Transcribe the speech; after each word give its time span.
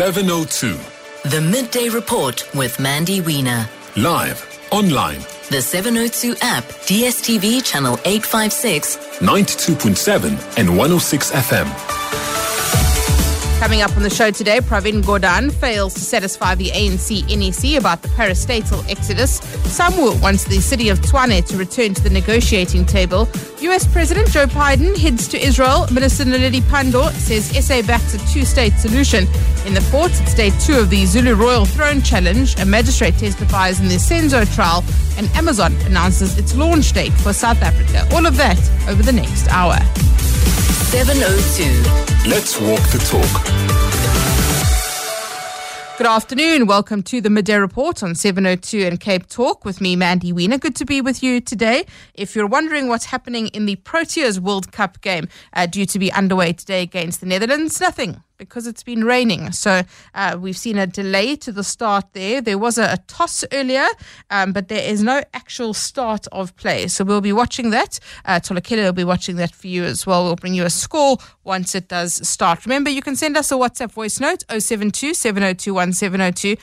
702. 0.00 0.78
The 1.28 1.42
Midday 1.42 1.90
Report 1.90 2.48
with 2.54 2.80
Mandy 2.80 3.20
Wiener. 3.20 3.68
Live, 3.98 4.48
online, 4.70 5.20
The 5.50 5.60
702 5.60 6.36
app, 6.40 6.64
DSTV 6.88 7.62
channel 7.62 7.98
856, 8.06 8.96
92.7 9.18 10.56
and 10.56 10.70
106 10.70 11.32
FM. 11.32 11.89
Coming 13.60 13.82
up 13.82 13.94
on 13.94 14.02
the 14.02 14.08
show 14.08 14.30
today, 14.30 14.60
Pravin 14.60 15.02
Gordhan 15.02 15.52
fails 15.52 15.92
to 15.92 16.00
satisfy 16.00 16.54
the 16.54 16.70
ANC 16.70 17.24
NEC 17.28 17.78
about 17.78 18.00
the 18.00 18.08
parastatal 18.08 18.88
exodus. 18.88 19.38
SAMWU 19.68 20.18
wants 20.22 20.44
the 20.44 20.62
city 20.62 20.88
of 20.88 20.98
Tshwane 21.00 21.46
to 21.46 21.58
return 21.58 21.92
to 21.92 22.02
the 22.02 22.08
negotiating 22.08 22.86
table. 22.86 23.28
US 23.60 23.86
President 23.86 24.30
Joe 24.30 24.46
Biden 24.46 24.96
heads 24.96 25.28
to 25.28 25.38
Israel. 25.38 25.86
Minister 25.92 26.24
Naledi 26.24 26.62
Pandor 26.62 27.12
says 27.12 27.50
SA 27.62 27.82
backs 27.82 28.14
a 28.14 28.32
two-state 28.32 28.72
solution. 28.78 29.24
In 29.66 29.74
the 29.74 29.86
courts, 29.90 30.20
it's 30.20 30.32
day 30.32 30.48
two 30.60 30.78
of 30.78 30.88
the 30.88 31.04
Zulu 31.04 31.34
Royal 31.34 31.66
Throne 31.66 32.00
Challenge. 32.00 32.58
A 32.60 32.64
magistrate 32.64 33.18
testifies 33.18 33.78
in 33.78 33.88
the 33.88 33.96
Senzo 33.96 34.46
trial, 34.54 34.82
and 35.18 35.28
Amazon 35.36 35.76
announces 35.84 36.38
its 36.38 36.56
launch 36.56 36.94
date 36.94 37.12
for 37.12 37.34
South 37.34 37.60
Africa. 37.60 38.08
All 38.16 38.24
of 38.24 38.38
that 38.38 38.58
over 38.88 39.02
the 39.02 39.12
next 39.12 39.48
hour. 39.48 39.76
702. 40.90 42.28
Let's 42.28 42.60
walk 42.60 42.80
the 42.90 42.98
talk. 43.06 43.32
Good 45.96 46.06
afternoon. 46.08 46.66
Welcome 46.66 47.04
to 47.04 47.20
the 47.20 47.30
Midday 47.30 47.58
Report 47.58 48.02
on 48.02 48.16
702 48.16 48.80
and 48.80 48.98
Cape 48.98 49.28
Talk 49.28 49.64
with 49.64 49.80
me, 49.80 49.94
Mandy 49.94 50.32
Wiener. 50.32 50.58
Good 50.58 50.74
to 50.74 50.84
be 50.84 51.00
with 51.00 51.22
you 51.22 51.40
today. 51.40 51.86
If 52.14 52.34
you're 52.34 52.48
wondering 52.48 52.88
what's 52.88 53.04
happening 53.04 53.46
in 53.48 53.66
the 53.66 53.76
Proteas 53.76 54.40
World 54.40 54.72
Cup 54.72 55.00
game 55.00 55.28
uh, 55.52 55.66
due 55.66 55.86
to 55.86 55.98
be 56.00 56.10
underway 56.10 56.54
today 56.54 56.82
against 56.82 57.20
the 57.20 57.26
Netherlands, 57.26 57.80
nothing 57.80 58.20
because 58.40 58.66
it's 58.66 58.82
been 58.82 59.04
raining. 59.04 59.52
So 59.52 59.82
uh, 60.14 60.38
we've 60.40 60.56
seen 60.56 60.78
a 60.78 60.86
delay 60.86 61.36
to 61.36 61.52
the 61.52 61.62
start 61.62 62.06
there. 62.14 62.40
There 62.40 62.58
was 62.58 62.78
a, 62.78 62.94
a 62.94 62.98
toss 63.06 63.44
earlier, 63.52 63.86
um, 64.30 64.52
but 64.52 64.68
there 64.68 64.82
is 64.82 65.02
no 65.02 65.22
actual 65.34 65.74
start 65.74 66.26
of 66.32 66.56
play. 66.56 66.88
So 66.88 67.04
we'll 67.04 67.20
be 67.20 67.32
watching 67.32 67.70
that. 67.70 68.00
Uh, 68.24 68.40
Tolakila 68.40 68.84
will 68.84 68.92
be 68.92 69.04
watching 69.04 69.36
that 69.36 69.54
for 69.54 69.68
you 69.68 69.84
as 69.84 70.06
well. 70.06 70.24
We'll 70.24 70.36
bring 70.36 70.54
you 70.54 70.64
a 70.64 70.70
score 70.70 71.18
once 71.44 71.74
it 71.74 71.88
does 71.88 72.26
start. 72.28 72.64
Remember, 72.66 72.90
you 72.90 73.02
can 73.02 73.16
send 73.16 73.36
us 73.36 73.50
a 73.50 73.54
WhatsApp 73.54 73.92
voice 73.92 74.20
note 74.20 74.44
072 74.50 75.14
702 75.14 75.72
1702 75.74 76.56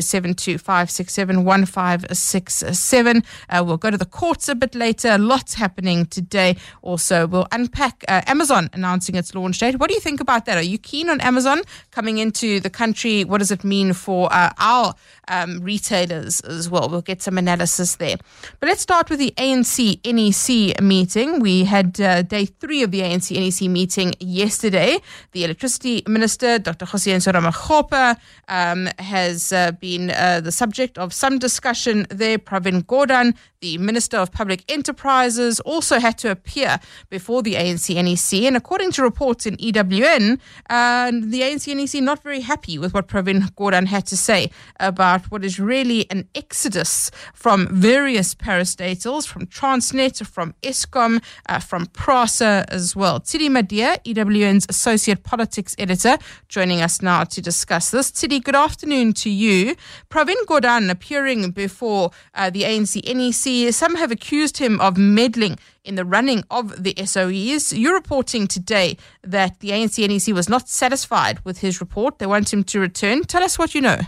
072 0.00 0.58
567 0.58 1.44
1567. 1.44 3.24
Uh, 3.48 3.64
We'll 3.64 3.76
go 3.76 3.90
to 3.90 3.96
the 3.98 4.04
courts 4.06 4.48
a 4.48 4.54
bit 4.54 4.74
later. 4.74 5.16
Lots 5.18 5.54
happening 5.54 6.06
today. 6.06 6.56
Also, 6.82 7.26
we'll 7.26 7.46
unpack 7.52 8.04
uh, 8.08 8.22
Amazon 8.26 8.68
announcing 8.72 9.14
its 9.14 9.34
launch 9.34 9.58
date. 9.58 9.78
What 9.78 9.88
do 9.88 9.94
you 9.94 10.00
think 10.00 10.20
about 10.20 10.44
that? 10.46 10.58
Are 10.58 10.62
you 10.62 10.78
keen 10.78 11.08
on 11.08 11.20
Amazon 11.20 11.62
coming 11.90 12.18
into 12.18 12.60
the 12.60 12.70
country? 12.70 13.24
What 13.24 13.38
does 13.38 13.50
it 13.50 13.64
mean 13.64 13.92
for 13.92 14.32
uh, 14.32 14.52
our 14.58 14.94
um, 15.28 15.60
retailers 15.60 16.40
as 16.40 16.68
well? 16.68 16.88
We'll 16.88 17.02
get 17.02 17.22
some 17.22 17.38
analysis 17.38 17.96
there. 17.96 18.16
But 18.60 18.68
let's 18.68 18.82
start 18.82 19.08
with 19.10 19.18
the 19.18 19.32
ANC 19.36 20.00
NEC 20.04 20.80
meeting. 20.82 21.40
We 21.40 21.64
had 21.64 22.00
uh, 22.00 22.22
day 22.22 22.46
three 22.46 22.82
of 22.82 22.90
the 22.90 23.00
ANC 23.00 23.30
NEC 23.34 23.70
meeting 23.70 24.14
yesterday. 24.22 24.98
The 25.32 25.44
electricity 25.44 26.02
minister, 26.06 26.58
Dr. 26.58 26.86
Kgosientsho 26.86 27.32
Ramokgopa, 27.32 28.16
um, 28.48 28.88
has 28.98 29.52
uh, 29.52 29.72
been 29.72 30.10
uh, 30.10 30.40
the 30.40 30.52
subject 30.52 30.98
of 30.98 31.12
some 31.12 31.38
discussion 31.38 32.06
there. 32.10 32.38
Pravin 32.38 32.84
Gordhan, 32.84 33.34
the 33.60 33.78
Minister 33.78 34.16
of 34.18 34.32
Public 34.32 34.64
Enterprises, 34.70 35.60
also 35.60 35.98
had 35.98 36.18
to 36.18 36.30
appear 36.30 36.78
before 37.10 37.42
the 37.42 37.54
ANC 37.54 37.94
NEC. 37.94 38.42
And 38.42 38.56
according 38.56 38.92
to 38.92 39.02
reports 39.02 39.46
in 39.46 39.56
EWN, 39.56 40.38
uh, 40.70 41.10
the 41.10 41.40
ANC 41.42 41.74
NEC 41.74 42.02
not 42.02 42.22
very 42.22 42.40
happy 42.40 42.78
with 42.78 42.94
what 42.94 43.08
Pravin 43.08 43.52
Gordhan 43.54 43.86
had 43.86 44.06
to 44.06 44.16
say 44.16 44.50
about 44.80 45.30
what 45.30 45.44
is 45.44 45.58
really 45.58 46.10
an 46.10 46.28
exodus 46.34 47.10
from 47.34 47.68
various 47.68 48.34
parastatals, 48.34 49.26
from 49.26 49.46
Transnet, 49.46 50.26
from 50.26 50.54
Eskom, 50.62 51.22
uh, 51.48 51.58
from 51.58 51.86
PRASA 51.86 52.64
as 52.68 52.96
well. 52.96 53.20
Tidi 53.20 53.48
Madia, 53.48 53.98
EWN's 54.12 54.66
Associate 54.68 55.22
Politics 55.22 55.74
Editor, 55.78 56.18
joining 56.48 56.80
us 56.80 57.00
now 57.02 57.24
to 57.24 57.40
discuss 57.40 57.90
this. 57.90 58.10
Tidi, 58.10 58.42
good 58.42 58.54
afternoon 58.54 59.12
to 59.14 59.30
you. 59.30 59.74
Pravin 60.10 60.36
Gordhan 60.46 60.90
appearing 60.90 61.50
before 61.52 62.10
uh, 62.34 62.50
the 62.50 62.62
ANC 62.62 63.02
NEC, 63.02 63.72
some 63.72 63.96
have 63.96 64.10
accused 64.10 64.58
him 64.58 64.80
of 64.80 64.96
meddling 64.96 65.58
in 65.84 65.94
the 65.94 66.04
running 66.04 66.44
of 66.50 66.82
the 66.82 66.94
SOEs. 66.94 67.76
You're 67.76 67.94
reporting 67.94 68.46
today 68.46 68.96
that 69.22 69.60
the 69.60 69.70
ANC 69.70 69.98
NEC 70.06 70.34
was 70.34 70.48
not 70.48 70.68
satisfied 70.68 71.44
with 71.44 71.58
his 71.58 71.80
report. 71.80 72.18
They 72.18 72.26
want 72.26 72.52
him 72.52 72.64
to 72.64 72.80
return. 72.80 73.24
Tell 73.24 73.42
us 73.42 73.58
what 73.58 73.74
you 73.74 73.80
know. 73.80 73.98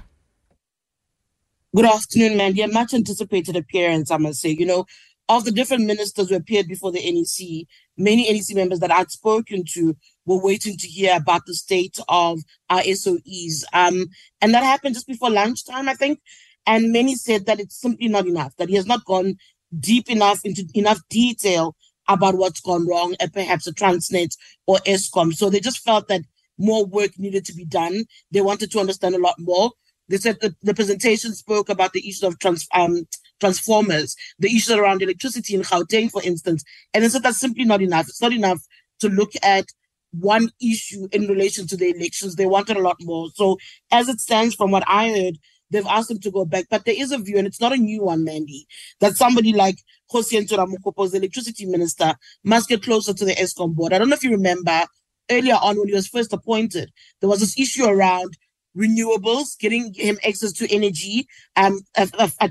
Good 1.74 1.86
afternoon, 1.86 2.36
Mandy. 2.36 2.62
A 2.62 2.68
much 2.68 2.94
anticipated 2.94 3.56
appearance, 3.56 4.10
I 4.12 4.16
must 4.18 4.40
say. 4.40 4.50
You 4.50 4.66
know, 4.66 4.86
of 5.28 5.44
the 5.44 5.50
different 5.50 5.86
ministers 5.86 6.28
who 6.28 6.36
appeared 6.36 6.68
before 6.68 6.92
the 6.92 7.00
NEC, 7.00 7.66
many 7.96 8.30
NEC 8.32 8.56
members 8.56 8.80
that 8.80 8.90
I'd 8.90 9.10
spoken 9.10 9.64
to 9.72 9.96
were 10.26 10.42
waiting 10.42 10.76
to 10.76 10.86
hear 10.86 11.16
about 11.16 11.46
the 11.46 11.54
state 11.54 11.98
of 12.08 12.40
our 12.70 12.82
SOEs. 12.82 13.64
Um, 13.72 14.06
and 14.40 14.54
that 14.54 14.64
happened 14.64 14.94
just 14.94 15.06
before 15.06 15.30
lunchtime, 15.30 15.88
I 15.88 15.94
think. 15.94 16.20
And 16.66 16.92
many 16.92 17.14
said 17.14 17.46
that 17.46 17.60
it's 17.60 17.80
simply 17.80 18.08
not 18.08 18.26
enough, 18.26 18.56
that 18.56 18.68
he 18.68 18.76
has 18.76 18.86
not 18.86 19.04
gone 19.04 19.36
deep 19.78 20.10
enough 20.10 20.40
into 20.44 20.66
enough 20.74 21.00
detail 21.10 21.76
about 22.08 22.36
what's 22.36 22.60
gone 22.60 22.86
wrong 22.86 23.14
at 23.20 23.32
perhaps 23.32 23.66
a 23.66 23.72
Transnet 23.72 24.36
or 24.66 24.76
Eskom. 24.86 25.32
So 25.32 25.50
they 25.50 25.60
just 25.60 25.82
felt 25.82 26.08
that 26.08 26.22
more 26.58 26.84
work 26.84 27.18
needed 27.18 27.44
to 27.46 27.54
be 27.54 27.64
done. 27.64 28.04
They 28.30 28.40
wanted 28.40 28.70
to 28.72 28.80
understand 28.80 29.14
a 29.14 29.18
lot 29.18 29.36
more. 29.38 29.72
They 30.08 30.18
said 30.18 30.38
that 30.40 30.54
the 30.62 30.74
presentation 30.74 31.34
spoke 31.34 31.68
about 31.68 31.92
the 31.92 32.00
issues 32.00 32.22
of 32.22 32.38
trans, 32.38 32.66
um, 32.74 33.06
transformers, 33.40 34.16
the 34.38 34.48
issues 34.48 34.72
around 34.72 35.02
electricity 35.02 35.54
in 35.54 35.62
Gauteng, 35.62 36.10
for 36.10 36.22
instance. 36.22 36.64
And 36.92 37.10
said 37.10 37.22
that's 37.22 37.40
simply 37.40 37.64
not 37.64 37.82
enough. 37.82 38.08
It's 38.08 38.22
not 38.22 38.32
enough 38.32 38.60
to 39.00 39.08
look 39.08 39.32
at 39.42 39.66
one 40.12 40.50
issue 40.62 41.08
in 41.12 41.26
relation 41.26 41.66
to 41.66 41.76
the 41.76 41.90
elections. 41.90 42.36
They 42.36 42.46
wanted 42.46 42.76
a 42.76 42.82
lot 42.82 42.96
more. 43.00 43.28
So 43.34 43.58
as 43.90 44.08
it 44.08 44.20
stands, 44.20 44.54
from 44.54 44.70
what 44.70 44.84
I 44.86 45.10
heard, 45.10 45.38
they've 45.70 45.86
asked 45.86 46.08
them 46.08 46.20
to 46.20 46.30
go 46.30 46.44
back. 46.44 46.66
But 46.70 46.84
there 46.84 46.94
is 46.96 47.10
a 47.10 47.18
view, 47.18 47.36
and 47.38 47.46
it's 47.46 47.60
not 47.60 47.72
a 47.72 47.76
new 47.76 48.04
one, 48.04 48.24
Mandy, 48.24 48.66
that 49.00 49.16
somebody 49.16 49.52
like 49.52 49.76
Kgosientsho 50.12 50.56
Ramokgopa, 50.56 51.10
the 51.10 51.18
electricity 51.18 51.66
minister, 51.66 52.14
must 52.44 52.68
get 52.68 52.82
closer 52.82 53.12
to 53.12 53.24
the 53.24 53.34
Eskom 53.34 53.74
board. 53.74 53.92
I 53.92 53.98
don't 53.98 54.08
know 54.08 54.14
if 54.14 54.22
you 54.22 54.30
remember 54.30 54.84
earlier 55.30 55.56
on 55.60 55.78
when 55.78 55.88
he 55.88 55.94
was 55.94 56.06
first 56.06 56.32
appointed, 56.32 56.92
there 57.20 57.28
was 57.28 57.40
this 57.40 57.58
issue 57.58 57.84
around 57.84 58.36
renewables, 58.76 59.58
getting 59.58 59.92
him 59.94 60.18
access 60.26 60.52
to 60.52 60.72
energy, 60.74 61.26
um, 61.56 61.80
a, 61.96 62.08
a, 62.18 62.50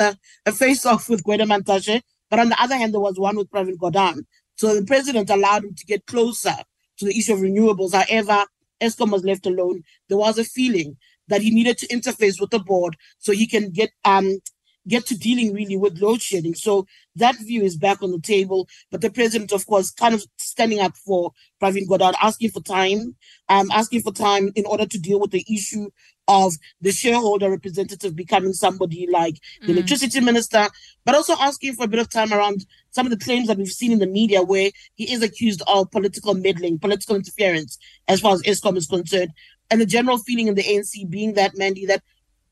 a, 0.00 0.16
a, 0.46 0.52
face 0.52 0.84
off 0.84 1.08
with 1.08 1.24
Gwede 1.24 1.46
Mantashe. 1.46 2.02
But 2.30 2.40
on 2.40 2.48
the 2.48 2.60
other 2.60 2.76
hand, 2.76 2.92
there 2.92 3.00
was 3.00 3.18
one 3.18 3.36
with 3.36 3.50
Pravin 3.50 3.76
Gordhan. 3.76 4.24
So 4.56 4.74
the 4.74 4.86
president 4.86 5.30
allowed 5.30 5.64
him 5.64 5.74
to 5.74 5.86
get 5.86 6.06
closer 6.06 6.54
to 6.98 7.04
the 7.04 7.16
issue 7.16 7.34
of 7.34 7.40
renewables. 7.40 7.92
However, 7.94 8.44
Eskom 8.80 9.12
was 9.12 9.24
left 9.24 9.46
alone. 9.46 9.82
There 10.08 10.18
was 10.18 10.38
a 10.38 10.44
feeling 10.44 10.96
that 11.28 11.42
he 11.42 11.50
needed 11.50 11.78
to 11.78 11.88
interface 11.88 12.40
with 12.40 12.50
the 12.50 12.58
board 12.58 12.96
so 13.18 13.32
he 13.32 13.46
can 13.46 13.70
get 13.70 13.90
um 14.04 14.38
get 14.86 15.06
to 15.06 15.16
dealing 15.16 15.52
really 15.54 15.76
with 15.76 16.00
load 16.00 16.20
shedding. 16.20 16.54
So 16.54 16.86
that 17.16 17.36
view 17.36 17.62
is 17.62 17.76
back 17.76 18.02
on 18.02 18.10
the 18.10 18.20
table. 18.20 18.68
But 18.90 19.00
the 19.00 19.10
president, 19.10 19.52
of 19.52 19.66
course, 19.66 19.90
kind 19.90 20.14
of 20.14 20.24
standing 20.38 20.80
up 20.80 20.96
for 20.96 21.32
Pravin 21.62 21.86
Gordhan, 21.88 22.14
asking 22.20 22.50
for 22.50 22.62
time, 22.62 23.16
um, 23.48 23.70
asking 23.70 24.02
for 24.02 24.12
time 24.12 24.50
in 24.54 24.66
order 24.66 24.86
to 24.86 24.98
deal 24.98 25.20
with 25.20 25.30
the 25.30 25.44
issue 25.52 25.88
of 26.26 26.54
the 26.80 26.90
shareholder 26.90 27.50
representative 27.50 28.16
becoming 28.16 28.54
somebody 28.54 29.06
like 29.10 29.34
the 29.60 29.66
Mm. 29.66 29.76
electricity 29.76 30.20
minister, 30.20 30.68
but 31.04 31.14
also 31.14 31.34
asking 31.38 31.74
for 31.74 31.84
a 31.84 31.88
bit 31.88 32.00
of 32.00 32.08
time 32.08 32.32
around 32.32 32.64
some 32.92 33.06
of 33.06 33.10
the 33.10 33.22
claims 33.22 33.46
that 33.46 33.58
we've 33.58 33.68
seen 33.68 33.92
in 33.92 33.98
the 33.98 34.06
media 34.06 34.42
where 34.42 34.70
he 34.94 35.12
is 35.12 35.22
accused 35.22 35.60
of 35.66 35.90
political 35.90 36.32
meddling, 36.32 36.78
political 36.78 37.14
interference, 37.14 37.76
as 38.08 38.20
far 38.20 38.32
as 38.34 38.42
Eskom 38.42 38.76
is 38.78 38.86
concerned. 38.86 39.32
And 39.70 39.80
the 39.82 39.86
general 39.86 40.18
feeling 40.18 40.48
in 40.48 40.54
the 40.54 40.62
ANC 40.62 41.04
being 41.10 41.34
that, 41.34 41.56
Mandy, 41.58 41.84
that 41.86 42.02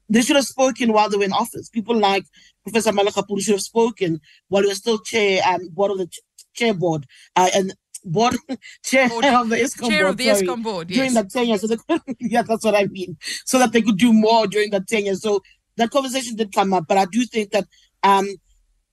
they 0.09 0.23
should 0.23 0.37
have 0.37 0.45
spoken 0.47 0.93
while 0.93 1.09
they 1.09 1.17
were 1.17 1.25
in 1.25 1.33
office. 1.33 1.69
People 1.69 1.97
like 1.97 2.25
Professor 2.65 2.93
Malegapuru 2.93 3.41
should 3.41 3.55
have 3.55 3.63
spoken 3.63 4.21
while 4.49 4.63
he 4.63 4.69
was 4.69 4.79
still 4.79 4.99
chair, 4.99 5.41
um, 5.47 5.69
board 5.71 5.93
of 5.93 5.99
the 5.99 6.07
ch- 6.07 6.21
chair 6.55 6.75
board, 6.75 7.07
uh, 7.37 7.49
and 7.55 7.75
board 8.05 8.37
chair 8.85 9.09
Board- 9.09 9.25
of 9.25 9.49
the 9.49 9.57
Eskom 9.57 9.89
Chair 9.89 10.05
board, 10.05 10.11
of 10.11 10.17
the 10.17 10.25
sorry, 10.27 10.47
Eskom 10.47 10.63
board, 10.63 10.89
during 10.89 11.13
yes. 11.13 11.15
that 11.15 11.31
tenure. 11.31 11.59
So 11.59 11.67
they 11.67 11.77
yeah, 12.21 12.43
that's 12.43 12.65
what 12.65 12.75
I 12.75 12.87
mean. 12.87 13.17
So 13.45 13.59
that 13.59 13.73
they 13.73 13.83
could 13.83 13.99
do 13.99 14.13
more 14.13 14.47
during 14.47 14.71
that 14.71 14.87
tenure. 14.87 15.15
So 15.17 15.41
that 15.77 15.91
conversation 15.91 16.37
did 16.37 16.53
come 16.53 16.73
up, 16.73 16.85
but 16.87 16.99
I 16.99 17.07
do 17.07 17.25
think 17.25 17.51
that, 17.53 17.67
um, 18.03 18.29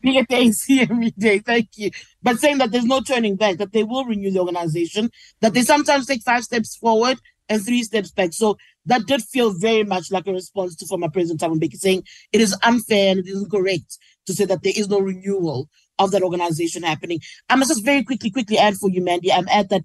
Be 0.00 0.18
at 0.18 0.28
ANC 0.28 0.90
every 0.90 1.10
day. 1.12 1.38
Thank 1.40 1.70
you. 1.76 1.90
But 2.22 2.38
saying 2.38 2.58
that 2.58 2.70
there's 2.70 2.84
no 2.84 3.00
turning 3.00 3.36
back, 3.36 3.58
that 3.58 3.72
they 3.72 3.82
will 3.82 4.04
renew 4.04 4.30
the 4.30 4.40
organization, 4.40 5.10
that 5.40 5.54
they 5.54 5.62
sometimes 5.62 6.06
take 6.06 6.22
five 6.22 6.44
steps 6.44 6.76
forward 6.76 7.18
and 7.48 7.64
three 7.64 7.82
steps 7.82 8.10
back. 8.10 8.32
So 8.32 8.56
that 8.86 9.06
did 9.06 9.22
feel 9.22 9.52
very 9.52 9.84
much 9.84 10.10
like 10.10 10.26
a 10.26 10.32
response 10.32 10.74
to 10.76 10.86
former 10.86 11.10
President 11.10 11.40
Thabo 11.40 11.74
saying 11.74 12.02
it 12.32 12.40
is 12.40 12.56
unfair 12.62 13.10
and 13.10 13.20
it 13.20 13.28
is 13.28 13.42
incorrect 13.42 13.98
to 14.26 14.32
say 14.32 14.44
that 14.44 14.62
there 14.62 14.72
is 14.74 14.88
no 14.88 15.00
renewal 15.00 15.68
of 15.98 16.10
that 16.10 16.22
organization 16.22 16.82
happening. 16.82 17.20
I 17.48 17.56
must 17.56 17.70
just 17.70 17.84
very 17.84 18.04
quickly, 18.04 18.30
quickly 18.30 18.58
add 18.58 18.76
for 18.76 18.88
you, 18.90 19.02
Mandy. 19.02 19.32
I'm 19.32 19.48
add 19.48 19.68
that 19.70 19.82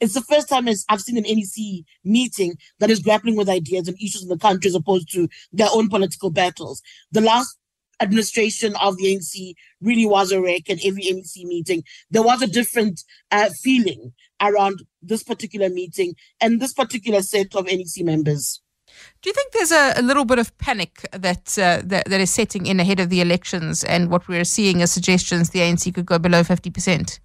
it's 0.00 0.14
the 0.14 0.20
first 0.22 0.48
time 0.48 0.68
I've 0.88 1.00
seen 1.00 1.18
an 1.18 1.24
NEC 1.24 1.84
meeting 2.04 2.54
that 2.78 2.90
is 2.90 3.00
grappling 3.00 3.36
with 3.36 3.48
ideas 3.48 3.88
and 3.88 3.96
issues 3.96 4.22
in 4.22 4.28
the 4.28 4.38
country 4.38 4.68
as 4.68 4.74
opposed 4.74 5.12
to 5.12 5.28
their 5.52 5.68
own 5.72 5.88
political 5.88 6.30
battles. 6.30 6.80
The 7.10 7.20
last 7.20 7.57
administration 8.00 8.74
of 8.76 8.96
the 8.96 9.04
ANC 9.04 9.54
really 9.80 10.06
was 10.06 10.32
a 10.32 10.40
wreck 10.40 10.70
at 10.70 10.84
every 10.84 11.02
NEC 11.10 11.44
meeting. 11.44 11.82
There 12.10 12.22
was 12.22 12.42
a 12.42 12.46
different 12.46 13.02
uh, 13.30 13.50
feeling 13.62 14.12
around 14.40 14.82
this 15.02 15.22
particular 15.22 15.68
meeting 15.68 16.14
and 16.40 16.60
this 16.60 16.72
particular 16.72 17.22
set 17.22 17.54
of 17.54 17.66
NEC 17.66 18.04
members. 18.04 18.60
Do 19.22 19.28
you 19.28 19.34
think 19.34 19.52
there's 19.52 19.72
a, 19.72 19.94
a 19.96 20.02
little 20.02 20.24
bit 20.24 20.38
of 20.38 20.56
panic 20.58 21.06
that, 21.12 21.58
uh, 21.58 21.82
that 21.84 22.06
that 22.06 22.20
is 22.20 22.30
setting 22.30 22.66
in 22.66 22.80
ahead 22.80 23.00
of 23.00 23.10
the 23.10 23.20
elections, 23.20 23.84
and 23.84 24.10
what 24.10 24.26
we're 24.28 24.44
seeing 24.44 24.82
as 24.82 24.90
suggestions 24.90 25.50
the 25.50 25.60
ANC 25.60 25.94
could 25.94 26.06
go 26.06 26.18
below 26.18 26.42
fifty 26.42 26.70
percent? 26.70 27.20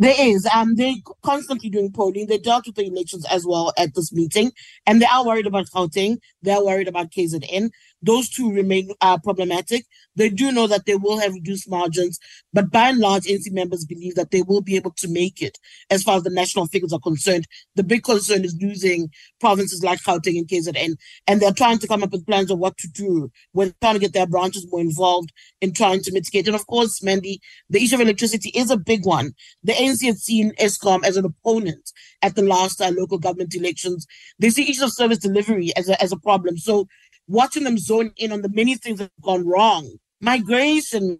There 0.00 0.14
is. 0.16 0.46
Um, 0.54 0.76
they're 0.76 0.94
constantly 1.24 1.70
doing 1.70 1.90
polling. 1.90 2.28
They 2.28 2.38
dealt 2.38 2.66
with 2.66 2.76
the 2.76 2.86
elections 2.86 3.26
as 3.26 3.44
well 3.44 3.72
at 3.76 3.94
this 3.96 4.12
meeting, 4.12 4.52
and 4.86 5.02
they 5.02 5.06
are 5.06 5.26
worried 5.26 5.46
about 5.46 5.66
Gauteng. 5.70 6.18
They 6.42 6.52
are 6.52 6.64
worried 6.64 6.86
about 6.86 7.10
KZN. 7.10 7.70
Those 8.02 8.28
two 8.28 8.52
remain 8.52 8.90
uh, 9.00 9.18
problematic. 9.18 9.84
They 10.14 10.28
do 10.28 10.52
know 10.52 10.66
that 10.66 10.86
they 10.86 10.96
will 10.96 11.18
have 11.18 11.32
reduced 11.32 11.68
margins, 11.68 12.18
but 12.52 12.70
by 12.70 12.90
and 12.90 12.98
large, 12.98 13.24
NC 13.24 13.52
members 13.52 13.84
believe 13.84 14.14
that 14.14 14.30
they 14.30 14.42
will 14.42 14.60
be 14.60 14.76
able 14.76 14.92
to 14.92 15.08
make 15.08 15.42
it 15.42 15.58
as 15.90 16.02
far 16.02 16.16
as 16.16 16.22
the 16.22 16.30
national 16.30 16.66
figures 16.66 16.92
are 16.92 17.00
concerned. 17.00 17.46
The 17.74 17.84
big 17.84 18.04
concern 18.04 18.44
is 18.44 18.56
losing 18.60 19.10
provinces 19.40 19.82
like 19.82 20.00
Gauteng 20.00 20.38
and 20.38 20.48
KZN, 20.48 20.96
and 21.26 21.40
they're 21.40 21.52
trying 21.52 21.78
to 21.78 21.88
come 21.88 22.02
up 22.02 22.12
with 22.12 22.26
plans 22.26 22.50
of 22.50 22.58
what 22.58 22.76
to 22.78 22.88
do. 22.88 23.30
We're 23.52 23.72
trying 23.80 23.94
to 23.94 24.00
get 24.00 24.12
their 24.12 24.26
branches 24.26 24.66
more 24.70 24.80
involved 24.80 25.32
in 25.60 25.72
trying 25.72 26.02
to 26.02 26.12
mitigate. 26.12 26.46
And 26.46 26.56
of 26.56 26.66
course, 26.66 27.02
Mandy, 27.02 27.40
the 27.68 27.82
issue 27.82 27.96
of 27.96 28.00
electricity 28.00 28.50
is 28.50 28.70
a 28.70 28.76
big 28.76 29.04
one. 29.06 29.34
The 29.62 29.72
ANC 29.72 30.06
has 30.06 30.22
seen 30.22 30.52
Eskom 30.60 31.04
as 31.04 31.16
an 31.16 31.24
opponent 31.24 31.92
at 32.22 32.34
the 32.34 32.42
last 32.42 32.80
uh, 32.80 32.90
local 32.96 33.18
government 33.18 33.54
elections. 33.54 34.06
They 34.38 34.50
see 34.50 34.62
issues 34.62 34.82
of 34.82 34.92
service 34.92 35.18
delivery 35.18 35.72
as 35.76 35.88
a, 35.88 36.00
as 36.02 36.12
a 36.12 36.18
problem. 36.18 36.58
So 36.58 36.88
watching 37.28 37.64
them 37.64 37.78
zone 37.78 38.12
in 38.16 38.32
on 38.32 38.42
the 38.42 38.48
many 38.48 38.74
things 38.74 38.98
that 38.98 39.04
have 39.16 39.24
gone 39.24 39.46
wrong. 39.46 39.88
Migration 40.20 41.18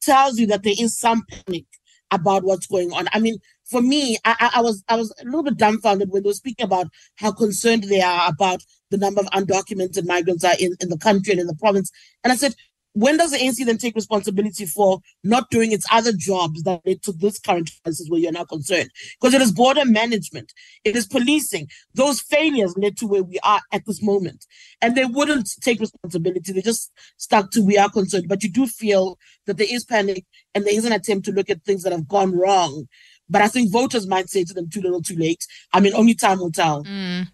tells 0.00 0.38
you 0.38 0.46
that 0.46 0.62
there 0.62 0.74
is 0.78 0.96
some 0.96 1.24
panic 1.28 1.64
about 2.10 2.44
what's 2.44 2.66
going 2.66 2.92
on. 2.92 3.08
I 3.12 3.18
mean, 3.18 3.38
for 3.64 3.82
me, 3.82 4.16
I, 4.24 4.52
I, 4.56 4.62
was 4.62 4.82
I 4.88 4.96
was 4.96 5.12
a 5.20 5.24
little 5.24 5.42
bit 5.42 5.58
dumbfounded 5.58 6.10
when 6.10 6.22
they 6.22 6.28
were 6.28 6.34
speaking 6.34 6.64
about 6.64 6.86
how 7.16 7.32
concerned 7.32 7.84
they 7.84 8.00
are 8.00 8.28
about 8.28 8.62
the 8.90 8.96
number 8.96 9.20
of 9.20 9.26
undocumented 9.26 10.06
migrants 10.06 10.44
are 10.44 10.54
in, 10.58 10.74
in 10.80 10.88
the 10.88 10.96
country 10.96 11.32
and 11.32 11.40
in 11.40 11.46
the 11.46 11.54
province. 11.54 11.90
And 12.24 12.32
I 12.32 12.36
said, 12.36 12.54
when 12.98 13.16
does 13.16 13.30
the 13.30 13.38
ANC 13.38 13.64
then 13.64 13.78
take 13.78 13.94
responsibility 13.94 14.66
for 14.66 15.00
not 15.22 15.50
doing 15.50 15.70
its 15.70 15.86
other 15.92 16.12
jobs 16.12 16.64
that 16.64 16.80
led 16.84 17.00
to 17.04 17.12
this 17.12 17.38
current 17.38 17.70
crisis 17.84 18.08
where 18.08 18.18
you're 18.18 18.32
now 18.32 18.44
concerned? 18.44 18.90
Because 19.20 19.34
it 19.34 19.40
is 19.40 19.52
border 19.52 19.84
management, 19.84 20.52
it 20.84 20.96
is 20.96 21.06
policing. 21.06 21.68
Those 21.94 22.20
failures 22.20 22.74
led 22.76 22.96
to 22.98 23.06
where 23.06 23.22
we 23.22 23.38
are 23.44 23.60
at 23.72 23.86
this 23.86 24.02
moment. 24.02 24.46
And 24.82 24.96
they 24.96 25.04
wouldn't 25.04 25.48
take 25.60 25.78
responsibility. 25.78 26.52
They 26.52 26.60
just 26.60 26.92
stuck 27.18 27.52
to 27.52 27.62
we 27.62 27.78
are 27.78 27.88
concerned. 27.88 28.26
But 28.28 28.42
you 28.42 28.50
do 28.50 28.66
feel 28.66 29.16
that 29.46 29.58
there 29.58 29.66
is 29.70 29.84
panic 29.84 30.24
and 30.52 30.64
there 30.64 30.76
is 30.76 30.84
an 30.84 30.92
attempt 30.92 31.26
to 31.26 31.32
look 31.32 31.50
at 31.50 31.62
things 31.62 31.84
that 31.84 31.92
have 31.92 32.08
gone 32.08 32.36
wrong. 32.36 32.88
But 33.30 33.42
I 33.42 33.48
think 33.48 33.70
voters 33.70 34.08
might 34.08 34.28
say 34.28 34.42
to 34.42 34.54
them 34.54 34.68
too 34.68 34.80
little 34.80 35.02
too 35.02 35.16
late. 35.16 35.46
I 35.72 35.78
mean, 35.78 35.94
only 35.94 36.14
time 36.14 36.40
will 36.40 36.50
tell. 36.50 36.82
Mm. 36.82 37.28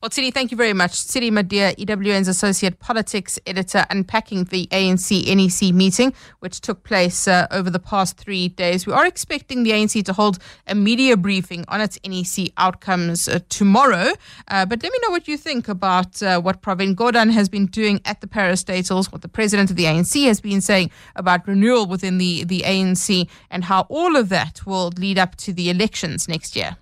Well, 0.00 0.10
Tidi, 0.10 0.32
thank 0.32 0.50
you 0.50 0.56
very 0.56 0.72
much. 0.72 0.92
Tidi 0.92 1.30
Madia, 1.30 1.74
EWN's 1.76 2.28
Associate 2.28 2.78
Politics 2.78 3.38
Editor, 3.46 3.84
unpacking 3.90 4.44
the 4.44 4.66
ANC 4.68 5.26
NEC 5.34 5.74
meeting, 5.74 6.12
which 6.40 6.60
took 6.60 6.82
place 6.84 7.26
uh, 7.26 7.46
over 7.50 7.70
the 7.70 7.78
past 7.78 8.16
three 8.16 8.48
days. 8.48 8.86
We 8.86 8.92
are 8.92 9.06
expecting 9.06 9.62
the 9.62 9.70
ANC 9.70 10.04
to 10.04 10.12
hold 10.12 10.38
a 10.66 10.74
media 10.74 11.16
briefing 11.16 11.64
on 11.68 11.80
its 11.80 11.98
NEC 12.06 12.52
outcomes 12.56 13.28
uh, 13.28 13.40
tomorrow. 13.48 14.12
Uh, 14.48 14.66
but 14.66 14.82
let 14.82 14.92
me 14.92 14.98
know 15.02 15.10
what 15.10 15.28
you 15.28 15.36
think 15.36 15.68
about 15.68 16.22
uh, 16.22 16.40
what 16.40 16.62
Pravin 16.62 16.94
Gordhan 16.94 17.30
has 17.32 17.48
been 17.48 17.66
doing 17.66 18.00
at 18.04 18.20
the 18.20 18.26
parastatals, 18.26 19.10
what 19.12 19.22
the 19.22 19.28
president 19.28 19.70
of 19.70 19.76
the 19.76 19.84
ANC 19.84 20.26
has 20.26 20.40
been 20.40 20.60
saying 20.60 20.90
about 21.16 21.46
renewal 21.46 21.86
within 21.86 22.18
the, 22.18 22.44
the 22.44 22.60
ANC, 22.60 23.28
and 23.50 23.64
how 23.64 23.82
all 23.88 24.16
of 24.16 24.28
that 24.28 24.66
will 24.66 24.90
lead 24.98 25.18
up 25.18 25.36
to 25.36 25.52
the 25.52 25.70
elections 25.70 26.28
next 26.28 26.56
year. 26.56 26.76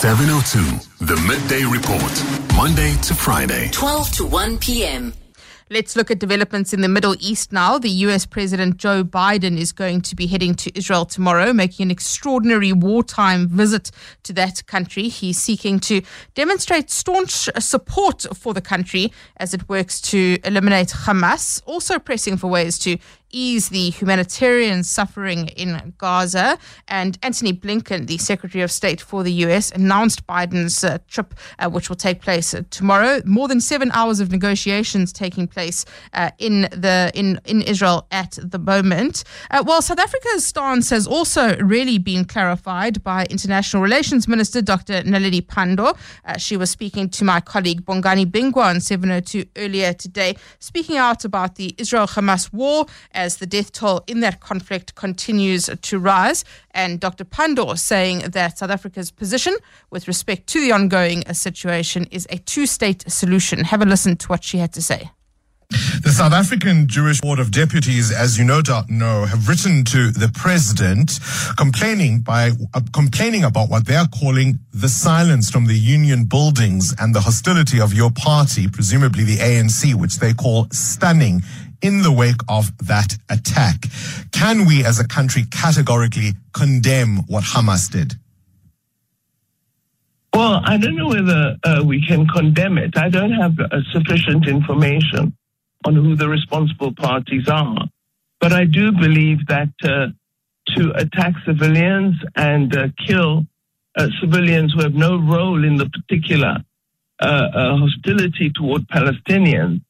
702, 0.00 1.04
the 1.04 1.16
midday 1.28 1.62
report, 1.70 2.56
Monday 2.56 2.96
to 3.02 3.12
Friday. 3.12 3.68
12 3.70 4.10
to 4.12 4.24
1 4.24 4.56
p.m. 4.56 5.12
Let's 5.68 5.94
look 5.94 6.10
at 6.10 6.18
developments 6.18 6.72
in 6.72 6.80
the 6.80 6.88
Middle 6.88 7.14
East 7.20 7.52
now. 7.52 7.78
The 7.78 7.90
US 7.90 8.24
President 8.24 8.78
Joe 8.78 9.04
Biden 9.04 9.58
is 9.58 9.72
going 9.72 10.00
to 10.00 10.16
be 10.16 10.26
heading 10.26 10.54
to 10.54 10.76
Israel 10.76 11.04
tomorrow, 11.04 11.52
making 11.52 11.84
an 11.84 11.90
extraordinary 11.90 12.72
wartime 12.72 13.46
visit 13.46 13.90
to 14.22 14.32
that 14.32 14.66
country. 14.66 15.08
He's 15.08 15.38
seeking 15.38 15.78
to 15.80 16.00
demonstrate 16.34 16.90
staunch 16.90 17.50
support 17.58 18.24
for 18.34 18.54
the 18.54 18.62
country 18.62 19.12
as 19.36 19.52
it 19.52 19.68
works 19.68 20.00
to 20.00 20.38
eliminate 20.44 20.88
Hamas, 20.88 21.60
also 21.66 21.98
pressing 21.98 22.38
for 22.38 22.46
ways 22.46 22.78
to 22.78 22.96
ease 23.30 23.68
the 23.68 23.90
humanitarian 23.90 24.82
suffering 24.82 25.48
in 25.48 25.94
Gaza. 25.98 26.58
And 26.88 27.18
Antony 27.22 27.52
Blinken, 27.52 28.06
the 28.06 28.18
Secretary 28.18 28.62
of 28.62 28.70
State 28.70 29.00
for 29.00 29.22
the 29.22 29.32
US, 29.44 29.70
announced 29.70 30.26
Biden's 30.26 30.82
uh, 30.84 30.98
trip, 31.08 31.34
uh, 31.58 31.68
which 31.68 31.88
will 31.88 31.96
take 31.96 32.20
place 32.20 32.54
uh, 32.54 32.62
tomorrow. 32.70 33.20
More 33.24 33.48
than 33.48 33.60
seven 33.60 33.90
hours 33.92 34.20
of 34.20 34.30
negotiations 34.30 35.12
taking 35.12 35.46
place 35.46 35.84
uh, 36.12 36.30
in 36.38 36.62
the 36.72 37.10
in 37.14 37.40
in 37.44 37.62
Israel 37.62 38.06
at 38.10 38.38
the 38.42 38.58
moment. 38.58 39.24
Uh, 39.50 39.62
well, 39.66 39.82
South 39.82 39.98
Africa's 39.98 40.46
stance 40.46 40.90
has 40.90 41.06
also 41.06 41.56
really 41.58 41.98
been 41.98 42.24
clarified 42.24 43.02
by 43.02 43.24
International 43.26 43.82
Relations 43.82 44.26
Minister 44.28 44.62
Dr. 44.62 45.02
Naledi 45.02 45.42
Pandor. 45.42 45.96
Uh, 46.24 46.38
she 46.38 46.56
was 46.56 46.70
speaking 46.70 47.08
to 47.10 47.24
my 47.24 47.40
colleague 47.40 47.84
Bongani 47.84 48.26
Bingwa 48.26 48.64
on 48.64 48.80
702 48.80 49.44
earlier 49.56 49.92
today, 49.92 50.36
speaking 50.58 50.96
out 50.96 51.24
about 51.24 51.56
the 51.56 51.74
Israel-Hamas 51.78 52.52
war 52.52 52.86
as 53.20 53.36
the 53.36 53.46
death 53.46 53.70
toll 53.70 54.02
in 54.06 54.20
that 54.20 54.40
conflict 54.40 54.94
continues 54.94 55.68
to 55.82 55.98
rise. 55.98 56.42
And 56.70 56.98
Dr. 56.98 57.26
Pandor 57.26 57.78
saying 57.78 58.20
that 58.30 58.56
South 58.58 58.70
Africa's 58.70 59.10
position 59.10 59.54
with 59.90 60.08
respect 60.08 60.46
to 60.48 60.60
the 60.60 60.72
ongoing 60.72 61.22
situation 61.34 62.06
is 62.10 62.26
a 62.30 62.38
two 62.38 62.66
state 62.66 63.04
solution. 63.10 63.64
Have 63.64 63.82
a 63.82 63.84
listen 63.84 64.16
to 64.16 64.26
what 64.28 64.42
she 64.42 64.56
had 64.56 64.72
to 64.72 64.82
say. 64.82 65.10
The 66.02 66.10
South 66.10 66.32
African 66.32 66.88
Jewish 66.88 67.20
Board 67.20 67.38
of 67.38 67.52
Deputies, 67.52 68.10
as 68.10 68.36
you 68.36 68.44
no 68.44 68.60
doubt 68.60 68.90
know, 68.90 69.24
have 69.24 69.46
written 69.46 69.84
to 69.84 70.10
the 70.10 70.28
president 70.34 71.20
complaining 71.56 72.20
by 72.20 72.50
uh, 72.74 72.80
complaining 72.92 73.44
about 73.44 73.68
what 73.70 73.86
they 73.86 73.94
are 73.94 74.08
calling 74.08 74.58
the 74.72 74.88
silence 74.88 75.48
from 75.48 75.66
the 75.66 75.78
union 75.78 76.24
buildings 76.24 76.92
and 76.98 77.14
the 77.14 77.20
hostility 77.20 77.80
of 77.80 77.94
your 77.94 78.10
party, 78.10 78.66
presumably 78.66 79.22
the 79.22 79.36
ANC, 79.36 79.94
which 79.94 80.16
they 80.16 80.32
call 80.32 80.66
stunning 80.72 81.42
in 81.82 82.02
the 82.02 82.12
wake 82.12 82.40
of 82.48 82.76
that 82.86 83.16
attack. 83.28 83.86
Can 84.32 84.66
we 84.66 84.84
as 84.84 84.98
a 84.98 85.06
country 85.06 85.44
categorically 85.50 86.32
condemn 86.52 87.18
what 87.26 87.44
Hamas 87.44 87.90
did? 87.90 88.14
Well, 90.34 90.60
I 90.64 90.76
don't 90.76 90.96
know 90.96 91.08
whether 91.08 91.56
uh, 91.64 91.82
we 91.84 92.06
can 92.06 92.26
condemn 92.28 92.78
it. 92.78 92.96
I 92.96 93.08
don't 93.08 93.32
have 93.32 93.58
uh, 93.58 93.80
sufficient 93.92 94.46
information 94.46 95.36
on 95.84 95.94
who 95.94 96.14
the 96.14 96.28
responsible 96.28 96.94
parties 96.94 97.48
are. 97.48 97.88
But 98.40 98.52
I 98.52 98.64
do 98.64 98.92
believe 98.92 99.46
that 99.48 99.70
uh, 99.82 100.08
to 100.76 100.92
attack 100.94 101.34
civilians 101.44 102.16
and 102.36 102.74
uh, 102.76 102.88
kill 103.06 103.46
uh, 103.96 104.08
civilians 104.20 104.72
who 104.72 104.82
have 104.82 104.94
no 104.94 105.18
role 105.18 105.64
in 105.64 105.76
the 105.76 105.88
particular 105.88 106.58
uh, 107.20 107.76
hostility 107.76 108.50
toward 108.54 108.86
Palestinians 108.88 109.82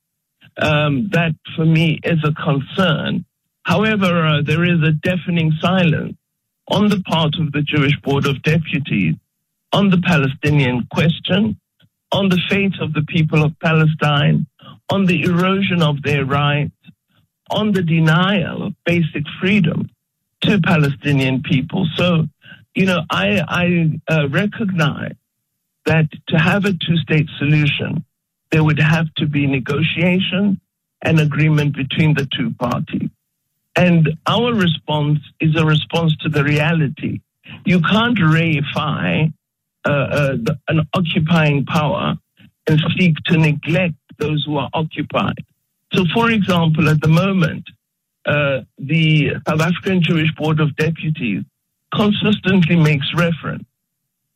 um, 0.60 1.08
that 1.12 1.34
for 1.56 1.64
me 1.64 1.98
is 2.04 2.18
a 2.24 2.32
concern. 2.32 3.24
However, 3.62 4.26
uh, 4.26 4.42
there 4.42 4.64
is 4.64 4.82
a 4.82 4.92
deafening 4.92 5.52
silence 5.60 6.16
on 6.68 6.88
the 6.88 7.02
part 7.02 7.34
of 7.38 7.52
the 7.52 7.62
Jewish 7.62 7.96
Board 8.02 8.26
of 8.26 8.42
Deputies 8.42 9.14
on 9.72 9.90
the 9.90 9.98
Palestinian 9.98 10.86
question, 10.92 11.58
on 12.12 12.28
the 12.28 12.40
fate 12.48 12.74
of 12.80 12.92
the 12.92 13.02
people 13.02 13.44
of 13.44 13.58
Palestine, 13.60 14.46
on 14.88 15.06
the 15.06 15.22
erosion 15.22 15.82
of 15.82 16.02
their 16.02 16.24
rights, 16.24 16.72
on 17.50 17.72
the 17.72 17.82
denial 17.82 18.64
of 18.64 18.74
basic 18.84 19.24
freedom 19.40 19.88
to 20.42 20.60
Palestinian 20.60 21.42
people. 21.42 21.86
So, 21.96 22.26
you 22.74 22.86
know, 22.86 23.00
I, 23.10 23.42
I 23.46 24.12
uh, 24.12 24.28
recognize 24.28 25.14
that 25.86 26.06
to 26.28 26.36
have 26.36 26.64
a 26.64 26.72
two 26.72 26.96
state 26.96 27.28
solution, 27.38 28.04
there 28.50 28.64
would 28.64 28.78
have 28.78 29.12
to 29.14 29.26
be 29.26 29.46
negotiation 29.46 30.60
and 31.02 31.20
agreement 31.20 31.74
between 31.74 32.14
the 32.14 32.26
two 32.36 32.52
parties. 32.58 33.10
And 33.76 34.10
our 34.26 34.52
response 34.52 35.20
is 35.40 35.56
a 35.56 35.64
response 35.64 36.16
to 36.18 36.28
the 36.28 36.44
reality. 36.44 37.20
You 37.64 37.80
can't 37.80 38.18
reify 38.18 39.32
uh, 39.84 39.90
uh, 39.90 40.32
the, 40.32 40.58
an 40.68 40.86
occupying 40.94 41.64
power 41.64 42.16
and 42.66 42.80
seek 42.98 43.16
to 43.26 43.38
neglect 43.38 43.94
those 44.18 44.44
who 44.44 44.58
are 44.58 44.68
occupied. 44.74 45.44
So, 45.94 46.04
for 46.12 46.30
example, 46.30 46.88
at 46.88 47.00
the 47.00 47.08
moment, 47.08 47.64
uh, 48.26 48.60
the 48.78 49.30
South 49.48 49.60
African 49.60 50.02
Jewish 50.02 50.32
Board 50.34 50.60
of 50.60 50.76
Deputies 50.76 51.42
consistently 51.94 52.76
makes 52.76 53.12
reference 53.14 53.64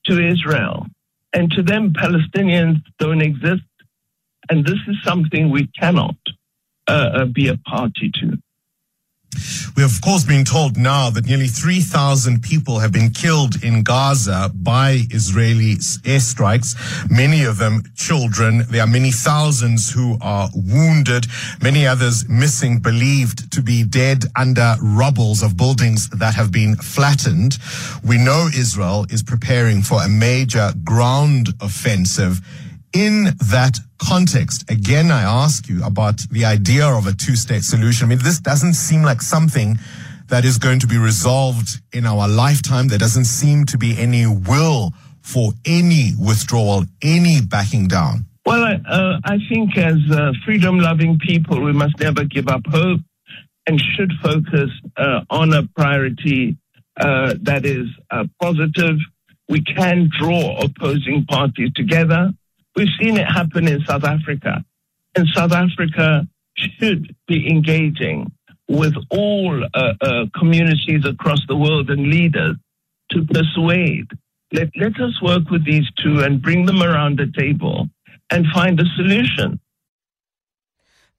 to 0.06 0.26
Israel. 0.26 0.86
And 1.32 1.50
to 1.52 1.62
them, 1.62 1.92
Palestinians 1.92 2.82
don't 2.98 3.20
exist. 3.20 3.62
And 4.50 4.64
this 4.64 4.78
is 4.86 4.96
something 5.04 5.50
we 5.50 5.66
cannot 5.78 6.16
uh, 6.86 6.92
uh 6.92 7.24
be 7.26 7.48
a 7.48 7.56
party 7.58 8.10
to. 8.20 8.38
We 9.76 9.82
have, 9.82 9.90
of 9.90 10.00
course, 10.00 10.24
been 10.24 10.44
told 10.44 10.76
now 10.76 11.10
that 11.10 11.26
nearly 11.26 11.48
3,000 11.48 12.42
people 12.42 12.78
have 12.78 12.92
been 12.92 13.10
killed 13.10 13.62
in 13.64 13.82
Gaza 13.82 14.50
by 14.54 15.00
Israeli 15.10 15.74
airstrikes, 15.74 16.76
many 17.10 17.42
of 17.44 17.58
them 17.58 17.82
children. 17.96 18.62
There 18.70 18.82
are 18.82 18.86
many 18.86 19.10
thousands 19.10 19.90
who 19.90 20.16
are 20.20 20.48
wounded, 20.54 21.26
many 21.60 21.86
others 21.86 22.28
missing, 22.28 22.78
believed 22.78 23.52
to 23.52 23.62
be 23.62 23.82
dead 23.82 24.26
under 24.36 24.76
rubbles 24.80 25.42
of 25.42 25.56
buildings 25.56 26.08
that 26.10 26.34
have 26.34 26.52
been 26.52 26.76
flattened. 26.76 27.58
We 28.06 28.18
know 28.18 28.48
Israel 28.54 29.06
is 29.10 29.24
preparing 29.24 29.82
for 29.82 30.02
a 30.02 30.08
major 30.08 30.72
ground 30.84 31.48
offensive 31.60 32.40
in 32.94 33.24
that 33.50 33.76
context, 33.98 34.70
again, 34.70 35.10
I 35.10 35.22
ask 35.22 35.68
you 35.68 35.84
about 35.84 36.18
the 36.30 36.44
idea 36.44 36.86
of 36.86 37.06
a 37.06 37.12
two 37.12 37.36
state 37.36 37.64
solution. 37.64 38.06
I 38.06 38.08
mean, 38.08 38.18
this 38.22 38.38
doesn't 38.38 38.74
seem 38.74 39.02
like 39.02 39.20
something 39.20 39.78
that 40.28 40.44
is 40.44 40.58
going 40.58 40.78
to 40.80 40.86
be 40.86 40.96
resolved 40.96 41.80
in 41.92 42.06
our 42.06 42.28
lifetime. 42.28 42.88
There 42.88 42.98
doesn't 42.98 43.26
seem 43.26 43.66
to 43.66 43.76
be 43.76 43.98
any 43.98 44.26
will 44.26 44.92
for 45.20 45.52
any 45.64 46.12
withdrawal, 46.18 46.84
any 47.02 47.40
backing 47.40 47.88
down. 47.88 48.26
Well, 48.46 48.62
uh, 48.62 49.18
I 49.24 49.38
think 49.48 49.76
as 49.76 49.96
uh, 50.10 50.32
freedom 50.44 50.78
loving 50.78 51.18
people, 51.18 51.62
we 51.62 51.72
must 51.72 51.98
never 51.98 52.24
give 52.24 52.48
up 52.48 52.62
hope 52.70 53.00
and 53.66 53.80
should 53.96 54.12
focus 54.22 54.70
uh, 54.96 55.20
on 55.30 55.52
a 55.52 55.66
priority 55.76 56.56
uh, 57.00 57.34
that 57.42 57.64
is 57.64 57.86
uh, 58.10 58.24
positive. 58.40 58.96
We 59.48 59.62
can 59.62 60.10
draw 60.20 60.60
opposing 60.60 61.24
parties 61.26 61.70
together 61.74 62.32
We've 62.76 62.88
seen 63.00 63.16
it 63.16 63.26
happen 63.26 63.68
in 63.68 63.84
South 63.84 64.04
Africa. 64.04 64.64
And 65.16 65.28
South 65.28 65.52
Africa 65.52 66.26
should 66.56 67.14
be 67.28 67.48
engaging 67.48 68.32
with 68.68 68.94
all 69.10 69.62
uh, 69.74 69.92
uh, 70.00 70.24
communities 70.36 71.04
across 71.06 71.40
the 71.46 71.56
world 71.56 71.90
and 71.90 72.08
leaders 72.08 72.56
to 73.10 73.24
persuade. 73.26 74.06
Let, 74.52 74.68
let 74.76 75.00
us 75.00 75.20
work 75.22 75.50
with 75.50 75.64
these 75.64 75.86
two 76.02 76.20
and 76.20 76.40
bring 76.40 76.66
them 76.66 76.82
around 76.82 77.18
the 77.18 77.30
table 77.38 77.88
and 78.30 78.46
find 78.52 78.80
a 78.80 78.84
solution. 78.96 79.60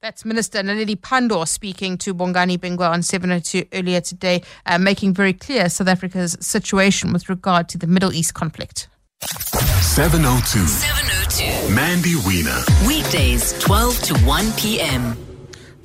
That's 0.02 0.26
Minister 0.26 0.62
Naledi 0.62 0.96
Pandor 0.96 1.48
speaking 1.48 1.98
to 2.00 2.14
Bongani 2.14 2.58
Bingwa 2.58 2.92
on 2.92 3.02
702 3.02 3.66
earlier 3.74 4.02
today, 4.02 4.44
uh, 4.66 4.78
making 4.78 5.14
very 5.14 5.34
clear 5.34 5.68
South 5.70 5.88
Africa's 5.88 6.38
situation 6.40 7.12
with 7.12 7.28
regard 7.30 7.70
to 7.70 7.78
the 7.78 7.88
Middle 7.88 8.14
East 8.14 8.34
conflict. 8.34 8.88
702. 9.22 10.68
702. 10.68 11.74
Mandy 11.74 12.16
Wiener. 12.28 12.62
Weekdays, 12.88 13.58
12 13.60 14.02
to 14.04 14.14
1 14.26 14.52
p.m. 14.54 15.16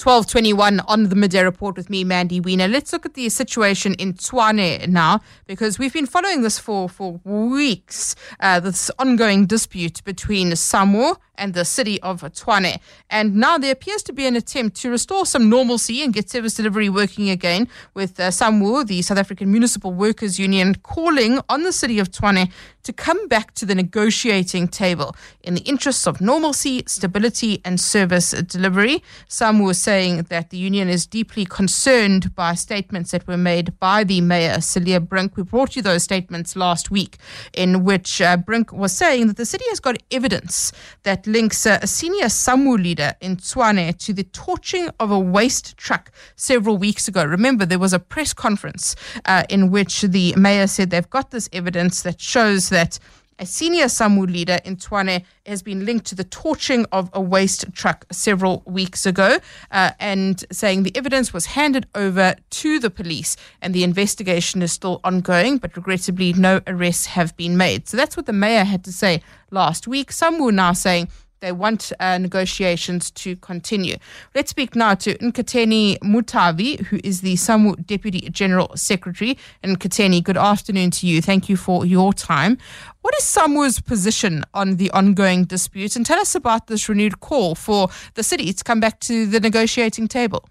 1221 0.03 0.81
on 0.81 1.11
the 1.11 1.15
midday 1.15 1.43
report 1.43 1.77
with 1.77 1.91
me, 1.91 2.05
Mandy 2.05 2.41
Wiener. 2.41 2.67
Let's 2.69 2.93
look 2.93 3.05
at 3.05 3.15
the 3.15 3.29
situation 3.29 3.95
in 3.95 4.15
Tshwane 4.15 4.89
now, 4.89 5.21
because 5.47 5.79
we've 5.79 5.93
been 5.93 6.07
following 6.07 6.43
this 6.43 6.59
for, 6.59 6.89
for 6.89 7.21
weeks, 7.25 8.17
uh, 8.41 8.61
this 8.61 8.91
ongoing 8.99 9.47
dispute 9.47 10.03
between 10.05 10.53
SAMWU 10.53 11.17
and 11.41 11.55
the 11.55 11.65
city 11.65 12.01
of 12.03 12.21
Tshwane. 12.21 12.79
And 13.09 13.35
now 13.35 13.59
there 13.59 13.73
appears 13.73 14.03
to 14.05 14.13
be 14.13 14.27
an 14.27 14.37
attempt 14.37 14.77
to 14.83 14.91
restore 14.91 15.27
some 15.27 15.49
normalcy 15.51 16.05
and 16.05 16.15
get 16.15 16.31
service 16.31 16.55
delivery 16.55 16.89
working 16.89 17.31
again 17.31 17.67
with 17.95 18.21
uh, 18.21 18.29
SAMWU, 18.29 18.87
the 18.87 19.03
South 19.03 19.19
African 19.19 19.51
Municipal 19.51 19.93
Workers 19.93 20.39
Union, 20.39 20.77
calling 20.77 21.41
on 21.49 21.65
the 21.65 21.73
city 21.73 21.99
of 21.99 22.11
Tshwane 22.11 22.53
to 22.83 22.93
come 22.93 23.29
back 23.29 23.55
to 23.55 23.67
the 23.67 23.75
negotiating 23.75 24.69
table 24.69 25.15
in 25.43 25.55
the 25.55 25.61
interests 25.63 26.07
of 26.07 26.21
normalcy, 26.21 26.83
stability, 26.87 27.61
and 27.65 27.81
service 27.81 28.31
delivery. 28.31 29.03
Some 29.29 29.59
were 29.61 29.75
saying 29.75 30.25
that 30.25 30.51
the 30.51 30.57
union 30.57 30.89
is 30.89 31.07
deeply 31.07 31.45
concerned 31.45 32.35
by 32.35 32.55
statements 32.55 33.11
that 33.11 33.27
were 33.27 33.37
made 33.37 33.79
by 33.81 34.05
the 34.05 34.21
mayor, 34.21 34.61
Cilliers 34.61 35.01
Brink. 35.01 35.37
We 35.37 35.43
brought 35.43 35.77
you 35.77 35.83
those 35.83 36.03
statements 36.03 36.57
last 36.57 36.91
week, 36.91 37.19
in 37.53 37.85
which 37.85 38.21
uh, 38.21 38.37
Brink 38.37 38.73
was 38.73 38.93
saying 38.93 39.27
that 39.29 39.37
the 39.37 39.47
city 39.47 39.65
has 39.69 39.81
got 39.81 40.03
evidence 40.11 40.73
that 41.03 41.27
links 41.33 41.67
a 41.67 41.87
senior 41.87 42.27
SAMWU 42.27 42.83
leader 42.83 43.15
in 43.21 43.37
Tshwane 43.37 43.97
to 43.99 44.13
the 44.13 44.25
torching 44.25 44.89
of 44.99 45.11
a 45.11 45.19
waste 45.19 45.77
truck 45.77 46.11
several 46.37 46.77
weeks 46.77 47.09
ago. 47.09 47.25
Remember, 47.25 47.65
there 47.65 47.79
was 47.79 47.93
a 47.93 47.99
press 47.99 48.33
conference 48.33 48.97
uh, 49.25 49.45
in 49.49 49.71
which 49.71 50.03
the 50.03 50.35
mayor 50.37 50.67
said 50.67 50.91
they've 50.91 51.11
got 51.11 51.31
this 51.31 51.49
evidence 51.53 52.03
that 52.03 52.21
shows 52.21 52.69
that 52.69 52.99
a 53.41 53.47
senior 53.47 53.87
SAMWU 53.87 54.31
leader 54.31 54.59
in 54.65 54.77
Tshwane 54.77 55.25
has 55.47 55.63
been 55.63 55.87
linked 55.87 56.07
to 56.07 56.15
the 56.15 56.25
torching 56.25 56.85
of 56.93 57.09
a 57.15 57.21
waste 57.21 57.65
truck 57.73 58.05
several 58.13 58.63
weeks 58.67 59.07
ago, 59.07 59.39
uh, 59.71 59.93
and 59.99 60.45
saying 60.53 60.83
the 60.83 60.95
evidence 60.95 61.33
was 61.33 61.47
handed 61.47 61.87
over 61.95 62.37
to 62.51 62.79
the 62.79 62.91
police 62.91 63.37
and 63.63 63.75
the 63.75 63.83
investigation 63.83 64.61
is 64.61 64.73
still 64.73 65.01
ongoing, 65.03 65.57
but 65.57 65.75
regrettably, 65.75 66.35
no 66.35 66.61
arrests 66.67 67.07
have 67.07 67.35
been 67.37 67.57
made. 67.57 67.89
So 67.89 67.97
that's 67.97 68.17
what 68.17 68.27
the 68.27 68.35
mayor 68.35 68.65
had 68.65 68.85
to 68.85 68.93
say 68.93 69.23
last 69.51 69.89
week. 69.89 70.13
Were 70.21 70.53
now 70.53 70.73
saying 70.75 71.09
they 71.41 71.53
want 71.53 71.93
uh, 72.01 72.19
negotiations 72.19 73.11
to 73.13 73.37
continue. 73.37 73.97
Let's 74.35 74.51
speak 74.51 74.77
now 74.77 74.95
to 74.95 75.17
Nkateni 75.19 75.99
Mutavi, 76.01 76.81
who 76.87 77.01
is 77.03 77.23
the 77.23 77.35
SAMWU 77.35 77.87
Deputy 77.87 78.29
General 78.31 78.71
Secretary. 78.77 79.37
And 79.63 79.79
Nkateni, 79.79 80.23
good 80.23 80.37
afternoon 80.37 80.91
to 80.93 81.07
you. 81.07 81.23
Thank 81.23 81.49
you 81.49 81.57
for 81.57 81.87
your 81.87 82.13
time. 82.13 82.59
What 83.03 83.15
is 83.19 83.25
SAMWU's 83.25 83.81
position 83.81 84.45
on 84.55 84.77
the 84.77 84.91
ongoing 84.91 85.45
dispute? 85.45 85.97
And 85.97 86.05
tell 86.05 86.21
us 86.21 86.35
about 86.35 86.67
this 86.67 86.89
renewed 86.89 87.21
call 87.21 87.55
for 87.55 87.89
the 88.15 88.23
city 88.23 88.53
to 88.53 88.65
come 88.65 88.81
back 88.81 89.01
to 89.01 89.27
the 89.27 89.41
negotiating 89.41 90.09
table. 90.09 90.49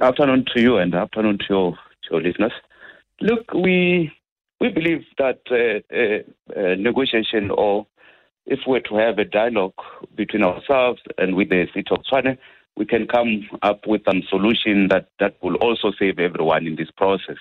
Afternoon 0.00 0.44
to 0.54 0.62
you 0.62 0.76
and 0.76 0.94
afternoon 0.94 1.38
to 1.38 1.44
your, 1.48 1.72
to 1.72 2.08
your 2.12 2.22
listeners. 2.22 2.52
Look, 3.20 3.52
we 3.52 4.12
we 4.60 4.68
believe 4.68 5.04
that 5.18 5.40
uh, 5.50 5.80
uh, 5.92 6.60
uh, 6.60 6.76
negotiation 6.76 7.50
or 7.50 7.84
if 8.46 8.60
we're 8.66 8.80
to 8.80 8.96
have 8.96 9.18
a 9.18 9.24
dialogue 9.24 9.74
between 10.14 10.42
ourselves 10.42 11.00
and 11.18 11.34
with 11.34 11.48
the 11.48 11.66
city 11.74 11.88
of 11.90 12.02
Tshwane, 12.04 12.38
we 12.76 12.86
can 12.86 13.06
come 13.06 13.48
up 13.62 13.86
with 13.86 14.02
some 14.06 14.22
solution 14.30 14.88
that, 14.88 15.08
that 15.20 15.36
will 15.42 15.56
also 15.56 15.92
save 15.98 16.18
everyone 16.18 16.66
in 16.66 16.76
this 16.76 16.90
process. 16.96 17.36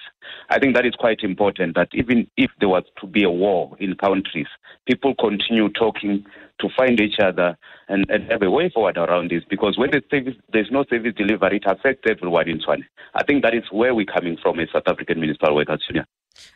I 0.50 0.60
think 0.60 0.76
that 0.76 0.86
is 0.86 0.94
quite 0.96 1.22
important 1.22 1.76
that 1.76 1.88
even 1.94 2.28
if 2.36 2.52
there 2.60 2.68
was 2.68 2.84
to 3.00 3.08
be 3.08 3.24
a 3.24 3.30
war 3.30 3.76
in 3.80 3.96
countries, 3.96 4.48
people 4.86 5.16
continue 5.16 5.70
talking 5.70 6.26
to 6.60 6.70
find 6.78 7.00
each 7.00 7.20
other 7.20 7.58
and, 7.88 8.06
and 8.10 8.30
have 8.30 8.42
a 8.42 8.52
way 8.52 8.70
forward 8.70 8.98
around 8.98 9.32
this 9.32 9.44
because 9.50 9.78
when 9.78 9.92
the 9.92 10.02
service, 10.12 10.36
there's 10.52 10.70
no 10.70 10.84
service 10.90 11.14
delivery, 11.16 11.58
it 11.58 11.64
affects 11.66 12.04
everyone 12.10 12.50
in 12.50 12.60
Tshwane. 12.60 12.84
I 13.16 13.24
think 13.24 13.44
that 13.44 13.56
is 13.56 13.64
where 13.72 13.96
we're 13.96 14.06
coming 14.06 14.38
from 14.42 14.60
as 14.60 14.68
South 14.74 14.84
African 14.88 15.20
Municipal 15.20 15.56
Workers 15.56 15.84
Union. 15.88 16.06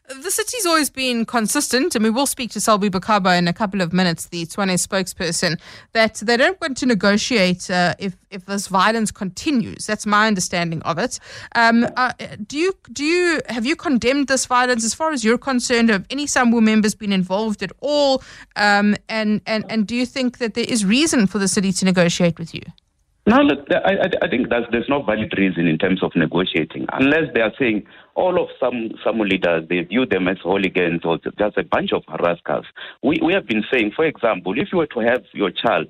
The 0.08 0.30
city's 0.30 0.66
always 0.68 0.92
been 0.92 1.26
consistent, 1.26 1.96
and 1.96 2.04
we 2.04 2.12
will 2.12 2.28
speak 2.28 2.52
to 2.52 2.62
Selby 2.62 2.90
Bokaba 2.90 3.38
in 3.38 3.48
a 3.48 3.54
couple 3.54 3.82
of 3.82 3.92
minutes, 3.92 4.28
the 4.28 4.46
Tshwane 4.46 4.74
spokesperson, 4.76 5.60
that 5.94 6.16
they 6.16 6.38
don't 6.38 6.60
want 6.62 6.78
to 6.78 6.86
negotiate 6.86 7.70
uh, 7.72 7.96
if 7.98 8.16
if 8.30 8.46
this 8.46 8.68
violence 8.68 9.12
continues. 9.12 9.88
That's 9.88 10.06
my 10.06 10.28
understanding 10.28 10.82
of 10.84 11.00
it. 11.00 11.20
Um, 11.56 11.88
uh, 11.98 12.14
do 12.46 12.58
you 12.58 12.74
do 12.94 13.04
you 13.04 13.42
have 13.50 13.66
you 13.66 13.76
condemned 13.76 14.28
this 14.28 14.46
violence 14.46 14.86
as 14.86 14.94
far 14.94 15.12
as 15.12 15.24
you're 15.24 15.40
concerned? 15.40 15.90
Have 15.90 16.06
any 16.12 16.28
SAMWU 16.28 16.62
members 16.62 16.94
been 16.94 17.12
involved 17.12 17.64
at 17.64 17.72
all? 17.80 18.22
Um, 18.56 18.96
and 19.10 19.42
and 19.48 19.66
and 19.70 19.88
do 19.88 19.96
you 19.96 20.06
think 20.06 20.38
that 20.38 20.54
there 20.54 20.66
is 20.68 20.86
reason 20.86 21.26
for 21.26 21.40
the 21.40 21.48
city 21.48 21.72
to 21.74 21.86
negotiate 21.86 22.38
with 22.38 22.54
you? 22.54 22.62
No, 23.28 23.38
look, 23.38 23.66
I, 23.72 24.08
I 24.22 24.28
think 24.28 24.50
there's 24.50 24.88
no 24.88 25.02
valid 25.02 25.34
reason 25.36 25.66
in 25.66 25.80
terms 25.80 26.04
of 26.04 26.16
negotiating 26.16 26.86
unless 26.94 27.34
they 27.34 27.42
are 27.42 27.54
saying 27.58 27.88
all 28.16 28.42
of 28.42 28.50
some 28.60 28.92
some 29.04 29.20
leaders 29.20 29.68
they 29.70 29.82
view 29.82 30.06
them 30.06 30.28
as 30.28 30.38
hooligans 30.42 31.02
or 31.04 31.18
just 31.18 31.58
a 31.58 31.64
bunch 31.64 31.92
of 31.92 32.04
rascals. 32.22 32.66
We 33.04 33.20
we 33.22 33.34
have 33.34 33.48
been 33.48 33.64
saying, 33.72 33.92
for 33.96 34.06
example, 34.06 34.54
if 34.58 34.70
you 34.72 34.80
were 34.80 34.88
to 34.88 35.00
have 35.00 35.24
your 35.34 35.52
child 35.52 35.88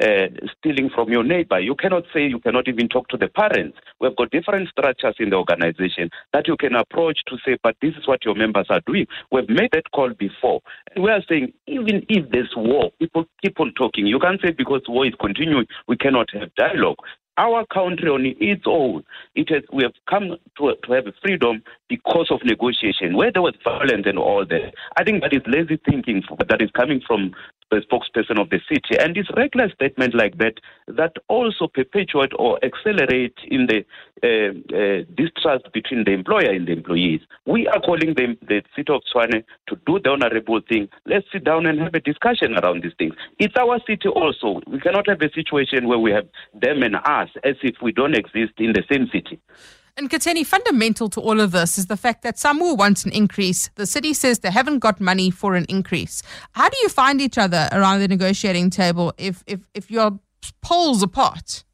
uh, 0.00 0.26
stealing 0.58 0.90
from 0.94 1.10
your 1.10 1.24
neighbor, 1.24 1.58
you 1.60 1.74
cannot 1.74 2.04
say 2.12 2.26
you 2.26 2.40
cannot 2.40 2.68
even 2.68 2.88
talk 2.88 3.08
to 3.08 3.16
the 3.16 3.28
parents. 3.28 3.78
We've 4.00 4.16
got 4.16 4.30
different 4.30 4.68
structures 4.68 5.16
in 5.18 5.30
the 5.30 5.36
organization 5.36 6.10
that 6.32 6.46
you 6.46 6.56
can 6.56 6.74
approach 6.74 7.18
to 7.26 7.36
say, 7.44 7.58
but 7.62 7.76
this 7.82 7.94
is 7.96 8.06
what 8.06 8.24
your 8.24 8.34
members 8.34 8.66
are 8.70 8.80
doing. 8.86 9.06
We've 9.30 9.48
made 9.48 9.70
that 9.72 9.90
call 9.92 10.12
before. 10.14 10.60
And 10.94 11.04
we 11.04 11.10
are 11.10 11.22
saying, 11.28 11.52
even 11.66 12.04
if 12.08 12.30
there's 12.30 12.52
war, 12.56 12.90
people 12.98 13.24
keep 13.42 13.58
on 13.60 13.72
talking. 13.74 14.06
You 14.06 14.18
can't 14.18 14.40
say 14.40 14.52
because 14.52 14.82
war 14.88 15.06
is 15.06 15.14
continuing, 15.20 15.66
we 15.88 15.96
cannot 15.96 16.28
have 16.34 16.54
dialogue 16.54 16.98
our 17.36 17.66
country 17.66 18.08
on 18.08 18.24
its 18.24 18.62
own, 18.66 19.04
it 19.34 19.48
has, 19.50 19.62
we 19.72 19.82
have 19.82 19.92
come 20.08 20.36
to, 20.58 20.74
to 20.84 20.92
have 20.92 21.04
freedom 21.22 21.62
because 21.88 22.28
of 22.30 22.40
negotiation, 22.44 23.16
where 23.16 23.32
there 23.32 23.42
was 23.42 23.54
violence 23.64 24.04
and 24.06 24.18
all 24.18 24.44
that. 24.46 24.74
I 24.96 25.04
think 25.04 25.22
that 25.22 25.32
is 25.32 25.42
lazy 25.46 25.80
thinking 25.84 26.22
that 26.48 26.62
is 26.62 26.70
coming 26.72 27.00
from 27.06 27.32
the 27.70 27.80
spokesperson 27.80 28.40
of 28.40 28.50
the 28.50 28.60
city. 28.68 28.98
And 28.98 29.16
it's 29.16 29.28
reckless 29.36 29.72
statement 29.72 30.14
like 30.14 30.38
that 30.38 30.54
that 30.86 31.12
also 31.28 31.66
perpetuate 31.66 32.32
or 32.38 32.58
accelerate 32.64 33.36
in 33.48 33.66
the 33.66 33.84
uh, 34.22 34.52
uh, 34.74 35.04
distrust 35.14 35.72
between 35.72 36.04
the 36.04 36.12
employer 36.12 36.50
and 36.50 36.68
the 36.68 36.72
employees. 36.72 37.20
We 37.46 37.66
are 37.68 37.80
calling 37.80 38.14
the, 38.14 38.36
the 38.46 38.62
city 38.76 38.92
of 38.92 39.02
Tshwane 39.02 39.44
to 39.68 39.76
do 39.86 39.98
the 40.02 40.10
honorable 40.10 40.60
thing. 40.68 40.88
Let's 41.06 41.26
sit 41.32 41.44
down 41.44 41.66
and 41.66 41.80
have 41.80 41.94
a 41.94 42.00
discussion 42.00 42.56
around 42.56 42.82
these 42.82 42.92
things. 42.96 43.14
It's 43.38 43.54
our 43.56 43.80
city 43.86 44.08
also. 44.08 44.60
We 44.66 44.80
cannot 44.80 45.08
have 45.08 45.20
a 45.20 45.32
situation 45.32 45.88
where 45.88 45.98
we 45.98 46.12
have 46.12 46.28
them 46.54 46.82
and 46.82 46.96
us 46.96 47.23
as 47.44 47.56
if 47.62 47.76
we 47.82 47.92
don't 47.92 48.14
exist 48.14 48.52
in 48.58 48.72
the 48.72 48.82
same 48.90 49.08
city. 49.12 49.40
Nkateni, 49.96 50.44
fundamental 50.44 51.08
to 51.10 51.20
all 51.20 51.40
of 51.40 51.52
this 51.52 51.78
is 51.78 51.86
the 51.86 51.96
fact 51.96 52.22
that 52.22 52.36
SAMWU 52.36 52.76
wants 52.76 53.04
an 53.04 53.12
increase. 53.12 53.70
The 53.76 53.86
city 53.86 54.12
says 54.12 54.40
they 54.40 54.50
haven't 54.50 54.80
got 54.80 55.00
money 55.00 55.30
for 55.30 55.54
an 55.54 55.66
increase. 55.68 56.20
How 56.52 56.68
do 56.68 56.76
you 56.82 56.88
find 56.88 57.20
each 57.20 57.38
other 57.38 57.68
around 57.70 58.00
the 58.00 58.08
negotiating 58.08 58.70
table 58.70 59.12
if 59.18 59.44
if, 59.46 59.60
if 59.72 59.90
you're 59.90 60.18
poles 60.62 61.02
apart? 61.02 61.64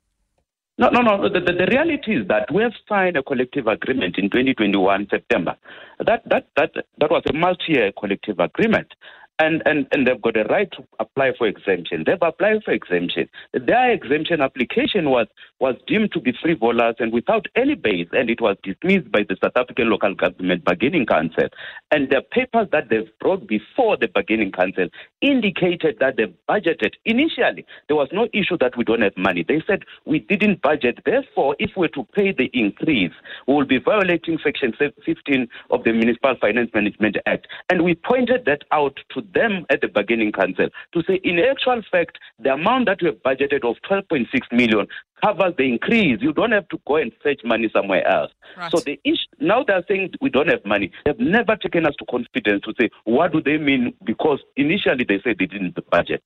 No, 0.77 0.89
no, 0.89 1.01
no. 1.03 1.29
The, 1.29 1.41
the, 1.41 1.53
the, 1.53 1.67
reality 1.67 2.17
is 2.17 2.29
that 2.29 2.51
we 2.53 2.63
have 2.63 2.73
signed 2.89 3.17
a 3.17 3.23
collective 3.23 3.67
agreement 3.67 4.17
in 4.17 4.31
2021 4.31 5.09
September. 5.11 5.55
That 5.99 6.23
that 6.31 6.49
that 6.57 6.73
that 6.99 7.11
was 7.11 7.23
a 7.29 7.35
multi-year 7.35 7.93
collective 7.99 8.39
agreement 8.39 8.95
and, 9.41 9.63
and, 9.65 9.87
and 9.93 10.07
they've 10.07 10.21
got 10.21 10.37
a 10.37 10.45
right 10.45 10.71
to 10.73 10.85
apply 10.99 11.33
for 11.37 11.47
exemption. 11.47 12.05
They've 12.07 12.19
applied 12.21 12.63
for 12.65 12.73
exemption. 12.73 13.29
Their 13.55 13.91
exemption 13.91 14.41
application 14.43 15.11
was, 15.11 15.27
was 15.61 15.77
deemed 15.87 16.11
to 16.13 16.21
be 16.21 16.33
frivolous 16.43 16.97
and 16.99 17.13
without 17.13 17.47
any 17.55 17.75
base, 17.75 18.09
and 18.13 18.31
it 18.31 18.41
was 18.41 18.57
dismissed 18.63 19.13
by 19.13 19.21
the 19.29 19.37
South 19.43 19.53
African 19.57 19.91
Local 19.91 20.15
Government 20.15 20.65
Bargaining 20.65 21.07
Council. 21.07 21.49
And 21.91 22.09
the 22.09 22.23
papers 22.31 22.69
that 22.73 22.89
they've 22.89 23.11
brought 23.21 23.47
before 23.47 23.97
the 23.97 24.09
Bargaining 24.09 24.53
Council 24.53 24.89
indicated 25.21 25.97
that 26.01 26.17
they've 26.17 26.35
budgeted. 26.49 26.95
Initially, 27.05 27.67
there 27.89 27.97
was 27.97 28.09
no 28.13 28.29
issue 28.33 28.57
that 28.59 28.77
we 28.77 28.85
don't 28.85 29.03
have 29.03 29.17
money. 29.17 29.45
They 29.47 29.63
said 29.67 29.85
we 30.07 30.21
didn't 30.21 30.63
budget. 30.63 31.01
Therefore, 31.05 31.57
if 31.59 31.73
we're 31.77 31.89
to 31.89 32.05
pay 32.15 32.33
the 32.33 32.51
increase, 32.55 33.13
we 33.47 33.55
will 33.55 33.67
be 33.67 33.79
violating 33.79 34.39
Section 34.43 34.73
15 34.79 35.49
of 35.71 35.85
the 35.85 35.93
Municipal 35.93 36.37
Finance 36.41 36.71
Management 36.73 37.17
Act. 37.27 37.47
And 37.69 37.85
we 37.85 37.95
pointed 37.95 38.47
that 38.47 38.63
out 38.73 38.99
to 39.15 39.23
them 39.35 39.67
at 39.69 39.83
the 39.83 39.89
bargaining 39.89 40.33
council 40.33 40.69
to 40.95 41.03
say, 41.07 41.21
in 41.23 41.39
actual 41.39 41.83
fact, 41.91 42.19
the 42.39 42.55
amount 42.55 42.87
that 42.87 43.03
we 43.03 43.09
have 43.09 43.23
budgeted 43.23 43.69
of 43.69 43.77
12.6 43.89 44.27
million 44.53 44.87
covers 45.23 45.55
the 45.57 45.65
increase. 45.65 46.19
You 46.21 46.33
don't 46.33 46.53
have 46.53 46.69
to 46.69 46.81
go 46.87 46.97
and 46.97 47.13
fetch 47.23 47.41
money 47.45 47.71
somewhere 47.73 48.07
else. 48.07 48.33
Right. 48.57 48.71
So 48.71 48.81
the 48.81 49.01
issue, 49.05 49.17
now 49.41 49.65
they're 49.65 49.85
saying 49.89 50.13
we 50.21 50.31
don't 50.31 50.49
have 50.49 50.65
money. 50.65 50.91
They've 51.05 51.19
never 51.19 51.57
taken 51.57 51.87
us 51.87 51.95
to 51.99 52.05
confidence 52.07 52.63
to 52.65 52.75
say 52.81 52.91
what 53.05 53.33
do 53.33 53.43
they 53.43 53.59
mean 53.59 53.95
because 54.05 54.41
initially 54.57 55.05
they 55.05 55.21
said 55.23 55.37
they 55.39 55.47
didn't 55.47 55.79
budget. 55.91 56.23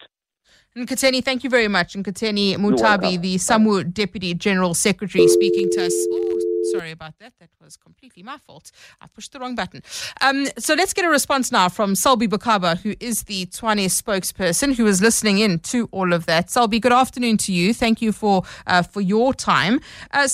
Nkateni, 0.76 1.24
thank 1.24 1.44
you 1.44 1.50
very 1.50 1.68
much. 1.68 1.94
Nkateni 1.94 2.56
Mutabi, 2.56 3.20
the 3.20 3.36
SAMWU 3.36 3.94
Deputy 3.94 4.34
General 4.34 4.74
Secretary, 4.74 5.28
speaking 5.28 5.70
to 5.70 5.86
us. 5.86 5.92
Ooh, 5.92 6.33
Sorry 6.72 6.90
about 6.90 7.18
that. 7.18 7.32
That 7.40 7.50
was 7.62 7.76
completely 7.76 8.22
my 8.22 8.38
fault. 8.38 8.70
I 9.00 9.06
pushed 9.06 9.32
the 9.32 9.40
wrong 9.40 9.54
button. 9.54 9.82
Um, 10.20 10.46
so 10.58 10.74
let's 10.74 10.92
get 10.92 11.04
a 11.04 11.08
response 11.08 11.52
now 11.52 11.68
from 11.68 11.94
Selby 11.94 12.28
Bokaba, 12.28 12.78
who 12.78 12.94
is 13.00 13.24
the 13.24 13.46
Tshwane 13.46 13.86
spokesperson, 13.86 14.74
who 14.74 14.86
is 14.86 15.00
listening 15.00 15.38
in 15.38 15.58
to 15.60 15.88
all 15.92 16.12
of 16.12 16.26
that. 16.26 16.50
Selby, 16.50 16.80
good 16.80 16.92
afternoon 16.92 17.36
to 17.38 17.52
you. 17.52 17.74
Thank 17.74 18.00
you 18.00 18.12
for 18.12 18.42
uh, 18.66 18.82
for 18.82 19.00
your 19.00 19.34
time. 19.34 19.80
Uh, 20.12 20.26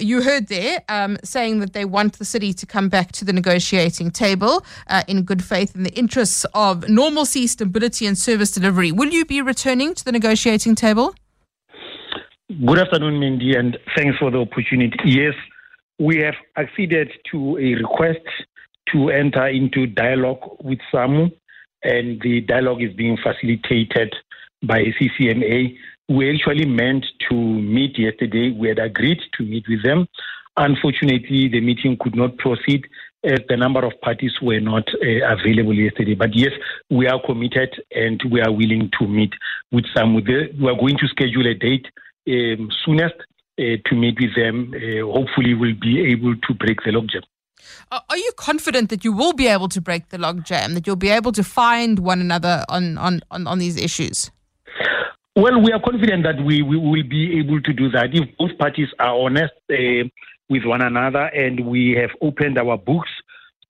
you 0.00 0.22
heard 0.22 0.48
there, 0.48 0.82
um, 0.88 1.18
saying 1.24 1.60
that 1.60 1.72
they 1.72 1.84
want 1.84 2.18
the 2.18 2.24
city 2.24 2.52
to 2.52 2.66
come 2.66 2.88
back 2.88 3.12
to 3.12 3.24
the 3.24 3.32
negotiating 3.32 4.10
table 4.10 4.64
uh, 4.88 5.02
in 5.08 5.22
good 5.22 5.42
faith 5.42 5.74
in 5.74 5.82
the 5.82 5.94
interests 5.94 6.44
of 6.54 6.88
normalcy, 6.88 7.46
stability, 7.46 8.06
and 8.06 8.18
service 8.18 8.50
delivery. 8.50 8.92
Will 8.92 9.10
you 9.10 9.24
be 9.24 9.40
returning 9.40 9.94
to 9.94 10.04
the 10.04 10.12
negotiating 10.12 10.74
table? 10.74 11.14
Good 12.48 12.78
afternoon, 12.78 13.18
Mindy, 13.18 13.56
and 13.56 13.78
thanks 13.96 14.18
for 14.18 14.30
the 14.30 14.38
opportunity. 14.38 14.96
Yes, 15.04 15.34
we 16.02 16.16
have 16.16 16.34
acceded 16.56 17.12
to 17.30 17.56
a 17.58 17.74
request 17.74 18.26
to 18.92 19.10
enter 19.10 19.46
into 19.46 19.86
dialogue 19.86 20.42
with 20.60 20.80
SAMWU, 20.92 21.30
and 21.84 22.20
the 22.22 22.40
dialogue 22.40 22.82
is 22.82 22.92
being 22.94 23.16
facilitated 23.16 24.12
by 24.64 24.82
CCMA. 24.98 25.76
We 26.08 26.34
actually 26.34 26.66
meant 26.66 27.06
to 27.30 27.34
meet 27.34 27.96
yesterday. 27.98 28.50
We 28.50 28.68
had 28.68 28.80
agreed 28.80 29.20
to 29.38 29.44
meet 29.44 29.64
with 29.68 29.84
them. 29.84 30.08
Unfortunately, 30.56 31.48
the 31.48 31.60
meeting 31.60 31.96
could 32.00 32.16
not 32.16 32.36
proceed 32.36 32.84
as 33.22 33.38
the 33.48 33.56
number 33.56 33.84
of 33.86 33.92
parties 34.00 34.32
were 34.42 34.60
not 34.60 34.88
uh, 34.88 35.34
available 35.38 35.72
yesterday. 35.72 36.14
But 36.14 36.34
yes, 36.34 36.50
we 36.90 37.06
are 37.06 37.22
committed 37.24 37.70
and 37.94 38.20
we 38.28 38.40
are 38.40 38.50
willing 38.50 38.90
to 38.98 39.06
meet 39.06 39.32
with 39.70 39.84
some. 39.96 40.14
We 40.14 40.22
are 40.22 40.74
going 40.74 40.98
to 40.98 41.06
schedule 41.06 41.46
a 41.46 41.54
date 41.54 41.86
um, 42.28 42.70
soonest 42.84 43.14
to 43.58 43.94
meet 43.94 44.18
with 44.20 44.34
them. 44.34 44.72
Uh, 44.74 45.04
hopefully, 45.12 45.54
we'll 45.54 45.78
be 45.80 46.00
able 46.12 46.34
to 46.36 46.54
break 46.54 46.82
the 46.84 46.90
logjam. 46.90 47.22
Are 47.90 48.16
you 48.16 48.32
confident 48.36 48.88
that 48.90 49.04
you 49.04 49.12
will 49.12 49.34
be 49.34 49.46
able 49.46 49.68
to 49.68 49.80
break 49.80 50.08
the 50.08 50.16
logjam, 50.16 50.74
that 50.74 50.86
you'll 50.86 50.96
be 50.96 51.10
able 51.10 51.32
to 51.32 51.44
find 51.44 51.98
one 51.98 52.20
another 52.20 52.64
on, 52.68 52.98
on, 52.98 53.20
on, 53.30 53.46
on 53.46 53.58
these 53.58 53.76
issues? 53.76 54.30
Well, 55.36 55.60
we 55.62 55.72
are 55.72 55.80
confident 55.80 56.24
that 56.24 56.42
we, 56.42 56.62
we 56.62 56.76
will 56.76 57.02
be 57.02 57.38
able 57.38 57.60
to 57.62 57.72
do 57.72 57.90
that 57.90 58.10
if 58.12 58.28
both 58.36 58.56
parties 58.58 58.88
are 58.98 59.14
honest 59.14 59.54
uh, 59.70 60.08
with 60.48 60.64
one 60.64 60.82
another 60.82 61.24
and 61.34 61.66
we 61.66 61.92
have 61.92 62.10
opened 62.20 62.58
our 62.58 62.76
books 62.76 63.10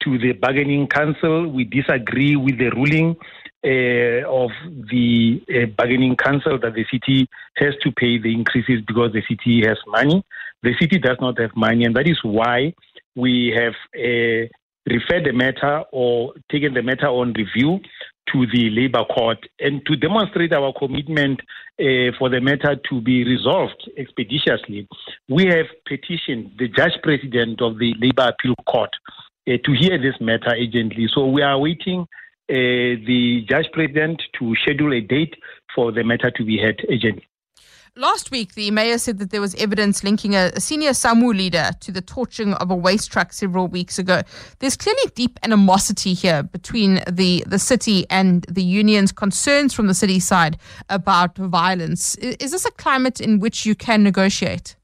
to 0.02 0.18
the 0.18 0.32
bargaining 0.32 0.88
council. 0.88 1.48
We 1.48 1.64
disagree 1.64 2.34
with 2.34 2.58
the 2.58 2.70
ruling 2.70 3.16
uh, 3.64 4.26
of 4.28 4.50
the 4.90 5.42
uh, 5.48 5.66
bargaining 5.76 6.16
council 6.16 6.58
that 6.58 6.74
the 6.74 6.84
city 6.90 7.28
has 7.56 7.74
to 7.82 7.92
pay 7.92 8.18
the 8.18 8.32
increases 8.32 8.80
because 8.86 9.12
the 9.12 9.22
city 9.28 9.62
has 9.66 9.78
money. 9.86 10.24
The 10.62 10.74
city 10.80 10.98
does 10.98 11.18
not 11.20 11.38
have 11.38 11.54
money, 11.56 11.84
and 11.84 11.94
that 11.96 12.08
is 12.08 12.18
why 12.22 12.74
we 13.14 13.52
have 13.56 13.74
uh, 13.96 14.48
referred 14.86 15.24
the 15.24 15.32
matter 15.32 15.84
or 15.92 16.34
taken 16.50 16.74
the 16.74 16.82
matter 16.82 17.06
on 17.06 17.32
review 17.34 17.80
to 18.32 18.46
the 18.52 18.70
labor 18.70 19.04
court 19.04 19.38
and 19.60 19.84
to 19.86 19.96
demonstrate 19.96 20.52
our 20.52 20.72
commitment 20.78 21.40
uh, 21.80 22.12
for 22.18 22.28
the 22.28 22.40
matter 22.40 22.76
to 22.88 23.00
be 23.00 23.24
resolved 23.24 23.90
expeditiously. 23.96 24.88
We 25.28 25.46
have 25.46 25.66
petitioned 25.86 26.52
the 26.58 26.68
judge 26.68 26.98
president 27.02 27.60
of 27.60 27.78
the 27.78 27.94
labor 28.00 28.28
appeal 28.28 28.54
court 28.66 28.90
uh, 29.48 29.56
to 29.64 29.72
hear 29.72 29.98
this 29.98 30.14
matter 30.20 30.50
urgently. 30.50 31.08
So 31.12 31.26
we 31.26 31.42
are 31.42 31.58
waiting 31.58 32.06
Eh, 32.52 33.00
the 33.06 33.46
judge 33.48 33.64
president 33.72 34.20
to 34.38 34.54
schedule 34.56 34.92
a 34.92 35.00
date 35.00 35.34
for 35.74 35.90
the 35.90 36.04
matter 36.04 36.30
to 36.30 36.44
be 36.44 36.58
heard 36.58 36.84
urgently. 36.90 37.26
Last 37.96 38.30
week, 38.30 38.54
the 38.54 38.70
mayor 38.70 38.98
said 38.98 39.18
that 39.20 39.30
there 39.30 39.40
was 39.40 39.54
evidence 39.54 40.04
linking 40.04 40.34
a, 40.34 40.60
senior 40.60 40.90
SAMWU 40.90 41.34
leader 41.34 41.70
to 41.80 41.90
the 41.90 42.02
torching 42.02 42.52
of 42.54 42.70
a 42.70 42.74
waste 42.74 43.10
truck 43.10 43.32
several 43.32 43.68
weeks 43.68 43.98
ago. 43.98 44.20
There's 44.58 44.76
clearly 44.76 45.10
deep 45.14 45.38
animosity 45.42 46.12
here 46.12 46.42
between 46.42 47.02
the, 47.10 47.42
the 47.46 47.58
city 47.58 48.04
and 48.10 48.44
the 48.50 48.62
union's 48.62 49.12
concerns 49.12 49.72
from 49.72 49.86
the 49.86 49.94
city 49.94 50.20
side 50.20 50.58
about 50.90 51.38
violence. 51.38 52.16
Is 52.16 52.50
this 52.50 52.66
a 52.66 52.70
climate 52.72 53.18
in 53.18 53.40
which 53.40 53.64
you 53.64 53.74
can 53.74 54.02
negotiate? 54.02 54.76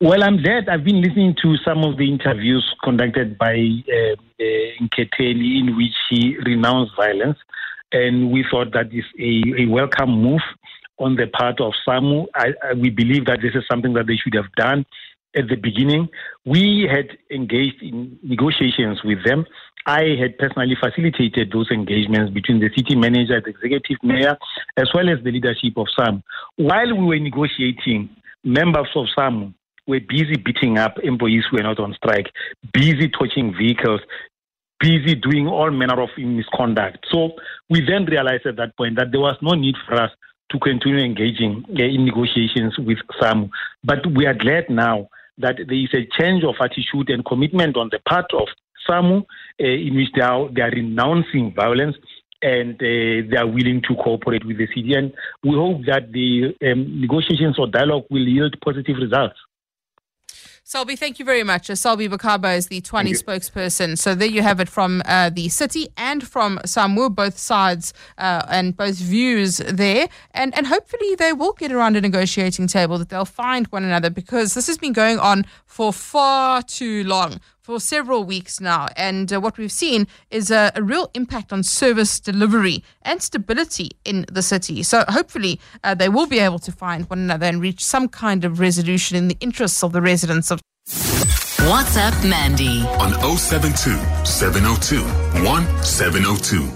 Well, 0.00 0.22
I'm 0.22 0.42
glad. 0.42 0.68
I've 0.68 0.84
been 0.84 1.00
listening 1.00 1.34
to 1.42 1.56
some 1.64 1.82
of 1.84 1.96
the 1.96 2.08
interviews 2.08 2.64
conducted 2.84 3.38
by 3.38 3.54
uh, 3.54 4.12
uh, 4.12 4.44
Nketeni 4.82 5.60
in 5.60 5.76
which 5.76 5.94
he 6.10 6.36
renounced 6.44 6.92
violence, 6.96 7.38
and 7.92 8.30
we 8.30 8.44
thought 8.50 8.72
that 8.72 8.92
is 8.92 9.04
a, 9.18 9.62
a 9.62 9.66
welcome 9.66 10.10
move 10.10 10.42
on 10.98 11.16
the 11.16 11.26
part 11.26 11.60
of 11.60 11.72
SAMWU. 11.86 12.26
I, 12.34 12.48
I, 12.62 12.74
we 12.74 12.90
believe 12.90 13.26
that 13.26 13.40
this 13.40 13.54
is 13.54 13.64
something 13.70 13.94
that 13.94 14.06
they 14.06 14.16
should 14.16 14.34
have 14.34 14.52
done 14.56 14.84
at 15.36 15.48
the 15.48 15.56
beginning. 15.56 16.08
We 16.44 16.88
had 16.90 17.16
engaged 17.30 17.82
in 17.82 18.18
negotiations 18.22 19.00
with 19.04 19.24
them. 19.24 19.46
I 19.86 20.16
had 20.20 20.36
personally 20.38 20.76
facilitated 20.78 21.52
those 21.52 21.70
engagements 21.70 22.32
between 22.32 22.60
the 22.60 22.70
city 22.76 22.96
manager, 22.96 23.40
the 23.40 23.50
executive 23.50 23.98
mayor, 24.02 24.36
as 24.76 24.90
well 24.94 25.08
as 25.08 25.22
the 25.22 25.30
leadership 25.30 25.76
of 25.76 25.86
SAM. 25.96 26.22
While 26.56 26.96
we 26.96 27.04
were 27.04 27.18
negotiating, 27.18 28.10
members 28.42 28.88
of 28.94 29.06
SAM 29.16 29.54
were 29.86 30.00
busy 30.00 30.36
beating 30.36 30.78
up 30.78 30.98
employees 31.02 31.44
who 31.50 31.56
were 31.56 31.62
not 31.62 31.78
on 31.78 31.94
strike, 31.94 32.30
busy 32.72 33.08
torching 33.08 33.54
vehicles, 33.56 34.00
busy 34.80 35.14
doing 35.14 35.46
all 35.46 35.70
manner 35.70 36.00
of 36.00 36.10
misconduct. 36.18 37.06
So 37.10 37.32
we 37.70 37.80
then 37.80 38.04
realized 38.04 38.46
at 38.46 38.56
that 38.56 38.76
point 38.76 38.96
that 38.96 39.10
there 39.12 39.20
was 39.20 39.36
no 39.40 39.52
need 39.52 39.76
for 39.86 39.94
us 39.94 40.10
to 40.50 40.58
continue 40.58 41.04
engaging 41.04 41.64
uh, 41.70 41.82
in 41.82 42.04
negotiations 42.04 42.78
with 42.78 42.98
SAMWU. 43.20 43.50
But 43.82 44.06
we 44.14 44.26
are 44.26 44.34
glad 44.34 44.70
now 44.70 45.08
that 45.38 45.56
there 45.56 45.76
is 45.76 45.92
a 45.92 46.06
change 46.18 46.44
of 46.44 46.54
attitude 46.60 47.10
and 47.10 47.24
commitment 47.24 47.76
on 47.76 47.88
the 47.90 47.98
part 48.08 48.26
of 48.32 48.48
SAMWU 48.88 49.22
uh, 49.22 49.64
in 49.64 49.96
which 49.96 50.08
they 50.14 50.22
are, 50.22 50.48
they 50.50 50.62
are 50.62 50.70
renouncing 50.70 51.52
violence 51.54 51.96
and 52.42 52.74
uh, 52.74 53.26
they 53.30 53.36
are 53.36 53.46
willing 53.46 53.82
to 53.88 53.94
cooperate 53.96 54.44
with 54.44 54.58
the. 54.58 54.94
And 54.94 55.12
we 55.42 55.54
hope 55.54 55.84
that 55.86 56.12
the 56.12 56.54
um, 56.70 57.00
negotiations 57.00 57.58
or 57.58 57.66
dialogue 57.66 58.04
will 58.10 58.26
yield 58.26 58.54
positive 58.64 58.96
results. 58.98 59.36
Selby, 60.68 60.96
thank 60.96 61.20
you 61.20 61.24
very 61.24 61.44
much. 61.44 61.70
Uh, 61.70 61.76
Selby 61.76 62.08
Bokaba 62.08 62.56
is 62.56 62.66
the 62.66 62.80
Tshwane 62.80 63.12
spokesperson. 63.22 63.96
So 63.96 64.16
there 64.16 64.26
you 64.26 64.42
have 64.42 64.58
it 64.58 64.68
from 64.68 65.00
uh, 65.04 65.30
the 65.30 65.48
city 65.48 65.86
and 65.96 66.26
from 66.26 66.58
SAMWU, 66.64 67.14
both 67.14 67.38
sides 67.38 67.94
uh, 68.18 68.44
and 68.50 68.76
both 68.76 68.96
views 68.96 69.58
there. 69.58 70.08
And, 70.32 70.52
and 70.58 70.66
hopefully 70.66 71.14
they 71.14 71.32
will 71.32 71.52
get 71.52 71.70
around 71.70 71.94
a 71.94 72.00
negotiating 72.00 72.66
table, 72.66 72.98
that 72.98 73.10
they'll 73.10 73.24
find 73.24 73.68
one 73.68 73.84
another 73.84 74.10
because 74.10 74.54
this 74.54 74.66
has 74.66 74.76
been 74.76 74.92
going 74.92 75.20
on 75.20 75.46
for 75.66 75.92
far 75.92 76.64
too 76.64 77.04
long 77.04 77.40
for 77.66 77.80
several 77.80 78.22
weeks 78.22 78.60
now. 78.60 78.86
And 78.96 79.32
uh, 79.32 79.40
what 79.40 79.58
we've 79.58 79.72
seen 79.72 80.06
is 80.30 80.52
a, 80.52 80.70
a, 80.76 80.82
real 80.84 81.10
impact 81.14 81.52
on 81.52 81.64
service 81.64 82.20
delivery 82.20 82.84
and 83.02 83.20
stability 83.20 83.90
in 84.04 84.24
the 84.30 84.40
city. 84.40 84.84
So 84.84 85.04
hopefully 85.08 85.58
uh, 85.82 85.96
they 85.96 86.08
will 86.08 86.28
be 86.28 86.38
able 86.38 86.60
to 86.60 86.70
find 86.70 87.10
one 87.10 87.18
another 87.18 87.46
and 87.46 87.60
reach 87.60 87.84
some 87.84 88.06
kind 88.08 88.44
of 88.44 88.60
resolution 88.60 89.16
in 89.16 89.26
the 89.26 89.36
interests 89.40 89.82
of 89.82 89.92
the 89.92 90.00
residents 90.00 90.52
of. 90.52 90.60
What's 91.68 91.96
up, 91.96 92.14
Mandy 92.24 92.82
on 93.00 93.36
072 93.36 93.98
702 94.24 95.02
1702. 95.42 96.70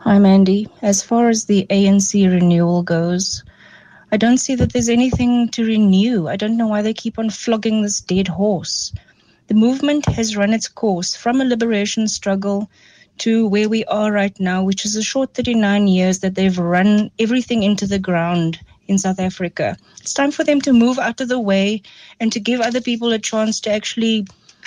Hi, 0.00 0.18
Mandy. 0.18 0.68
As 0.82 1.02
far 1.02 1.30
as 1.30 1.46
the 1.46 1.66
ANC 1.70 2.30
renewal 2.30 2.82
goes, 2.82 3.42
I 4.12 4.18
don't 4.18 4.36
see 4.36 4.56
that 4.56 4.74
there's 4.74 4.90
anything 4.90 5.48
to 5.50 5.64
renew. 5.64 6.28
I 6.28 6.36
don't 6.36 6.58
know 6.58 6.66
why 6.66 6.82
they 6.82 6.92
keep 6.92 7.18
on 7.18 7.30
flogging 7.30 7.80
this 7.80 8.02
dead 8.02 8.28
horse. 8.28 8.92
The 9.50 9.56
movement 9.56 10.06
has 10.06 10.36
run 10.36 10.52
its 10.52 10.68
course 10.68 11.16
from 11.16 11.40
a 11.40 11.44
liberation 11.44 12.06
struggle 12.06 12.70
to 13.18 13.48
where 13.48 13.68
we 13.68 13.84
are 13.86 14.12
right 14.12 14.38
now, 14.38 14.62
which 14.62 14.84
is 14.84 14.94
a 14.94 15.02
short 15.02 15.34
39 15.34 15.88
years 15.88 16.20
that 16.20 16.36
they've 16.36 16.56
run 16.56 17.10
everything 17.18 17.64
into 17.64 17.84
the 17.84 17.98
ground 17.98 18.60
in 18.86 18.96
South 18.96 19.18
Africa. 19.18 19.76
It's 20.00 20.14
time 20.14 20.30
for 20.30 20.44
them 20.44 20.60
to 20.60 20.72
move 20.72 21.00
out 21.00 21.20
of 21.20 21.26
the 21.26 21.40
way 21.40 21.82
and 22.20 22.30
to 22.32 22.38
give 22.38 22.60
other 22.60 22.80
people 22.80 23.10
a 23.10 23.18
chance 23.18 23.58
to 23.62 23.72
actually 23.72 24.24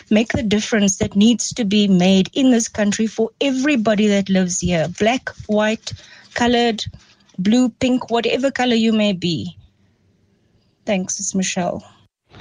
make 0.10 0.34
the 0.34 0.44
difference 0.44 0.98
that 0.98 1.16
needs 1.16 1.54
to 1.54 1.64
be 1.64 1.88
made 1.88 2.30
in 2.34 2.52
this 2.52 2.68
country 2.68 3.08
for 3.08 3.30
everybody 3.40 4.08
that 4.08 4.28
lives 4.28 4.60
here 4.60 4.90
black, 5.00 5.30
white, 5.48 5.94
colored, 6.34 6.84
blue, 7.40 7.70
pink, 7.70 8.10
whatever 8.10 8.52
color 8.52 8.76
you 8.76 8.92
may 8.92 9.14
be. 9.14 9.58
Thanks, 10.86 11.22
it's 11.22 11.34
Michelle. 11.34 11.86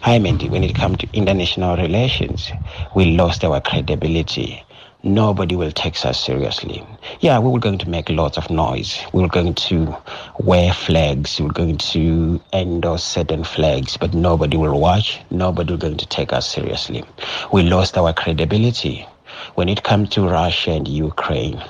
Hi, 0.01 0.19
Mandy. 0.19 0.49
When 0.49 0.65
it 0.65 0.75
comes 0.75 0.99
to 0.99 1.09
international 1.13 1.77
relations, 1.77 2.51
we 2.95 3.17
lost 3.17 3.45
our 3.45 3.61
credibility. 3.61 4.65
Nobody 5.05 5.55
will 5.55 5.71
take 5.71 6.05
us 6.05 6.19
seriously. 6.25 6.85
Yeah, 7.21 7.39
we 7.39 7.51
were 7.51 7.61
going 7.61 7.79
to 7.79 7.89
make 7.89 8.09
lots 8.09 8.37
of 8.37 8.51
noise. 8.51 9.01
We 9.13 9.23
were 9.23 9.29
going 9.29 9.55
to 9.55 9.97
wear 10.41 10.73
flags. 10.73 11.39
We 11.39 11.47
were 11.47 11.53
going 11.53 11.79
to 11.79 12.41
endorse 12.53 13.05
certain 13.05 13.45
flags, 13.45 13.97
but 13.97 14.15
nobody 14.15 14.57
will 14.57 14.81
watch. 14.81 15.21
Nobody 15.31 15.73
will 15.73 15.79
going 15.79 15.99
to 15.99 16.07
take 16.07 16.33
us 16.33 16.51
seriously. 16.51 17.05
We 17.53 17.63
lost 17.63 17.97
our 17.97 18.13
credibility. 18.13 19.07
When 19.55 19.69
it 19.69 19.83
comes 19.85 20.09
to 20.11 20.29
Russia 20.29 20.73
and 20.73 20.89
Ukraine, 20.89 21.63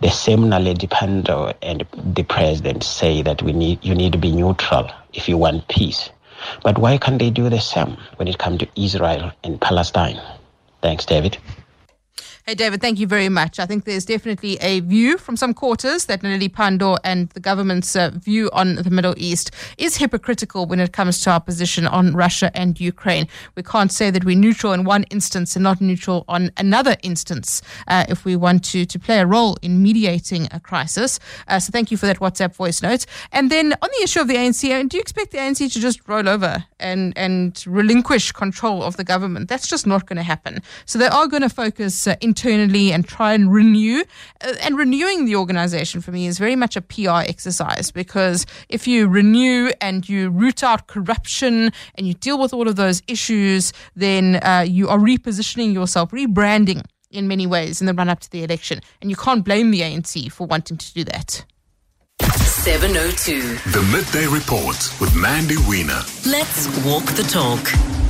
the 0.00 0.10
same 0.10 0.44
Naledi 0.44 0.88
Pandor 0.88 1.54
and 1.62 1.84
the 2.14 2.22
president 2.22 2.82
say 2.84 3.22
that 3.22 3.42
we 3.42 3.52
need 3.52 3.84
you 3.84 3.94
need 3.94 4.12
to 4.12 4.18
be 4.18 4.30
neutral 4.30 4.90
if 5.12 5.28
you 5.28 5.36
want 5.36 5.68
peace. 5.68 6.10
But 6.62 6.78
why 6.78 6.98
can't 6.98 7.18
they 7.18 7.30
do 7.30 7.48
the 7.48 7.60
same 7.60 7.96
when 8.16 8.28
it 8.28 8.38
comes 8.38 8.58
to 8.58 8.68
Israel 8.76 9.32
and 9.42 9.60
Palestine? 9.60 10.20
Thanks, 10.82 11.06
David. 11.06 11.38
Hey, 12.46 12.54
David, 12.54 12.82
thank 12.82 13.00
you 13.00 13.06
very 13.06 13.30
much. 13.30 13.58
I 13.58 13.64
think 13.64 13.86
there's 13.86 14.04
definitely 14.04 14.58
a 14.60 14.80
view 14.80 15.16
from 15.16 15.34
some 15.34 15.54
quarters 15.54 16.04
that 16.04 16.20
Naledi 16.20 16.50
Pandor 16.50 16.98
and 17.02 17.30
the 17.30 17.40
government's 17.40 17.96
uh, 17.96 18.10
view 18.10 18.50
on 18.52 18.74
the 18.74 18.90
Middle 18.90 19.14
East 19.16 19.50
is 19.78 19.96
hypocritical 19.96 20.66
when 20.66 20.78
it 20.78 20.92
comes 20.92 21.22
to 21.22 21.30
our 21.30 21.40
position 21.40 21.86
on 21.86 22.12
Russia 22.14 22.50
and 22.54 22.78
Ukraine. 22.78 23.28
We 23.54 23.62
can't 23.62 23.90
say 23.90 24.10
that 24.10 24.26
we're 24.26 24.36
neutral 24.36 24.74
in 24.74 24.84
one 24.84 25.04
instance 25.04 25.56
and 25.56 25.62
not 25.62 25.80
neutral 25.80 26.26
on 26.28 26.52
another 26.58 26.98
instance 27.02 27.62
uh, 27.88 28.04
if 28.10 28.26
we 28.26 28.36
want 28.36 28.62
to, 28.72 28.84
to 28.84 28.98
play 28.98 29.20
a 29.20 29.26
role 29.26 29.56
in 29.62 29.82
mediating 29.82 30.46
a 30.50 30.60
crisis. 30.60 31.18
Uh, 31.48 31.58
so 31.58 31.70
thank 31.70 31.90
you 31.90 31.96
for 31.96 32.04
that 32.04 32.18
WhatsApp 32.18 32.54
voice 32.54 32.82
note. 32.82 33.06
And 33.32 33.50
then 33.50 33.72
on 33.80 33.88
the 33.96 34.02
issue 34.04 34.20
of 34.20 34.28
the 34.28 34.36
ANC, 34.36 34.70
uh, 34.70 34.82
do 34.82 34.98
you 34.98 35.00
expect 35.00 35.30
the 35.30 35.38
ANC 35.38 35.72
to 35.72 35.80
just 35.80 36.06
roll 36.06 36.28
over 36.28 36.66
and, 36.78 37.16
and 37.16 37.64
relinquish 37.66 38.32
control 38.32 38.82
of 38.82 38.98
the 38.98 39.04
government? 39.04 39.48
That's 39.48 39.66
just 39.66 39.86
not 39.86 40.04
going 40.04 40.18
to 40.18 40.22
happen. 40.22 40.60
So 40.84 40.98
they 40.98 41.06
are 41.06 41.26
going 41.26 41.40
to 41.40 41.48
focus 41.48 42.06
uh, 42.06 42.16
in 42.20 42.33
internally 42.34 42.92
and 42.92 43.06
try 43.06 43.32
and 43.32 43.52
renew. 43.52 44.02
Uh, 44.40 44.54
and 44.60 44.76
renewing 44.76 45.24
the 45.24 45.36
organization 45.36 46.00
for 46.00 46.10
me 46.10 46.26
is 46.26 46.36
very 46.38 46.56
much 46.56 46.76
a 46.76 46.80
PR 46.80 47.22
exercise 47.34 47.92
because 47.92 48.44
if 48.68 48.88
you 48.88 49.06
renew 49.06 49.70
and 49.80 50.08
you 50.08 50.30
root 50.30 50.64
out 50.64 50.88
corruption 50.88 51.70
and 51.94 52.08
you 52.08 52.14
deal 52.14 52.38
with 52.40 52.52
all 52.52 52.66
of 52.66 52.74
those 52.74 53.02
issues, 53.06 53.72
then 53.94 54.40
uh, 54.42 54.64
you 54.66 54.88
are 54.88 54.98
repositioning 54.98 55.72
yourself, 55.72 56.10
rebranding 56.10 56.82
in 57.12 57.28
many 57.28 57.46
ways 57.46 57.80
in 57.80 57.86
the 57.86 57.94
run 57.94 58.08
up 58.08 58.18
to 58.18 58.30
the 58.30 58.42
election. 58.42 58.80
And 59.00 59.10
you 59.10 59.16
can't 59.16 59.44
blame 59.44 59.70
the 59.70 59.82
ANC 59.82 60.32
for 60.32 60.48
wanting 60.48 60.76
to 60.76 60.92
do 60.92 61.04
that. 61.04 61.44
702. 62.20 63.40
The 63.70 63.82
Midday 63.92 64.26
Report 64.26 64.76
with 65.00 65.14
Mandy 65.14 65.56
Wiener. 65.68 66.02
Let's 66.26 66.66
walk 66.84 67.04
the 67.12 67.22
talk. 67.22 68.03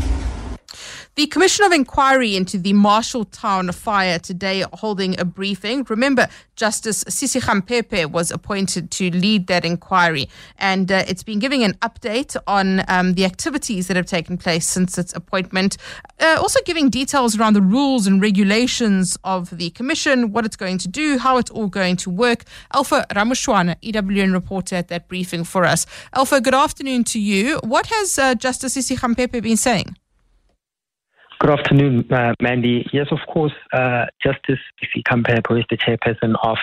The 1.16 1.28
Commission 1.28 1.64
of 1.64 1.70
Inquiry 1.70 2.34
into 2.34 2.58
the 2.58 2.72
Marshalltown 2.72 3.72
fire 3.72 4.18
today 4.18 4.64
holding 4.72 5.16
a 5.20 5.24
briefing. 5.24 5.86
Remember, 5.88 6.26
Justice 6.56 7.04
Sisi 7.04 7.40
Khampepe 7.40 8.10
was 8.10 8.32
appointed 8.32 8.90
to 8.90 9.10
lead 9.12 9.46
that 9.46 9.64
inquiry, 9.64 10.28
and 10.58 10.90
uh, 10.90 11.04
it's 11.06 11.22
been 11.22 11.38
giving 11.38 11.62
an 11.62 11.74
update 11.74 12.36
on 12.48 12.82
um, 12.88 13.14
the 13.14 13.24
activities 13.24 13.86
that 13.86 13.96
have 13.96 14.06
taken 14.06 14.36
place 14.36 14.66
since 14.66 14.98
its 14.98 15.12
appointment. 15.14 15.76
Uh, 16.18 16.36
also, 16.40 16.58
giving 16.66 16.90
details 16.90 17.38
around 17.38 17.52
the 17.52 17.62
rules 17.62 18.08
and 18.08 18.20
regulations 18.20 19.16
of 19.22 19.56
the 19.56 19.70
Commission, 19.70 20.32
what 20.32 20.44
it's 20.44 20.56
going 20.56 20.78
to 20.78 20.88
do, 20.88 21.18
how 21.18 21.36
it's 21.38 21.50
all 21.52 21.68
going 21.68 21.94
to 21.94 22.10
work. 22.10 22.42
Alpha 22.72 23.06
Ramushwana, 23.10 23.76
EWN 23.82 24.32
reporter 24.32 24.74
at 24.74 24.88
that 24.88 25.06
briefing 25.06 25.44
for 25.44 25.64
us. 25.64 25.86
Alpha, 26.12 26.40
good 26.40 26.54
afternoon 26.54 27.04
to 27.04 27.20
you. 27.20 27.60
What 27.62 27.86
has 27.86 28.18
uh, 28.18 28.34
Justice 28.34 28.76
Sisi 28.76 29.40
been 29.40 29.56
saying? 29.56 29.94
Good 31.44 31.60
afternoon, 31.60 32.10
uh, 32.10 32.32
Mandy. 32.40 32.88
Yes, 32.90 33.08
of 33.10 33.18
course, 33.28 33.52
uh, 33.74 34.06
Justice 34.22 34.60
Sisi 34.80 35.02
Khampepe 35.06 35.58
is 35.58 35.66
the 35.68 35.76
chairperson 35.76 36.36
of 36.42 36.56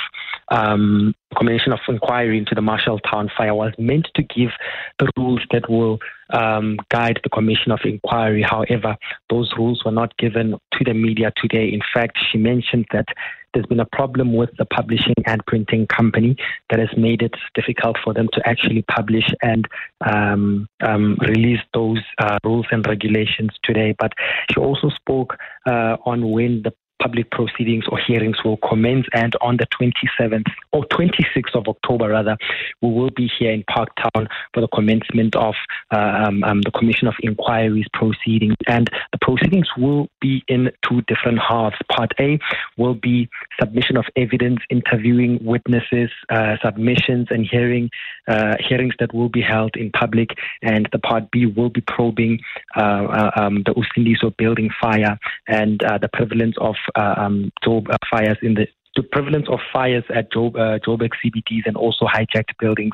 um, 0.48 1.14
Commission 1.38 1.72
of 1.72 1.82
Inquiry 1.88 2.40
into 2.40 2.56
the 2.56 2.62
Marshalltown 2.62 3.30
fire 3.38 3.54
was 3.54 3.74
meant 3.78 4.08
to 4.16 4.24
give 4.24 4.50
the 4.98 5.08
rules 5.16 5.42
that 5.52 5.70
will 5.70 6.00
um, 6.32 6.78
guide 6.90 7.20
the 7.24 7.30
Commission 7.30 7.72
of 7.72 7.82
Inquiry. 7.86 8.42
However, 8.42 8.98
those 9.30 9.54
rules 9.56 9.86
were 9.86 9.92
not 9.92 10.18
given 10.18 10.58
to 10.74 10.84
the 10.84 10.96
media 10.96 11.32
today. 11.38 11.72
In 11.72 11.82
fact, 11.94 12.18
she 12.32 12.40
mentioned 12.40 12.88
that 12.92 13.06
there's 13.54 13.66
been 13.66 13.80
a 13.80 13.86
problem 13.86 14.34
with 14.34 14.50
the 14.58 14.66
publishing 14.66 15.16
and 15.26 15.46
printing 15.46 15.88
company 15.88 16.36
that 16.70 16.80
has 16.80 16.90
made 16.98 17.22
it 17.22 17.34
difficult 17.54 17.98
for 18.04 18.14
them 18.14 18.28
to 18.34 18.48
actually 18.48 18.84
publish 18.84 19.30
and 19.42 19.68
um, 20.06 20.68
um, 20.82 21.18
release 21.22 21.60
those 21.74 22.02
uh, 22.20 22.38
rules 22.44 22.66
and 22.72 22.86
regulations 22.88 23.52
today. 23.64 23.96
But 23.98 24.14
she 24.52 24.60
also 24.60 24.90
spoke 24.90 25.38
uh, 25.66 25.98
on 26.06 26.32
when 26.32 26.62
the 26.64 26.74
public 27.02 27.32
proceedings 27.32 27.86
or 27.90 27.98
hearings 27.98 28.38
will 28.44 28.58
commence. 28.58 29.06
And 29.14 29.36
on 29.42 29.58
the 29.58 29.68
27th 29.68 30.46
or 30.72 30.86
26th 30.86 31.56
of 31.56 31.68
October, 31.68 32.10
rather, 32.10 32.38
we 32.82 32.90
will 32.92 33.10
be 33.10 33.30
here 33.40 33.52
in 33.52 33.64
Parktown 33.64 34.28
for 34.54 34.62
the 34.62 34.68
commencement 34.68 35.36
of 35.36 35.56
uh, 35.92 36.26
um, 36.26 36.44
um, 36.44 36.62
the 36.62 36.72
Commission 36.72 37.08
of 37.08 37.16
Inquiries 37.24 37.88
proceedings. 37.94 38.56
And 38.68 38.90
the 39.12 39.18
proceedings 39.22 39.68
will 39.78 40.08
be 40.20 40.44
in 40.48 40.72
two 40.88 41.02
different 41.04 41.40
halves. 41.40 41.76
Part 41.92 42.12
A 42.20 42.40
will 42.78 42.94
be 42.94 43.30
submission 43.60 43.98
of 43.98 44.06
evidence, 44.16 44.60
interviewing 44.70 45.40
witnesses, 45.44 46.10
uh, 46.30 46.58
submissions, 46.64 47.28
and 47.30 47.48
hearing 47.50 47.90
uh, 48.28 48.56
hearings 48.60 48.94
that 49.00 49.14
will 49.14 49.30
be 49.30 49.42
held 49.42 49.76
in 49.76 49.92
public. 49.92 50.30
And 50.62 50.88
the 50.92 51.00
Part 51.00 51.32
B 51.32 51.46
will 51.46 51.70
be 51.70 51.82
probing 51.82 52.40
uh, 52.76 52.80
uh, 52.80 53.32
um, 53.36 53.64
the 53.66 53.74
Usindiso 53.74 54.36
building 54.38 54.70
fire 54.82 55.18
and 55.48 55.84
uh, 55.84 55.98
the 55.98 56.10
prevalence 56.10 56.56
of 56.60 56.76
uh, 56.96 57.16
um, 57.18 57.52
uh, 57.66 57.98
fires 58.10 58.38
in 58.42 58.56
the 58.56 58.68
the 58.96 59.04
prevalence 59.04 59.48
of 59.50 59.60
fires 59.72 60.04
at 60.14 60.32
Job, 60.32 60.56
uh, 60.56 60.80
CBDs 60.80 61.66
and 61.66 61.78
also 61.78 62.06
hijacked 62.06 62.58
buildings 62.60 62.94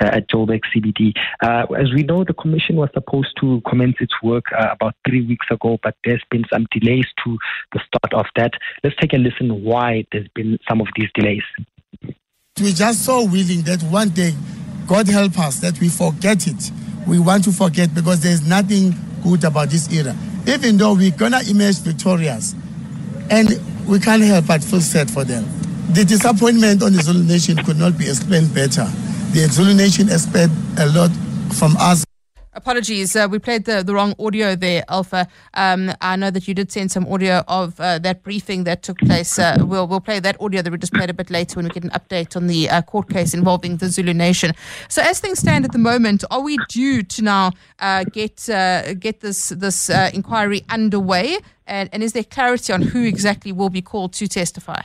uh, 0.00 0.06
at 0.06 0.28
Joburg 0.28 0.60
CBD. 0.74 1.12
Uh, 1.42 1.72
as 1.74 1.92
we 1.94 2.02
know, 2.02 2.24
the 2.24 2.34
commission 2.34 2.76
was 2.76 2.88
supposed 2.92 3.30
to 3.40 3.60
commence 3.68 3.96
its 4.00 4.14
work 4.22 4.44
uh, 4.58 4.68
about 4.72 4.94
three 5.08 5.24
weeks 5.24 5.46
ago, 5.50 5.78
but 5.82 5.94
there's 6.04 6.22
been 6.30 6.44
some 6.52 6.66
delays 6.72 7.06
to 7.24 7.38
the 7.72 7.80
start 7.86 8.12
of 8.14 8.26
that. 8.36 8.54
Let's 8.82 8.96
take 8.96 9.12
a 9.12 9.18
listen 9.18 9.62
why 9.62 10.04
there's 10.10 10.28
been 10.34 10.58
some 10.68 10.80
of 10.80 10.88
these 10.96 11.08
delays. 11.14 11.44
We're 12.58 12.72
just 12.72 13.04
so 13.04 13.24
willing 13.24 13.62
that 13.62 13.82
one 13.84 14.08
day, 14.08 14.32
God 14.86 15.08
help 15.08 15.38
us, 15.38 15.60
that 15.60 15.78
we 15.80 15.88
forget 15.90 16.46
it. 16.46 16.70
We 17.06 17.18
want 17.18 17.44
to 17.44 17.52
forget 17.52 17.94
because 17.94 18.20
there's 18.20 18.46
nothing 18.46 18.94
good 19.22 19.44
about 19.44 19.68
this 19.68 19.92
era. 19.92 20.16
Even 20.48 20.76
though 20.76 20.94
we're 20.94 21.10
going 21.10 21.32
to 21.32 21.44
victorious, 21.80 22.54
and 23.30 23.60
we 23.86 23.98
can't 23.98 24.22
help 24.22 24.46
but 24.46 24.62
feel 24.62 24.80
sad 24.80 25.10
for 25.10 25.24
them. 25.24 25.44
The 25.92 26.04
disappointment 26.04 26.82
on 26.82 26.92
the 26.92 27.02
Zulu 27.02 27.24
nation 27.24 27.56
could 27.58 27.78
not 27.78 27.96
be 27.96 28.08
explained 28.08 28.52
better. 28.54 28.84
The 29.32 29.48
Zulu 29.50 29.74
nation 29.74 30.08
expect 30.08 30.52
a 30.78 30.86
lot 30.86 31.10
from 31.54 31.76
us. 31.78 32.04
Apologies, 32.56 33.14
uh, 33.14 33.28
we 33.30 33.38
played 33.38 33.66
the, 33.66 33.82
the 33.82 33.92
wrong 33.92 34.14
audio 34.18 34.56
there, 34.56 34.82
Alpha. 34.88 35.28
Um, 35.52 35.92
I 36.00 36.16
know 36.16 36.30
that 36.30 36.48
you 36.48 36.54
did 36.54 36.72
send 36.72 36.90
some 36.90 37.06
audio 37.06 37.44
of 37.48 37.78
uh, 37.78 37.98
that 37.98 38.22
briefing 38.22 38.64
that 38.64 38.82
took 38.82 38.96
place. 39.00 39.38
Uh, 39.38 39.58
we'll 39.60 39.86
we'll 39.86 40.00
play 40.00 40.20
that 40.20 40.40
audio 40.40 40.62
that 40.62 40.70
we 40.72 40.78
just 40.78 40.94
played 40.94 41.10
a 41.10 41.12
bit 41.12 41.28
later 41.28 41.56
when 41.56 41.66
we 41.66 41.70
get 41.70 41.84
an 41.84 41.90
update 41.90 42.34
on 42.34 42.46
the 42.46 42.70
uh, 42.70 42.80
court 42.80 43.10
case 43.10 43.34
involving 43.34 43.76
the 43.76 43.88
Zulu 43.88 44.14
Nation. 44.14 44.52
So, 44.88 45.02
as 45.02 45.20
things 45.20 45.38
stand 45.38 45.66
at 45.66 45.72
the 45.72 45.78
moment, 45.78 46.24
are 46.30 46.40
we 46.40 46.56
due 46.70 47.02
to 47.02 47.22
now 47.22 47.50
uh, 47.78 48.04
get 48.04 48.48
uh, 48.48 48.94
get 48.94 49.20
this 49.20 49.50
this 49.50 49.90
inquiry 50.14 50.64
underway? 50.70 51.36
And, 51.66 51.90
and 51.92 52.02
is 52.02 52.14
there 52.14 52.24
clarity 52.24 52.72
on 52.72 52.80
who 52.80 53.02
exactly 53.02 53.52
will 53.52 53.70
be 53.70 53.82
called 53.82 54.14
to 54.14 54.28
testify? 54.28 54.80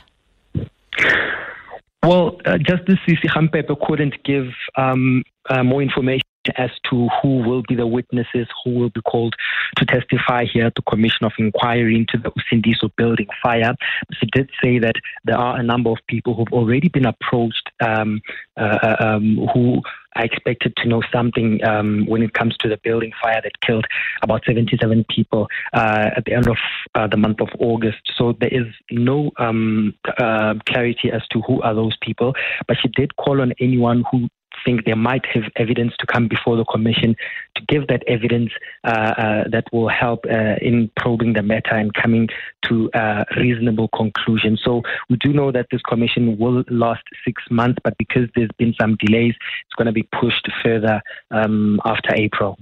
Well, 2.04 2.36
Justice 2.60 2.98
Sisi 3.08 3.28
Khampepe 3.28 3.74
couldn't 3.86 4.22
give 4.24 4.48
um, 4.76 5.22
more 5.64 5.80
information 5.80 6.26
as 6.56 6.70
to 6.90 7.08
who 7.20 7.38
will 7.38 7.62
be 7.68 7.74
the 7.74 7.86
witnesses 7.86 8.48
who 8.64 8.70
will 8.70 8.90
be 8.90 9.00
called 9.02 9.34
to 9.76 9.84
testify 9.86 10.44
here 10.44 10.66
at 10.66 10.74
the 10.74 10.82
Commission 10.82 11.24
of 11.24 11.32
Inquiry 11.38 11.96
into 11.96 12.18
the 12.18 12.30
Usindiso 12.30 12.90
building 12.96 13.28
fire. 13.42 13.74
She 14.14 14.26
did 14.26 14.50
say 14.62 14.78
that 14.78 14.96
there 15.24 15.38
are 15.38 15.58
a 15.58 15.62
number 15.62 15.90
of 15.90 15.98
people 16.08 16.34
who've 16.34 16.52
already 16.52 16.88
been 16.88 17.06
approached 17.06 17.70
um, 17.80 18.20
uh, 18.56 18.78
uh 18.82 18.96
um, 19.00 19.48
who 19.54 19.80
are 20.16 20.24
expected 20.24 20.74
to 20.76 20.88
know 20.88 21.02
something 21.12 21.64
um, 21.64 22.04
when 22.06 22.22
it 22.22 22.34
comes 22.34 22.56
to 22.58 22.68
the 22.68 22.78
building 22.84 23.12
fire 23.22 23.40
that 23.42 23.60
killed 23.60 23.86
about 24.22 24.44
77 24.44 25.04
people 25.08 25.48
uh, 25.72 26.10
at 26.16 26.24
the 26.26 26.34
end 26.34 26.48
of 26.48 26.56
uh, 26.94 27.06
the 27.06 27.16
month 27.16 27.40
of 27.40 27.48
August. 27.58 27.98
So 28.16 28.34
there 28.38 28.52
is 28.52 28.66
no 28.90 29.30
um, 29.38 29.94
uh, 30.18 30.54
clarity 30.66 31.10
as 31.10 31.26
to 31.28 31.40
who 31.42 31.62
are 31.62 31.74
those 31.74 31.96
people, 32.02 32.34
but 32.66 32.76
she 32.80 32.88
did 32.88 33.16
call 33.16 33.40
on 33.40 33.52
anyone 33.60 34.04
who 34.10 34.28
think 34.64 34.84
they 34.84 34.94
might 34.94 35.26
have 35.26 35.44
evidence 35.56 35.94
to 35.98 36.06
come 36.06 36.28
before 36.28 36.56
the 36.56 36.64
commission 36.64 37.16
to 37.56 37.62
give 37.68 37.86
that 37.88 38.02
evidence 38.06 38.50
uh, 38.84 38.88
uh, 38.90 39.44
that 39.48 39.64
will 39.72 39.88
help 39.88 40.24
uh, 40.26 40.56
in 40.60 40.90
probing 40.96 41.32
the 41.34 41.42
matter 41.42 41.74
and 41.74 41.94
coming 41.94 42.28
to 42.62 42.90
a 42.94 43.24
reasonable 43.36 43.88
conclusion. 43.88 44.58
So 44.62 44.82
we 45.08 45.16
do 45.16 45.32
know 45.32 45.52
that 45.52 45.66
this 45.70 45.82
commission 45.82 46.38
will 46.38 46.64
last 46.68 47.02
six 47.24 47.42
months, 47.50 47.78
but 47.82 47.96
because 47.98 48.28
there's 48.34 48.50
been 48.58 48.74
some 48.80 48.96
delays, 48.96 49.34
it's 49.66 49.74
going 49.76 49.86
to 49.86 49.92
be 49.92 50.08
pushed 50.20 50.48
further 50.62 51.02
um, 51.30 51.80
after 51.84 52.14
April. 52.14 52.58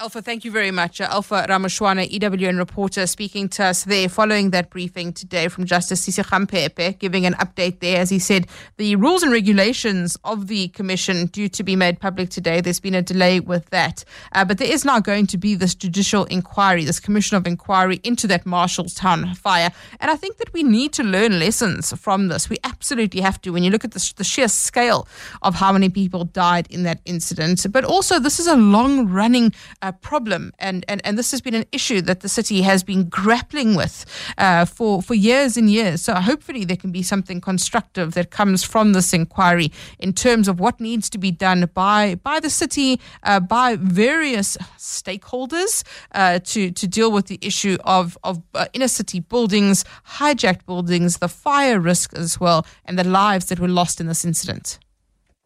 Alpha, 0.00 0.22
thank 0.22 0.44
you 0.44 0.52
very 0.52 0.70
much. 0.70 1.00
Uh, 1.00 1.08
Alpha 1.10 1.44
Ramushwana, 1.48 2.08
EWN 2.08 2.56
reporter, 2.56 3.04
speaking 3.04 3.48
to 3.48 3.64
us 3.64 3.82
there 3.82 4.08
following 4.08 4.50
that 4.50 4.70
briefing 4.70 5.12
today 5.12 5.48
from 5.48 5.64
Justice 5.64 6.06
Sisi 6.06 6.22
Khampepe, 6.24 6.96
giving 7.00 7.26
an 7.26 7.34
update 7.34 7.80
there. 7.80 8.00
As 8.00 8.08
he 8.08 8.20
said, 8.20 8.46
the 8.76 8.94
rules 8.94 9.24
and 9.24 9.32
regulations 9.32 10.16
of 10.22 10.46
the 10.46 10.68
commission 10.68 11.26
due 11.26 11.48
to 11.48 11.64
be 11.64 11.74
made 11.74 11.98
public 11.98 12.30
today. 12.30 12.60
There's 12.60 12.78
been 12.78 12.94
a 12.94 13.02
delay 13.02 13.40
with 13.40 13.70
that. 13.70 14.04
Uh, 14.30 14.44
but 14.44 14.58
there 14.58 14.70
is 14.70 14.84
now 14.84 15.00
going 15.00 15.26
to 15.26 15.36
be 15.36 15.56
this 15.56 15.74
judicial 15.74 16.26
inquiry, 16.26 16.84
this 16.84 17.00
commission 17.00 17.36
of 17.36 17.44
inquiry 17.44 18.00
into 18.04 18.28
that 18.28 18.44
Marshalltown 18.44 19.36
fire. 19.36 19.72
And 19.98 20.12
I 20.12 20.14
think 20.14 20.36
that 20.36 20.52
we 20.52 20.62
need 20.62 20.92
to 20.92 21.02
learn 21.02 21.40
lessons 21.40 21.92
from 21.98 22.28
this. 22.28 22.48
We 22.48 22.58
absolutely 22.62 23.20
have 23.22 23.40
to 23.40 23.50
when 23.50 23.64
you 23.64 23.70
look 23.72 23.84
at 23.84 23.90
the, 23.90 24.12
the 24.14 24.22
sheer 24.22 24.46
scale 24.46 25.08
of 25.42 25.56
how 25.56 25.72
many 25.72 25.88
people 25.88 26.24
died 26.24 26.68
in 26.70 26.84
that 26.84 27.00
incident. 27.04 27.66
But 27.72 27.84
also, 27.84 28.20
this 28.20 28.38
is 28.38 28.46
a 28.46 28.54
long 28.54 29.08
running 29.08 29.52
uh, 29.82 29.87
problem, 29.92 30.52
and, 30.58 30.84
and, 30.88 31.00
and 31.04 31.18
this 31.18 31.30
has 31.30 31.40
been 31.40 31.54
an 31.54 31.64
issue 31.72 32.00
that 32.02 32.20
the 32.20 32.28
city 32.28 32.62
has 32.62 32.82
been 32.82 33.08
grappling 33.08 33.74
with 33.74 34.04
uh, 34.38 34.64
for, 34.64 35.02
for 35.02 35.14
years 35.14 35.56
and 35.56 35.70
years. 35.70 36.02
So 36.02 36.14
hopefully 36.14 36.64
there 36.64 36.76
can 36.76 36.92
be 36.92 37.02
something 37.02 37.40
constructive 37.40 38.14
that 38.14 38.30
comes 38.30 38.64
from 38.64 38.92
this 38.92 39.12
inquiry 39.12 39.72
in 39.98 40.12
terms 40.12 40.48
of 40.48 40.60
what 40.60 40.80
needs 40.80 41.10
to 41.10 41.18
be 41.18 41.30
done 41.30 41.68
by, 41.74 42.16
by 42.16 42.40
the 42.40 42.50
city, 42.50 43.00
uh, 43.22 43.40
by 43.40 43.76
various 43.76 44.56
stakeholders 44.78 45.84
uh, 46.12 46.38
to, 46.44 46.70
to 46.70 46.86
deal 46.86 47.10
with 47.12 47.26
the 47.26 47.38
issue 47.40 47.76
of, 47.84 48.16
of 48.24 48.42
uh, 48.54 48.66
inner 48.72 48.88
city 48.88 49.20
buildings, 49.20 49.84
hijacked 50.18 50.66
buildings, 50.66 51.18
the 51.18 51.28
fire 51.28 51.80
risk 51.80 52.14
as 52.14 52.40
well, 52.40 52.66
and 52.84 52.98
the 52.98 53.04
lives 53.04 53.46
that 53.46 53.60
were 53.60 53.68
lost 53.68 54.00
in 54.00 54.06
this 54.06 54.24
incident. 54.24 54.78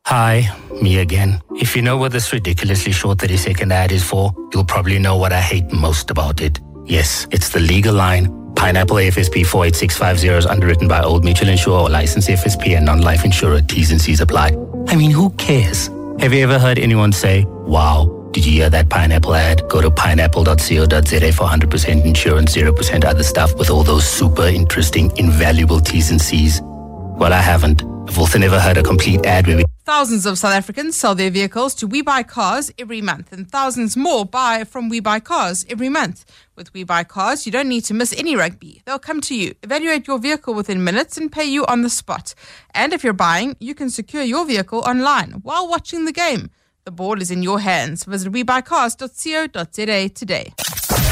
Hi, 0.07 0.51
me 0.83 0.99
again. 0.99 1.41
If 1.55 1.75
you 1.77 1.81
know 1.81 1.97
what 1.97 2.12
this 2.12 2.33
ridiculously 2.33 2.93
short 2.93 3.21
30 3.21 3.37
second 3.37 3.73
ad 3.73 3.93
is 3.93 4.05
for, 4.05 4.35
you'll 4.53 4.65
probably 4.65 4.99
know 4.99 5.17
what 5.17 5.33
I 5.33 5.41
hate 5.41 5.73
most 5.73 6.11
about 6.11 6.41
it. 6.41 6.61
Yes, 6.85 7.27
it's 7.31 7.51
the 7.51 7.61
legal 7.61 7.95
line. 7.95 8.27
Pineapple 8.55 8.97
AFSP 8.97 9.47
48650 9.47 10.29
is 10.29 10.47
underwritten 10.47 10.88
by 10.88 11.03
Old 11.03 11.25
Mutual 11.25 11.49
Insure 11.49 11.81
or 11.83 11.88
licensed 11.88 12.29
FSP 12.29 12.77
and 12.77 12.85
non-life 12.85 13.25
insurer. 13.25 13.62
T's 13.62 13.91
and 13.91 14.01
C's 14.01 14.21
apply. 14.21 14.57
I 14.88 14.97
mean, 14.97 15.11
who 15.11 15.31
cares? 15.31 15.88
Have 16.19 16.33
you 16.35 16.43
ever 16.43 16.59
heard 16.59 16.79
anyone 16.79 17.12
say, 17.12 17.45
wow, 17.49 18.29
did 18.33 18.45
you 18.45 18.53
hear 18.53 18.71
that 18.71 18.91
pineapple 18.91 19.35
ad? 19.35 19.67
Go 19.69 19.81
to 19.81 19.91
pineapple.co.za 19.91 21.33
for 21.33 21.47
100% 21.47 22.05
insurance, 22.05 22.55
0% 22.55 23.05
other 23.05 23.23
stuff 23.23 23.55
with 23.57 23.71
all 23.71 23.83
those 23.85 24.07
super 24.07 24.47
interesting, 24.47 25.17
invaluable 25.17 25.81
T's 25.81 26.11
and 26.11 26.21
C's. 26.21 26.61
Well, 26.62 27.33
I 27.33 27.41
haven't. 27.41 27.83
I've 28.09 28.19
also 28.19 28.38
never 28.38 28.61
heard 28.61 28.77
a 28.77 28.83
complete 28.83 29.25
ad 29.25 29.47
where 29.47 29.57
we 29.59 29.65
Thousands 29.85 30.27
of 30.27 30.38
South 30.38 30.53
Africans 30.53 30.97
sell 30.97 31.16
their 31.16 31.31
vehicles 31.31 31.75
to 31.75 31.88
We 31.88 32.03
Buy 32.03 32.23
Cars 32.23 32.71
every 32.79 33.01
month, 33.01 33.33
and 33.33 33.51
thousands 33.51 33.97
more 33.97 34.25
buy 34.25 34.62
from 34.62 34.88
We 34.88 35.01
Buy 35.01 35.18
Cars 35.18 35.66
every 35.68 35.88
month. 35.88 36.25
With 36.55 36.73
We 36.73 36.85
Buy 36.85 37.03
Cars, 37.03 37.47
you 37.47 37.51
don't 37.51 37.68
need 37.68 37.85
to 37.87 37.95
miss 37.95 38.14
any 38.16 38.37
rugby. 38.37 38.83
They'll 38.85 39.01
come 39.01 39.21
to 39.23 39.35
you, 39.35 39.55
evaluate 39.61 40.07
your 40.07 40.21
vehicle 40.21 40.55
within 40.55 40.85
minutes, 40.85 41.16
and 41.16 41.33
pay 41.33 41.47
you 41.47 41.66
on 41.66 41.83
the 41.83 41.90
spot. 41.90 42.33
And 42.73 42.92
if 42.92 43.03
you're 43.03 43.12
buying, 43.12 43.57
you 43.59 43.75
can 43.75 43.90
secure 43.90 44.23
your 44.23 44.47
vehicle 44.47 44.85
online 44.87 45.40
while 45.42 45.68
watching 45.68 46.05
the 46.05 46.12
game. 46.12 46.51
The 46.85 46.92
ball 46.92 47.21
is 47.21 47.33
in 47.33 47.42
your 47.42 47.59
hands. 47.59 48.05
Visit 48.05 48.33
WeBuyCars.co.za 48.33 50.09
today. 50.11 50.55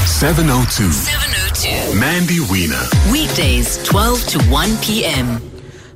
702. 0.07 0.93
702. 0.93 1.99
Mandy 1.99 2.39
Wiener. 2.49 2.85
Weekdays, 3.11 3.83
12 3.83 4.27
to 4.29 4.39
1 4.45 4.77
p.m. 4.79 5.41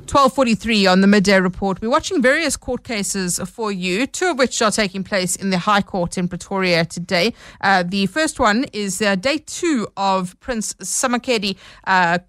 1243 0.07 0.85
on 0.85 1.01
the 1.01 1.07
midday 1.07 1.39
report. 1.39 1.81
We're 1.81 1.89
watching 1.89 2.21
various 2.21 2.55
court 2.55 2.83
cases 2.83 3.39
for 3.39 3.71
you, 3.71 4.05
two 4.05 4.27
of 4.27 4.37
which 4.37 4.61
are 4.61 4.69
taking 4.69 5.03
place 5.03 5.35
in 5.35 5.49
the 5.49 5.57
High 5.57 5.81
Court 5.81 6.19
in 6.19 6.27
Pretoria 6.27 6.85
today. 6.85 7.33
Uh, 7.59 7.81
the 7.81 8.05
first 8.05 8.39
one 8.39 8.65
is 8.71 9.01
uh, 9.01 9.15
day 9.15 9.39
two 9.39 9.87
of 9.97 10.39
Prince 10.41 10.75
Simakade 10.75 11.57
uh, 11.87 12.19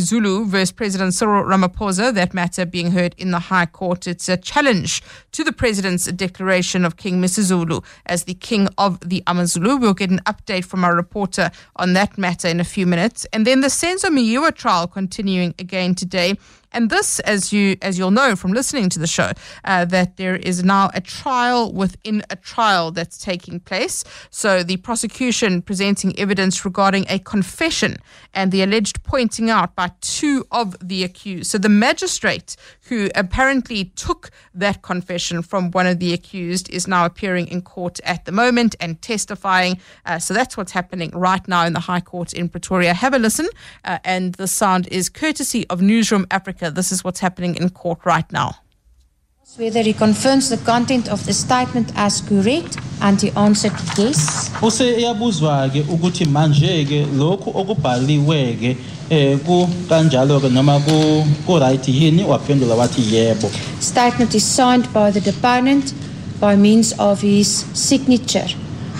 Zulu 0.00 0.44
versus 0.44 0.70
President 0.70 1.14
Cyril 1.14 1.44
Ramaphosa. 1.44 2.12
That 2.12 2.34
matter 2.34 2.66
being 2.66 2.90
heard 2.90 3.14
in 3.16 3.30
the 3.30 3.38
High 3.38 3.66
Court. 3.66 4.06
It's 4.06 4.28
a 4.28 4.36
challenge 4.36 5.02
to 5.32 5.42
the 5.42 5.52
president's 5.52 6.04
declaration 6.12 6.84
of 6.84 6.98
King 6.98 7.22
Misuzulu 7.22 7.82
as 8.04 8.24
the 8.24 8.34
king 8.34 8.68
of 8.76 9.00
the 9.00 9.22
Amazulu. 9.26 9.76
We'll 9.76 9.94
get 9.94 10.10
an 10.10 10.20
update 10.26 10.66
from 10.66 10.84
our 10.84 10.94
reporter 10.94 11.50
on 11.76 11.94
that 11.94 12.18
matter 12.18 12.48
in 12.48 12.60
a 12.60 12.64
few 12.64 12.86
minutes. 12.86 13.26
And 13.32 13.46
then 13.46 13.62
the 13.62 13.68
Senzo 13.68 14.10
Meyiwa 14.10 14.54
trial 14.54 14.86
continuing 14.86 15.54
again 15.58 15.94
today. 15.94 16.36
And 16.76 16.90
this, 16.90 17.20
as 17.20 17.54
you 17.54 17.76
as 17.80 17.98
you'll 17.98 18.10
know 18.10 18.36
from 18.36 18.52
listening 18.52 18.90
to 18.90 18.98
the 18.98 19.06
show, 19.06 19.30
uh, 19.64 19.86
that 19.86 20.18
there 20.18 20.36
is 20.36 20.62
now 20.62 20.90
a 20.92 21.00
trial 21.00 21.72
within 21.72 22.22
a 22.28 22.36
trial 22.36 22.90
that's 22.90 23.16
taking 23.16 23.60
place. 23.60 24.04
So 24.28 24.62
the 24.62 24.76
prosecution 24.76 25.62
presenting 25.62 26.16
evidence 26.18 26.66
regarding 26.66 27.06
a 27.08 27.18
confession 27.18 27.96
and 28.34 28.52
the 28.52 28.62
alleged 28.62 29.02
pointing 29.04 29.48
out 29.48 29.74
by 29.74 29.92
two 30.02 30.44
of 30.50 30.76
the 30.86 31.02
accused. 31.02 31.50
So 31.50 31.56
the 31.56 31.70
magistrate 31.70 32.56
who 32.88 33.08
apparently 33.14 33.86
took 33.96 34.30
that 34.54 34.82
confession 34.82 35.40
from 35.40 35.70
one 35.70 35.86
of 35.86 35.98
the 35.98 36.12
accused 36.12 36.68
is 36.68 36.86
now 36.86 37.06
appearing 37.06 37.46
in 37.48 37.62
court 37.62 38.00
at 38.04 38.26
the 38.26 38.32
moment 38.32 38.76
and 38.80 39.00
testifying. 39.00 39.80
Uh, 40.04 40.18
so 40.18 40.34
that's 40.34 40.58
what's 40.58 40.72
happening 40.72 41.10
right 41.14 41.48
now 41.48 41.64
in 41.64 41.72
the 41.72 41.80
High 41.80 42.00
Court 42.00 42.34
in 42.34 42.50
Pretoria. 42.50 42.92
Have 42.92 43.14
a 43.14 43.18
listen, 43.18 43.48
uh, 43.84 43.98
and 44.04 44.34
the 44.34 44.46
sound 44.46 44.88
is 44.88 45.08
courtesy 45.08 45.66
of 45.68 45.80
Newsroom 45.80 46.26
Africa. 46.30 46.65
This 46.70 46.92
is 46.92 47.04
what's 47.04 47.20
happening 47.20 47.56
in 47.56 47.70
court 47.70 48.00
right 48.04 48.30
now 48.32 48.50
Whether 49.58 49.80
he 49.80 49.94
confirms 49.94 50.50
the 50.50 50.58
content 50.58 51.08
of 51.08 51.24
the 51.24 51.32
statement 51.32 51.90
as 51.96 52.20
correct, 52.20 52.76
and 53.00 53.18
he 53.18 53.30
answered 53.30 53.72
yes. 53.96 54.50
use 54.62 54.80
eyabuzwa 54.84 55.70
ke 55.72 55.80
ukuthi 55.82 56.24
manje 56.24 56.84
ke 56.84 57.06
lokhu 57.20 57.50
okubhaliwe 57.60 58.40
ke 58.60 58.76
eh 59.10 59.38
ku 59.46 59.66
kanjalo 59.88 60.40
ke 60.40 60.50
noma 60.52 60.76
ku 60.84 61.24
ku 61.46 61.58
right 61.58 61.88
yini 61.88 62.24
waphendula 62.24 62.74
wathi 62.74 63.02
yebo 63.14 63.48
Statement 63.80 64.34
is 64.34 64.44
signed 64.44 64.92
by 64.92 65.10
the 65.10 65.20
deponent 65.20 65.94
by 66.40 66.54
means 66.56 66.92
of 66.98 67.22
his 67.22 67.64
signature. 67.72 68.50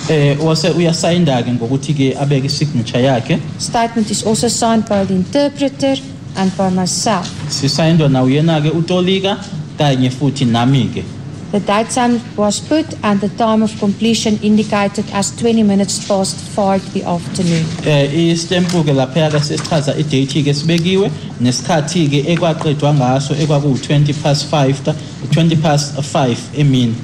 eh 0.08 0.36
wase 0.40 0.70
uyasayinda 0.70 1.42
ke 1.42 1.52
ngokuthi 1.52 1.92
ke 1.94 2.08
abeke 2.16 2.48
signature 2.48 3.02
yakhe 3.02 3.40
Statement 3.58 4.10
is 4.10 4.24
also 4.24 4.48
signed 4.48 4.88
by 4.88 5.04
the 5.04 5.14
interpreter 5.14 5.96
and 6.36 6.56
by 6.56 6.70
myself. 6.70 7.26
sisayindwa 7.48 8.08
na 8.08 8.22
uyena 8.22 8.60
ke 8.60 8.70
utolika 8.70 9.36
kanye 9.78 10.10
futhi 10.10 10.44
nami 10.44 10.84
ke 10.94 11.04
The 11.52 12.20
was 12.36 12.58
put 12.60 12.86
and 13.02 13.20
the 13.20 13.28
time 13.28 13.62
of 13.62 13.78
completion 13.78 14.36
indicated 14.42 15.04
as 15.12 15.30
20 15.30 15.62
minutes 15.62 16.06
past 16.06 16.36
5 16.56 16.92
the 16.92 17.04
afternoon. 17.04 17.64
eh 17.86 18.32
istempu 18.32 18.82
ke 18.84 18.92
lapha 18.92 19.30
ke 19.30 19.40
sesichaza 19.40 19.94
idate 19.96 20.42
ke 20.42 20.52
sibekiwe 20.52 21.10
nesikhathi 21.40 22.08
ke 22.10 22.20
ekwaqedwa 22.34 22.94
ngaso 22.94 23.34
ekwaku 23.34 23.68
20 23.68 24.12
past 24.22 24.50
5 24.52 24.94
20 25.32 25.56
past 25.62 25.94
5 25.94 26.36
emini 26.58 26.94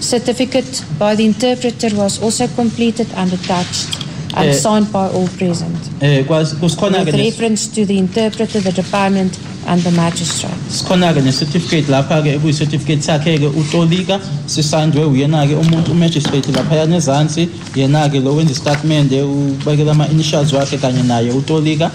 Certificate 0.00 0.82
by 0.98 1.14
the 1.14 1.24
interpreter 1.24 1.90
was 1.94 2.22
also 2.22 2.48
completed 2.48 3.06
and 3.16 3.32
attached 3.32 4.09
and 4.34 4.48
Eh, 4.50 4.52
signed 4.52 4.90
by 4.92 5.06
all 5.08 5.28
present. 5.38 5.76
eh 6.00 6.24
kwasi- 6.26 6.56
kusikhona 6.56 6.98
With 7.04 7.14
ke 7.14 7.18
reference 7.18 7.66
to 7.74 7.84
the 7.86 7.98
interpreter, 7.98 8.60
the 8.60 8.72
department, 8.72 9.38
and 9.66 9.82
the 9.82 9.90
magistrate. 9.90 10.54
sikhona 10.70 11.12
ke 11.12 11.20
ne-certificate 11.22 11.88
lapha 11.88 12.22
ke 12.22 12.34
ekuyi-certificate 12.38 13.02
sakhe 13.02 13.38
ke 13.38 13.48
utolika 13.62 14.20
sisayindwe 14.46 15.04
uyena 15.04 15.46
ke 15.46 15.54
umuntu 15.54 15.92
umagistrate 15.92 16.52
laphayana 16.52 16.96
ezansi 16.96 17.48
yena 17.74 18.08
ke 18.08 18.20
lo 18.20 18.34
wenza 18.36 18.52
istatement 18.52 19.12
ubekela 19.12 19.92
ama-initials 19.92 20.52
wakhe 20.52 20.78
kanye 20.78 21.02
naye 21.02 21.30
utolika 21.32 21.90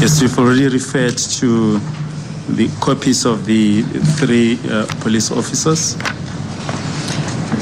Yes, 0.00 0.20
we've 0.20 0.38
already 0.38 0.68
referred 0.68 1.16
to 1.40 1.80
the 2.54 2.68
copies 2.80 3.24
of 3.24 3.44
the 3.46 3.82
three 4.20 4.58
uh, 4.70 4.84
police 5.00 5.30
officers. 5.32 5.96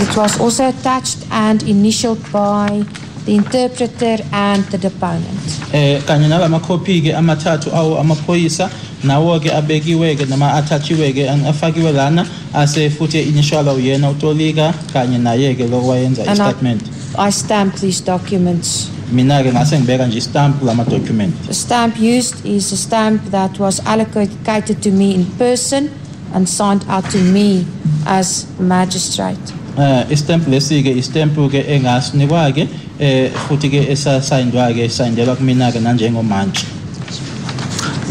It 0.00 0.16
was 0.16 0.40
also 0.40 0.68
attached 0.68 1.18
and 1.30 1.62
initialed 1.62 2.20
by 2.32 2.84
the 3.24 3.34
interpreter 3.34 4.16
and 4.32 4.64
the 4.72 4.78
deponent. 4.78 5.40
eh 5.72 6.00
kanye 6.06 6.28
nala 6.28 6.48
makhophi 6.48 7.00
ke 7.04 7.12
amathathu 7.20 7.70
awo 7.72 7.98
amaphoyisa 8.00 8.70
nawo 9.04 9.40
ke 9.40 9.50
abekiwe 9.50 10.16
ke 10.18 10.26
noma 10.28 10.52
athatshiwe 10.58 11.08
ke 11.16 11.24
an- 11.28 11.46
afakiwe 11.52 11.92
lana 11.92 12.26
ase 12.54 12.90
futhi 12.90 13.22
initial 13.22 13.66
uyena 13.68 14.10
utolika 14.10 14.74
kanye 14.92 15.18
naye 15.18 15.54
ke 15.54 15.66
lo 15.70 15.80
wayenza 15.88 16.22
And 16.26 16.40
I, 16.40 16.50
istatement 16.50 16.82
I 17.18 17.30
stamped 17.30 17.80
these 17.80 18.00
documents. 18.04 18.90
mina 19.12 19.42
ke 19.42 19.50
ngase 19.52 19.78
ngibeka 19.80 20.06
nje 20.06 20.18
istamp 20.18 20.62
lama 20.62 20.84
document 20.84 21.34
The 21.46 21.54
stamp 21.54 21.96
used 21.98 22.44
is 22.46 22.72
a 22.72 22.76
stamp 22.76 23.24
that 23.30 23.58
was 23.58 23.80
allocated 23.86 24.82
to 24.82 24.90
me 24.90 25.14
in 25.14 25.24
person 25.38 25.90
and 26.34 26.48
signed 26.48 26.84
out 26.88 27.04
to 27.10 27.18
me 27.18 27.64
as 28.06 28.46
magistrate. 28.60 29.52
Eh 29.78 30.06
istamp 30.10 30.48
lesi 30.48 30.82
ke 30.82 30.92
istamp 31.02 31.34
ke 31.50 31.60
engasinikwa 31.76 32.46
ke 32.54 32.68
eh 32.98 33.30
futhi 33.48 33.70
ke 33.70 33.80
esasayindwa 33.94 34.70
ke 34.76 34.88
sayindelwa 34.88 35.36
kumina 35.36 35.72
ke 35.72 35.80
nanjengomantshi 35.80 36.66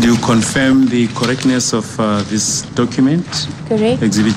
Do 0.01 0.07
you 0.09 0.17
confirm 0.17 0.87
the 0.87 1.07
correctness 1.13 1.71
of 1.71 1.85
uh, 1.99 2.23
this 2.23 2.63
document? 2.75 3.47
Correct. 3.69 4.01
Exhibit 4.01 4.35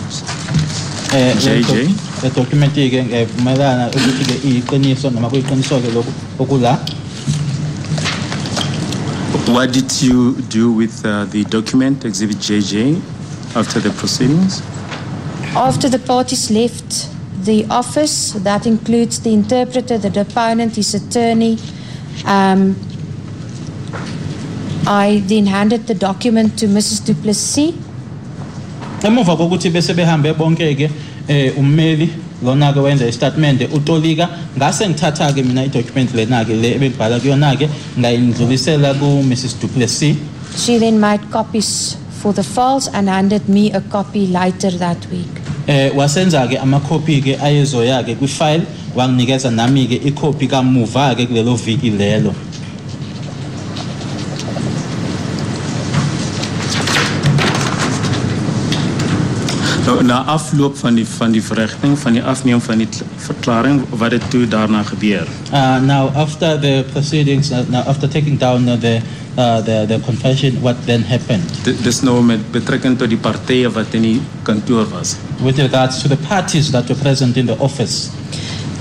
eh 1.15 1.35
JJ. 1.35 1.91
le 2.23 2.31
document 2.31 2.73
ke 2.75 3.03
ngivumelana 3.03 3.89
ukuthi 3.89 4.25
ke 4.25 4.37
iqiniso 4.51 5.11
noma 5.11 5.29
kuyiqiniso 5.29 5.81
ke 5.81 5.91
lokhu 5.95 6.13
okula 6.39 6.79
What 9.47 9.73
did 9.73 9.91
you 10.03 10.35
do 10.51 10.73
with 10.73 11.07
uh, 11.07 11.25
the 11.27 11.45
document, 11.45 12.05
Exhibit 12.05 12.39
JJ, 12.39 12.99
after 13.55 13.79
the 13.79 13.91
proceedings? 13.91 14.61
After 15.55 15.89
the 15.89 16.01
parties 16.01 16.51
left 16.51 17.16
the 17.47 17.65
office, 17.71 18.33
that 18.33 18.67
includes 18.67 19.21
the 19.21 19.33
interpreter, 19.33 19.97
the 19.97 20.11
deponent, 20.11 20.77
his 20.77 20.95
attorney, 20.95 21.59
um, 22.27 22.77
I 24.87 25.23
then 25.27 25.47
handed 25.47 25.87
the 25.87 25.95
document 25.95 26.59
to 26.59 26.67
Mrs. 26.67 27.07
Duplessis. 27.07 27.75
emuva 29.03 29.37
kokuthi 29.37 29.71
bese 29.71 29.95
behambe 29.95 30.33
bonke 30.35 30.67
ke 30.79 30.87
eh 31.29 31.53
ummeli 31.61 32.09
lona 32.43 32.73
ke 32.73 32.83
wenza 32.87 33.07
istatement 33.13 33.61
utolika 33.79 34.27
ngase 34.57 34.89
ngithatha 34.89 35.29
ke 35.37 35.45
mina 35.49 35.65
idocument 35.69 36.15
lena 36.19 36.45
ke 36.49 36.57
le 36.63 36.73
ebengibhala 36.77 37.21
kuyona 37.21 37.53
ke 37.61 37.69
ngayindlulisela 37.99 38.95
ku 38.99 39.11
Mrs 39.31 39.55
Duplessis 39.61 40.17
She 40.57 40.79
then 40.79 40.99
made 40.99 41.31
copies 41.31 41.97
for 42.23 42.33
the 42.33 42.43
files 42.43 42.89
and 42.89 43.09
handed 43.09 43.49
me 43.49 43.71
a 43.73 43.81
copy 43.81 44.27
later 44.27 44.71
that 44.71 45.07
week. 45.13 45.46
Eh 45.67 45.91
wasenza 45.97 46.47
ke 46.47 46.59
amakhophi 46.59 47.23
ke 47.23 47.39
ayezoya 47.43 48.03
ke 48.03 48.15
kwi 48.15 48.29
file 48.29 48.63
wanginikeza 48.95 49.51
nami 49.51 49.87
ke 49.87 49.95
ikhophi 49.95 50.47
kamuva 50.49 51.15
ke 51.15 51.27
kulelo 51.27 51.55
viki 51.55 51.91
lelo. 51.91 52.35
Nou, 59.87 60.03
na 60.03 60.17
afloop 60.27 60.77
van 60.77 60.97
die 60.99 61.05
van 61.07 61.31
die 61.31 61.43
verrigting 61.43 61.93
van 61.99 62.17
die 62.17 62.23
afneem 62.23 62.61
van 62.61 62.81
die 62.83 62.89
kl- 62.91 63.05
verklaring 63.23 63.83
wat 64.01 64.11
het 64.17 64.25
toe 64.31 64.47
daarna 64.51 64.83
gebeur? 64.83 65.29
Uh, 65.53 65.77
now, 65.87 66.09
after 66.17 66.57
the 66.61 66.85
proceedings, 66.93 67.51
uh, 67.53 67.61
now 67.71 67.85
after 67.87 68.09
taking 68.11 68.39
down 68.39 68.67
uh, 68.69 68.75
the, 68.81 68.97
uh, 69.39 69.61
the 69.63 69.85
the 69.87 70.01
confession, 70.07 70.59
what 70.61 70.77
then 70.87 71.05
happened? 71.07 71.53
Dit 71.63 71.79
dis 71.85 72.01
nou 72.03 72.19
met 72.23 72.43
betrekking 72.53 72.99
tot 72.99 73.09
die 73.15 73.19
partye 73.29 73.71
wat 73.71 73.95
in 73.95 74.03
die 74.03 74.17
kantoor 74.43 74.89
was. 74.91 75.15
With 75.45 75.59
regards 75.63 76.03
to 76.03 76.09
the 76.11 76.19
parties 76.29 76.71
that 76.75 76.89
were 76.91 76.99
present 77.03 77.37
in 77.37 77.47
the 77.47 77.59
office, 77.59 78.11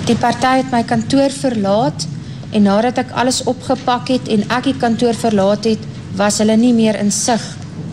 Die 0.05 0.15
party 0.21 0.57
het 0.61 0.71
my 0.71 0.83
kantoor 0.85 1.29
verlaat 1.33 2.07
en 2.53 2.61
nadat 2.67 2.97
ek 3.01 3.13
alles 3.17 3.43
opgepak 3.49 4.09
het 4.13 4.27
en 4.29 4.43
ek 4.53 4.63
die 4.71 4.75
kantoor 4.77 5.13
verlaat 5.17 5.65
het, 5.65 5.85
was 6.17 6.37
hulle 6.41 6.57
nie 6.57 6.73
meer 6.73 6.97
in 7.01 7.09
sig 7.11 7.41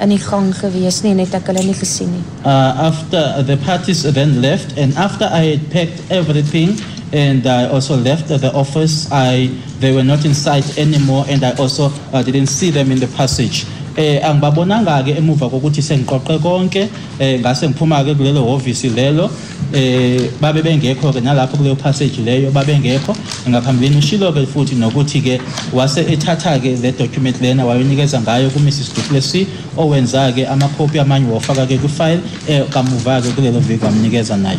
in 0.03 0.09
die 0.11 0.19
gang 0.21 0.51
gewees 0.57 1.03
nie 1.03 1.13
en 1.15 1.21
het 1.23 1.35
ek 1.39 1.47
hulle 1.53 1.63
nie 1.65 1.77
gesien 1.79 2.11
nie. 2.11 2.25
uh, 2.45 2.89
after 2.89 3.43
the 3.47 3.57
parties 3.65 4.03
then 4.03 4.41
left, 4.41 4.77
and 4.79 4.97
after 4.97 5.27
I 5.31 5.53
had 5.53 5.71
packed 5.71 6.01
everything, 6.11 6.75
and 7.13 7.47
I 7.47 7.69
also 7.69 7.97
left 7.97 8.29
the 8.29 8.53
office, 8.53 9.07
I 9.13 9.51
they 9.81 9.93
were 9.93 10.05
not 10.05 10.25
in 10.25 10.35
sight 10.35 10.79
anymore, 10.79 11.25
and 11.29 11.45
I 11.45 11.53
also 11.59 11.93
uh, 12.13 12.23
didn't 12.23 12.49
see 12.49 12.71
them 12.71 12.91
in 12.91 12.99
the 13.01 13.09
passage. 13.17 13.65
Eh 13.97 14.21
angibabonanga 14.25 15.03
ke 15.05 15.17
emuva 15.19 15.49
kokuthi 15.49 15.83
sengiqoqe 15.83 16.39
konke 16.43 16.89
eh 17.19 17.41
ngase 17.41 17.69
ngiphuma 17.69 18.05
ke 18.05 18.15
kulelo 18.15 18.47
office 18.55 18.85
lelo. 18.85 19.31
Eh 19.73 20.31
babe 20.41 20.63
bengekho 20.63 21.13
ke 21.13 21.21
nalapho 21.21 21.57
kuleyo 21.57 21.77
passage 21.77 22.21
leyo 22.21 22.51
babe 22.51 22.79
ngekho. 22.79 23.17
Ngaphambilini 23.49 23.97
ushilo 23.99 24.33
ke 24.33 24.47
futhi 24.47 24.75
nokuthi 24.75 25.21
ke 25.21 25.41
wase 25.73 26.05
ethatha 26.05 26.59
ke 26.61 26.77
le 26.83 26.93
document 26.93 27.41
lena 27.41 27.65
wayonikeza 27.65 28.21
ngayo 28.21 28.51
ku 28.51 28.59
Mrs 28.59 28.95
Duplessis 28.95 29.47
owenza 29.77 30.33
ke 30.33 30.47
amakhophi 30.47 30.99
amanye 30.99 31.33
wafaka 31.33 31.67
ke 31.67 31.79
ku 31.79 31.89
file 31.89 32.21
eh 32.49 32.65
kamuva 32.71 33.21
ke 33.23 33.33
kulelo 33.33 33.61
viki 33.61 33.85
wamnikeza 33.85 34.37
naye 34.37 34.59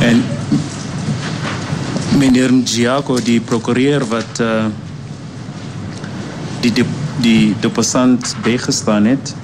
En 0.00 0.22
meneer 2.18 2.52
Njiako, 2.52 3.20
die 3.20 3.40
prokureur 3.40 4.04
wat 4.08 4.40
uh, 4.40 4.68
die 6.60 6.84
die 7.22 7.36
die 7.36 7.54
deposant 7.60 8.34
bygestaan 8.42 9.04
het, 9.06 9.34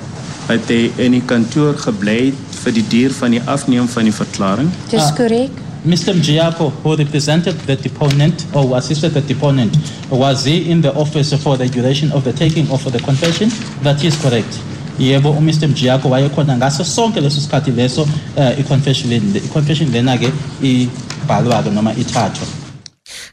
het 0.49 0.69
hy 0.69 0.91
in 0.97 1.13
die 1.13 1.23
kantoor 1.27 1.75
gebly 1.79 2.33
vir 2.63 2.73
die 2.73 2.85
duur 2.89 3.11
van 3.13 3.31
die 3.31 3.41
afneem 3.47 3.89
van 3.89 4.05
die 4.05 4.13
verklaring. 4.13 4.71
Dis 4.91 5.01
Ah. 5.03 5.15
korrek. 5.17 5.51
Mr. 5.85 6.15
Mjiako, 6.15 6.73
who 6.83 6.95
represented 6.95 7.57
the 7.67 7.75
deponent 7.77 8.45
or 8.53 8.63
who 8.63 8.75
assisted 8.75 9.13
the 9.15 9.21
deponent, 9.21 9.77
was 10.11 10.45
he 10.45 10.71
in 10.71 10.81
the 10.81 10.93
office 10.95 11.35
for 11.35 11.57
the 11.57 11.67
duration 11.69 12.13
of 12.13 12.23
the 12.25 12.33
taking 12.33 12.71
of 12.71 12.85
the 12.93 12.99
confession? 13.03 13.51
That 13.83 14.03
is 14.05 14.15
correct. 14.17 14.59
Yebo, 14.99 15.31
uMr. 15.31 15.69
Mjiako 15.69 16.09
wayekhona 16.11 16.57
ngaso 16.57 16.85
sonke 16.85 17.21
leso 17.21 17.41
sikhathi 17.41 17.71
leso 17.73 18.03
uh, 18.37 18.59
i-confession 18.59 19.11
le- 19.11 19.39
i-confession 19.45 19.91
lena 19.93 20.17
ke 20.19 20.31
ibhalwa 20.63 21.63
ke 21.63 21.71
noma 21.71 21.93
ithathwa. 21.95 22.47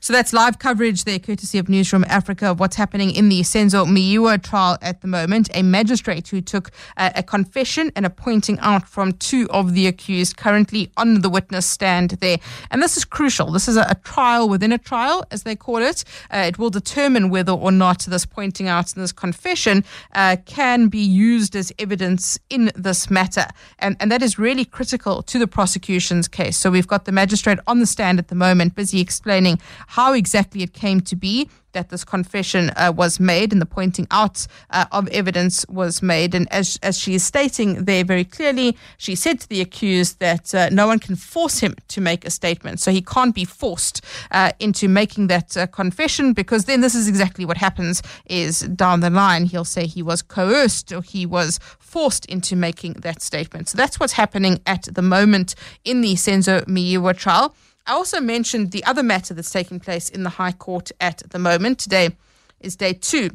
So 0.10 0.14
that's 0.14 0.34
live 0.34 0.58
coverage 0.58 1.04
there, 1.04 1.20
courtesy 1.20 1.60
of 1.60 1.70
Newsroom 1.70 2.04
Africa, 2.06 2.48
of 2.48 2.60
what's 2.60 2.76
happening 2.76 3.12
in 3.12 3.30
the 3.30 3.42
Senzo 3.42 3.86
Meyiwa 3.86 4.42
trial 4.42 4.76
at 4.82 5.02
the 5.02 5.08
moment. 5.08 5.52
A 5.54 5.62
magistrate 5.62 6.28
who 6.30 6.42
took 6.42 6.72
uh, 6.98 7.12
a 7.14 7.22
confession 7.22 7.92
and 7.96 8.08
a 8.08 8.10
pointing 8.10 8.58
out 8.58 8.90
from 8.90 9.12
two 9.12 9.48
of 9.52 9.76
the 9.76 9.86
accused 9.86 10.36
currently 10.36 10.90
on 10.98 11.22
the 11.22 11.30
witness 11.30 11.68
stand 11.68 12.10
there. 12.22 12.40
And 12.72 12.82
this 12.82 12.98
is 12.98 13.06
crucial. 13.06 13.52
This 13.52 13.68
is 13.68 13.78
a, 13.78 13.86
a 13.88 13.98
trial 14.04 14.50
within 14.50 14.72
a 14.72 14.80
trial, 14.80 15.28
as 15.30 15.44
they 15.44 15.56
call 15.56 15.78
it. 15.78 16.04
Uh, 16.34 16.46
it 16.48 16.58
will 16.58 16.72
determine 16.72 17.30
whether 17.30 17.52
or 17.52 17.72
not 17.72 18.00
this 18.06 18.26
pointing 18.26 18.68
out 18.68 18.92
and 18.96 19.04
this 19.04 19.12
confession 19.12 19.86
uh, 20.14 20.38
can 20.48 20.88
be 20.88 20.98
used 20.98 21.56
as 21.56 21.72
evidence 21.78 22.40
in 22.50 22.72
this 22.74 23.12
matter. 23.12 23.46
And, 23.78 23.96
and 24.00 24.12
that 24.12 24.24
is 24.24 24.40
really 24.40 24.66
critical 24.66 25.22
to 25.22 25.38
the 25.38 25.46
prosecution's 25.46 26.28
case. 26.28 26.58
So 26.58 26.72
we've 26.72 26.88
got 26.88 27.06
the 27.06 27.12
magistrate 27.12 27.60
on 27.68 27.80
the 27.80 27.86
stand 27.86 28.18
at 28.18 28.30
the 28.30 28.36
moment, 28.36 28.74
busy 28.74 29.02
explaining 29.02 29.60
how 29.86 29.99
exactly 30.14 30.64
it 30.64 30.74
came 30.74 31.02
to 31.02 31.16
be 31.16 31.50
that 31.74 31.90
this 31.90 32.04
confession 32.04 32.72
uh, 32.72 32.92
was 32.96 33.20
made 33.20 33.52
and 33.52 33.62
the 33.62 33.66
pointing 33.66 34.08
out 34.12 34.48
uh, 34.72 34.86
of 34.92 35.08
evidence 35.10 35.66
was 35.70 36.02
made. 36.02 36.34
And 36.34 36.52
as, 36.52 36.80
as 36.82 36.98
she 36.98 37.14
is 37.16 37.24
stating 37.24 37.86
there 37.86 38.04
very 38.04 38.24
clearly, 38.24 38.76
she 38.98 39.16
said 39.16 39.40
to 39.42 39.50
the 39.50 39.62
accused 39.62 40.20
that 40.20 40.54
uh, 40.56 40.70
no 40.72 40.88
one 40.88 41.00
can 41.00 41.16
force 41.16 41.60
him 41.60 41.76
to 41.90 42.02
make 42.02 42.26
a 42.26 42.32
statement. 42.32 42.80
So 42.80 42.92
he 42.92 43.02
can't 43.02 43.36
be 43.36 43.46
forced 43.46 44.04
uh, 44.32 44.52
into 44.60 44.88
making 44.88 45.28
that 45.28 45.56
uh, 45.56 45.68
confession 45.68 46.34
because 46.34 46.66
then 46.66 46.82
this 46.82 46.96
is 46.96 47.08
exactly 47.08 47.46
what 47.46 47.58
happens 47.58 48.02
is 48.26 48.62
down 48.62 49.02
the 49.02 49.10
line, 49.10 49.46
he'll 49.46 49.66
say 49.66 49.86
he 49.86 50.02
was 50.02 50.22
coerced 50.22 50.92
or 50.92 51.02
he 51.02 51.26
was 51.26 51.60
forced 51.78 52.26
into 52.26 52.56
making 52.56 52.94
that 52.94 53.22
statement. 53.22 53.70
So 53.70 53.78
that's 53.78 54.00
what's 54.00 54.14
happening 54.14 54.60
at 54.66 54.88
the 54.92 55.02
moment 55.02 55.56
in 55.84 56.02
the 56.02 56.16
Senzo 56.16 56.66
Meyiwa 56.66 57.18
trial. 57.18 57.56
I 57.90 57.94
also 57.94 58.22
mentioned 58.22 58.70
the 58.70 58.84
other 58.84 59.02
matter 59.02 59.34
that's 59.34 59.50
taking 59.50 59.80
place 59.80 60.10
in 60.10 60.22
the 60.22 60.30
High 60.30 60.52
Court 60.52 60.92
at 61.02 61.24
the 61.32 61.40
moment. 61.40 61.80
Today 61.80 62.16
is 62.60 62.76
day 62.76 62.94
two 62.94 63.32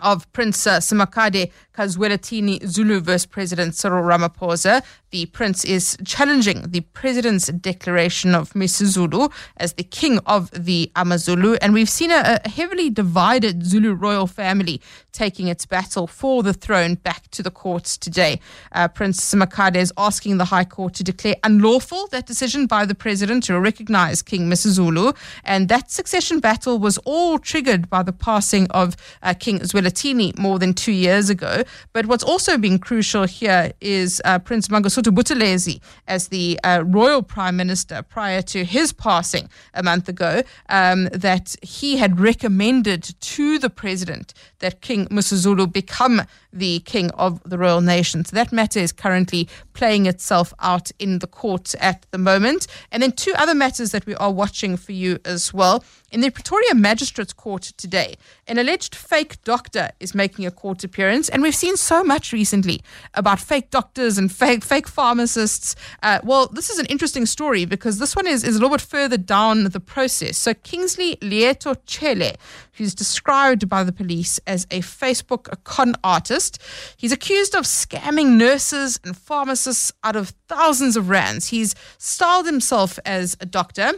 of 0.00 0.32
Prince 0.32 0.64
uh, 0.68 0.78
Simakade 0.78 1.50
Kazwelithini 1.74 2.66
Zulu 2.66 3.00
versus 3.00 3.26
President 3.26 3.74
Cyril 3.74 4.04
Ramaphosa. 4.04 4.82
The 5.10 5.26
prince 5.26 5.64
is 5.64 5.96
challenging 6.04 6.70
the 6.70 6.80
president's 6.80 7.48
declaration 7.48 8.34
of 8.34 8.52
Misuzulu 8.54 9.30
as 9.58 9.74
the 9.74 9.82
king 9.82 10.18
of 10.20 10.50
the 10.50 10.90
Amazulu. 10.96 11.56
And 11.60 11.74
we've 11.74 11.88
seen 11.88 12.10
a, 12.10 12.40
a 12.44 12.48
heavily 12.48 12.88
divided 12.88 13.64
Zulu 13.64 13.92
royal 13.92 14.26
family 14.26 14.80
taking 15.12 15.48
its 15.48 15.66
battle 15.66 16.06
for 16.06 16.42
the 16.42 16.54
throne 16.54 16.94
back 16.94 17.30
to 17.32 17.42
the 17.42 17.50
courts 17.50 17.98
today. 17.98 18.40
Uh, 18.72 18.88
prince 18.88 19.20
Simakade 19.20 19.76
is 19.76 19.92
asking 19.98 20.38
the 20.38 20.46
High 20.46 20.64
Court 20.64 20.94
to 20.94 21.04
declare 21.04 21.36
unlawful 21.44 22.06
that 22.08 22.26
decision 22.26 22.66
by 22.66 22.86
the 22.86 22.94
president 22.94 23.44
to 23.44 23.60
recognize 23.60 24.22
King 24.22 24.48
Misuzulu. 24.48 25.14
And 25.44 25.68
that 25.68 25.90
succession 25.90 26.40
battle 26.40 26.78
was 26.78 26.96
all 26.98 27.38
triggered 27.38 27.90
by 27.90 28.02
the 28.02 28.12
passing 28.12 28.66
of 28.70 28.96
uh, 29.22 29.34
King 29.34 29.60
Zwelithini 29.60 30.36
more 30.38 30.58
than 30.58 30.72
two 30.72 30.92
years 30.92 31.28
ago. 31.28 31.61
But 31.92 32.06
what's 32.06 32.24
also 32.24 32.58
been 32.58 32.78
crucial 32.78 33.24
here 33.24 33.72
is 33.80 34.20
uh, 34.24 34.38
Prince 34.38 34.68
Mangosuthu 34.68 35.14
Buthelezi 35.14 35.80
as 36.06 36.28
the 36.28 36.58
uh, 36.64 36.82
royal 36.86 37.22
prime 37.22 37.56
minister 37.56 38.02
prior 38.02 38.42
to 38.42 38.64
his 38.64 38.92
passing 38.92 39.48
a 39.74 39.82
month 39.82 40.08
ago, 40.08 40.42
um, 40.68 41.04
that 41.12 41.56
he 41.62 41.96
had 41.96 42.20
recommended 42.20 43.14
to 43.20 43.58
the 43.58 43.70
president 43.70 44.34
that 44.60 44.80
King 44.80 45.06
Misuzulu 45.06 45.72
become 45.72 46.22
the 46.52 46.80
king 46.80 47.10
of 47.12 47.42
the 47.48 47.58
royal 47.58 47.80
nation. 47.80 48.24
So 48.24 48.34
that 48.36 48.52
matter 48.52 48.80
is 48.80 48.92
currently 48.92 49.48
playing 49.72 50.06
itself 50.06 50.52
out 50.60 50.90
in 50.98 51.18
the 51.18 51.26
court 51.26 51.74
at 51.80 52.06
the 52.10 52.18
moment. 52.18 52.66
And 52.90 53.02
then 53.02 53.12
two 53.12 53.32
other 53.36 53.54
matters 53.54 53.92
that 53.92 54.06
we 54.06 54.14
are 54.16 54.32
watching 54.32 54.76
for 54.76 54.92
you 54.92 55.18
as 55.24 55.52
well. 55.54 55.84
In 56.10 56.20
the 56.20 56.28
Pretoria 56.28 56.74
Magistrates 56.74 57.32
Court 57.32 57.62
today, 57.62 58.16
an 58.46 58.58
alleged 58.58 58.94
fake 58.94 59.42
doctor 59.44 59.90
is 59.98 60.14
making 60.14 60.44
a 60.44 60.50
court 60.50 60.84
appearance, 60.84 61.30
and 61.30 61.42
we've 61.42 61.54
seen 61.54 61.78
so 61.78 62.04
much 62.04 62.34
recently 62.34 62.82
about 63.14 63.40
fake 63.40 63.70
doctors 63.70 64.18
and 64.18 64.30
fake 64.30 64.62
fake 64.62 64.86
pharmacists. 64.86 65.74
Uh, 66.02 66.20
well, 66.22 66.48
this 66.48 66.68
is 66.68 66.78
an 66.78 66.84
interesting 66.86 67.24
story 67.24 67.64
because 67.64 67.98
this 67.98 68.14
one 68.14 68.26
is, 68.26 68.44
is 68.44 68.56
a 68.56 68.58
little 68.58 68.76
bit 68.76 68.82
further 68.82 69.16
down 69.16 69.64
the 69.64 69.80
process. 69.80 70.36
So 70.36 70.52
Kingsley 70.52 71.16
Lieto 71.22 71.76
Chele, 71.86 72.36
who's 72.74 72.94
described 72.94 73.68
by 73.68 73.84
the 73.84 73.92
police 73.92 74.40
as 74.46 74.66
a 74.70 74.80
Facebook 74.80 75.62
con 75.64 75.94
artist, 76.02 76.58
he's 76.96 77.12
accused 77.12 77.54
of 77.54 77.64
scamming 77.64 78.36
nurses 78.36 78.98
and 79.04 79.16
pharmacists 79.16 79.92
out 80.02 80.16
of 80.16 80.34
thousands 80.48 80.96
of 80.96 81.08
rands. 81.08 81.48
He's 81.48 81.74
styled 81.98 82.46
himself 82.46 82.98
as 83.04 83.36
a 83.40 83.46
doctor 83.46 83.92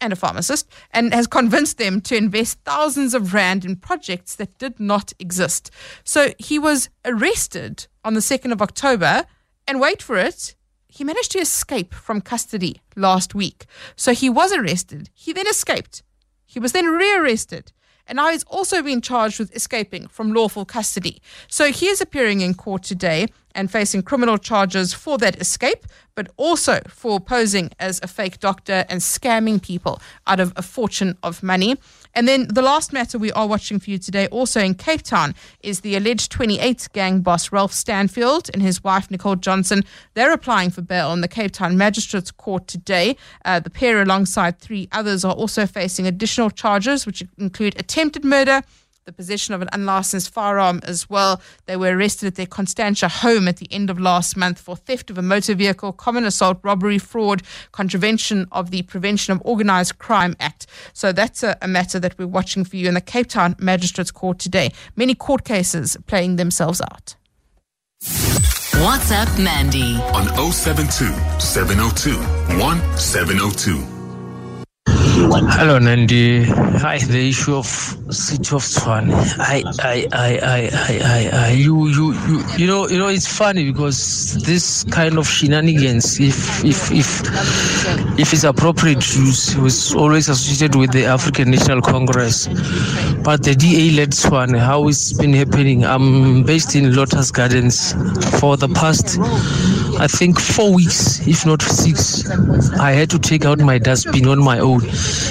and 0.00 0.12
a 0.12 0.16
pharmacist 0.16 0.68
and 0.90 1.12
has 1.14 1.26
convinced 1.26 1.78
them 1.78 2.00
to 2.02 2.16
invest 2.16 2.58
thousands 2.64 3.14
of 3.14 3.32
rand 3.34 3.64
in 3.64 3.76
projects 3.76 4.34
that 4.36 4.58
did 4.58 4.78
not 4.78 5.12
exist. 5.18 5.70
So 6.04 6.32
he 6.38 6.58
was 6.58 6.88
arrested 7.04 7.86
on 8.04 8.14
the 8.14 8.20
2nd 8.20 8.52
of 8.52 8.62
October 8.62 9.24
and 9.66 9.80
wait 9.80 10.02
for 10.02 10.16
it. 10.16 10.54
He 10.88 11.04
managed 11.04 11.32
to 11.32 11.38
escape 11.38 11.92
from 11.92 12.20
custody 12.20 12.80
last 12.94 13.34
week. 13.34 13.66
So 13.96 14.12
he 14.14 14.30
was 14.30 14.52
arrested. 14.52 15.10
He 15.12 15.32
then 15.32 15.46
escaped. 15.46 16.02
He 16.46 16.58
was 16.58 16.72
then 16.72 16.86
rearrested. 16.86 17.72
And 18.08 18.16
now 18.16 18.30
he's 18.30 18.44
also 18.44 18.82
been 18.82 19.00
charged 19.00 19.38
with 19.38 19.54
escaping 19.54 20.08
from 20.08 20.32
lawful 20.32 20.64
custody. 20.64 21.20
So 21.48 21.72
he 21.72 21.88
is 21.88 22.00
appearing 22.00 22.40
in 22.40 22.54
court 22.54 22.82
today 22.82 23.28
and 23.54 23.70
facing 23.70 24.02
criminal 24.02 24.38
charges 24.38 24.92
for 24.92 25.18
that 25.18 25.40
escape, 25.40 25.86
but 26.14 26.30
also 26.36 26.80
for 26.88 27.18
posing 27.18 27.70
as 27.80 27.98
a 28.02 28.06
fake 28.06 28.38
doctor 28.38 28.84
and 28.88 29.00
scamming 29.00 29.60
people 29.60 30.00
out 30.26 30.40
of 30.40 30.52
a 30.56 30.62
fortune 30.62 31.16
of 31.22 31.42
money. 31.42 31.76
And 32.16 32.26
then 32.26 32.48
the 32.48 32.62
last 32.62 32.94
matter 32.94 33.18
we 33.18 33.30
are 33.32 33.46
watching 33.46 33.78
for 33.78 33.90
you 33.90 33.98
today, 33.98 34.26
also 34.28 34.58
in 34.58 34.74
Cape 34.74 35.02
Town, 35.02 35.34
is 35.60 35.80
the 35.80 35.96
alleged 35.96 36.32
28 36.32 36.88
gang 36.94 37.20
boss 37.20 37.52
Ralph 37.52 37.74
Stanfield 37.74 38.48
and 38.54 38.62
his 38.62 38.82
wife 38.82 39.10
Nicole 39.10 39.36
Johnson. 39.36 39.84
They're 40.14 40.32
applying 40.32 40.70
for 40.70 40.80
bail 40.80 41.12
in 41.12 41.20
the 41.20 41.28
Cape 41.28 41.52
Town 41.52 41.76
Magistrates 41.76 42.30
Court 42.30 42.66
today. 42.66 43.18
Uh, 43.44 43.60
the 43.60 43.68
pair, 43.68 44.00
alongside 44.00 44.58
three 44.58 44.88
others, 44.92 45.26
are 45.26 45.34
also 45.34 45.66
facing 45.66 46.06
additional 46.06 46.48
charges, 46.48 47.04
which 47.04 47.22
include 47.36 47.78
attempted 47.78 48.24
murder 48.24 48.62
the 49.06 49.12
possession 49.12 49.54
of 49.54 49.62
an 49.62 49.68
unlicensed 49.72 50.34
firearm 50.34 50.80
as 50.82 51.08
well. 51.08 51.40
They 51.66 51.76
were 51.76 51.96
arrested 51.96 52.26
at 52.26 52.34
their 52.34 52.44
Constantia 52.44 53.06
home 53.06 53.46
at 53.46 53.58
the 53.58 53.68
end 53.70 53.88
of 53.88 54.00
last 54.00 54.36
month 54.36 54.60
for 54.60 54.74
theft 54.74 55.10
of 55.10 55.16
a 55.16 55.22
motor 55.22 55.54
vehicle, 55.54 55.92
common 55.92 56.24
assault, 56.24 56.58
robbery, 56.64 56.98
fraud, 56.98 57.44
contravention 57.70 58.48
of 58.50 58.72
the 58.72 58.82
Prevention 58.82 59.32
of 59.32 59.40
Organised 59.42 59.98
Crime 59.98 60.34
Act. 60.40 60.66
So 60.92 61.12
that's 61.12 61.44
a, 61.44 61.56
a 61.62 61.68
matter 61.68 62.00
that 62.00 62.18
we're 62.18 62.26
watching 62.26 62.64
for 62.64 62.74
you 62.74 62.88
in 62.88 62.94
the 62.94 63.00
Cape 63.00 63.28
Town 63.28 63.54
Magistrates 63.60 64.10
Court 64.10 64.40
today. 64.40 64.72
Many 64.96 65.14
court 65.14 65.44
cases 65.44 65.96
playing 66.08 66.34
themselves 66.34 66.80
out. 66.80 67.14
WhatsApp, 68.02 69.42
Mandy 69.42 69.94
on 70.12 70.26
072 70.52 71.14
702 71.38 72.10
1702. 72.58 73.95
Hello, 75.16 75.78
Nandi. 75.78 76.44
Hi, 76.44 76.98
the 76.98 77.30
issue 77.30 77.56
of 77.56 77.64
city 77.64 78.54
of 78.54 78.62
Tshwane. 78.62 79.10
I, 79.38 79.62
I, 79.80 80.06
I, 80.12 80.38
I, 80.42 80.70
I, 80.74 81.30
I, 81.32 81.50
you, 81.52 81.88
you, 81.88 82.12
you, 82.12 82.44
you 82.58 82.66
know, 82.66 82.86
you 82.86 82.98
know, 82.98 83.08
it's 83.08 83.26
funny 83.26 83.64
because 83.64 84.34
this 84.44 84.84
kind 84.84 85.16
of 85.16 85.26
shenanigans, 85.26 86.20
if, 86.20 86.62
if, 86.62 86.92
if, 86.92 87.22
if 88.20 88.32
it's 88.34 88.44
appropriate 88.44 89.16
use, 89.16 89.56
was 89.56 89.94
always 89.94 90.28
associated 90.28 90.76
with 90.78 90.92
the 90.92 91.06
African 91.06 91.50
National 91.50 91.80
Congress. 91.80 92.46
But 93.24 93.42
the 93.42 93.54
DA-led 93.58 94.10
Tshwane, 94.10 94.58
how 94.58 94.86
it's 94.86 95.14
been 95.14 95.32
happening. 95.32 95.86
I'm 95.86 96.42
based 96.42 96.76
in 96.76 96.94
Lotus 96.94 97.30
Gardens 97.30 97.92
for 98.38 98.58
the 98.58 98.68
past, 98.68 99.16
I 99.98 100.06
think, 100.06 100.38
four 100.40 100.72
weeks, 100.74 101.26
if 101.26 101.46
not 101.46 101.62
six. 101.62 102.28
I 102.78 102.92
had 102.92 103.10
to 103.10 103.18
take 103.18 103.44
out 103.44 103.58
my 103.60 103.78
dustbin 103.78 104.26
on 104.28 104.38
my 104.42 104.58
own 104.58 104.80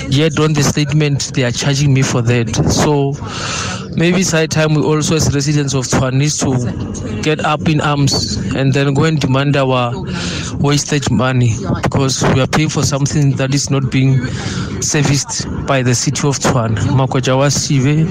yet 0.09 0.39
on 0.39 0.53
the 0.53 0.63
statement 0.63 1.34
they 1.34 1.43
are 1.43 1.51
charging 1.51 1.93
me 1.93 2.01
for 2.01 2.22
that 2.22 2.53
so 2.72 3.13
maybe 3.95 4.22
it's 4.22 4.32
high 4.32 4.45
time 4.47 4.74
we 4.74 4.82
also 4.82 5.16
as 5.16 5.34
residents 5.34 5.74
of 5.74 5.86
Tshwane, 5.86 6.13
needs 6.13 6.38
to 6.39 7.22
get 7.22 7.43
up 7.43 7.68
in 7.68 7.82
arms 7.82 8.38
and 8.55 8.74
then 8.74 8.93
go 8.93 9.03
and 9.03 9.20
demand 9.20 9.55
our 9.55 9.91
wastage 10.59 11.09
money 11.09 11.53
because 11.84 12.24
we 12.34 12.41
are 12.41 12.47
paying 12.47 12.70
for 12.70 12.84
something 12.84 13.32
that 13.38 13.53
is 13.53 13.70
not 13.70 13.91
being 13.91 14.26
serviced 14.82 15.47
by 15.66 15.82
the 15.82 15.95
city 15.95 16.28
of 16.28 16.38
Tshwane. 16.39 16.76
Makwajawa 16.95 17.51
Sive, 17.51 18.09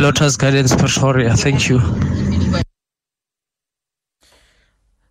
Lotus 0.00 0.36
Gardens, 0.36 0.74
Pretoria. 0.74 1.34
Thank 1.34 1.68
you. 1.68 1.78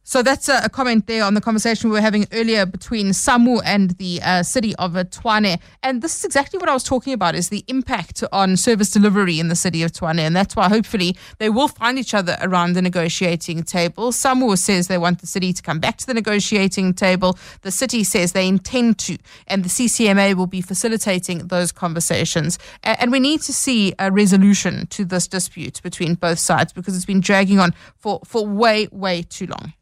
So 0.10 0.24
that's 0.24 0.48
a, 0.48 0.70
comment 0.70 1.06
there 1.08 1.26
on 1.26 1.34
the 1.34 1.42
conversation 1.42 1.90
we 1.90 1.96
were 1.96 2.02
having 2.02 2.28
earlier 2.32 2.66
between 2.66 3.08
SAMWU 3.08 3.60
and 3.66 3.90
the 3.98 4.22
uh, 4.24 4.42
city 4.42 4.74
of 4.78 4.94
Tshwane. 4.94 5.60
And 5.84 6.02
this 6.02 6.20
is 6.20 6.24
exactly 6.24 6.58
what 6.58 6.70
I 6.70 6.74
was 6.74 6.86
talking 6.86 7.12
about 7.12 7.36
is 7.36 7.50
the 7.50 7.66
impact 7.68 8.24
on 8.32 8.56
service 8.56 8.90
delivery 8.90 9.38
in 9.38 9.50
the 9.50 9.56
city 9.56 9.84
of 9.84 9.92
Tshwane. 9.92 10.20
And 10.20 10.34
that's 10.34 10.56
why 10.56 10.70
hopefully 10.70 11.18
they 11.40 11.50
will 11.50 11.68
find 11.68 12.00
each 12.00 12.14
other 12.14 12.38
around 12.40 12.72
the 12.72 12.82
negotiating 12.82 13.64
table. 13.64 14.14
SAMWU 14.14 14.58
says 14.58 14.88
they 14.88 14.98
want 14.98 15.20
the 15.20 15.28
city 15.28 15.52
to 15.52 15.62
come 15.62 15.82
back 15.82 15.98
to 15.98 16.08
the 16.08 16.14
negotiating 16.14 16.94
table. 16.94 17.38
The 17.64 17.72
city 17.72 18.06
says 18.06 18.32
they 18.32 18.48
intend 18.48 19.00
to. 19.00 19.18
And 19.48 19.66
the 19.66 19.70
CCMA 19.70 20.36
will 20.36 20.48
be 20.48 20.62
facilitating 20.62 21.50
those 21.50 21.74
conversations. 21.74 22.60
And 22.82 23.12
we 23.12 23.20
need 23.20 23.42
to 23.42 23.52
see 23.52 23.94
a 24.00 24.10
resolution 24.10 24.88
to 24.88 25.04
this 25.04 25.28
dispute 25.28 25.82
between 25.84 26.14
both 26.14 26.40
sides 26.40 26.72
because 26.72 26.96
it's 26.96 27.04
been 27.04 27.20
dragging 27.20 27.60
on 27.60 27.74
for, 27.98 28.22
for 28.24 28.48
way, 28.48 28.88
way 28.94 29.24
too 29.24 29.48
long. 29.48 29.74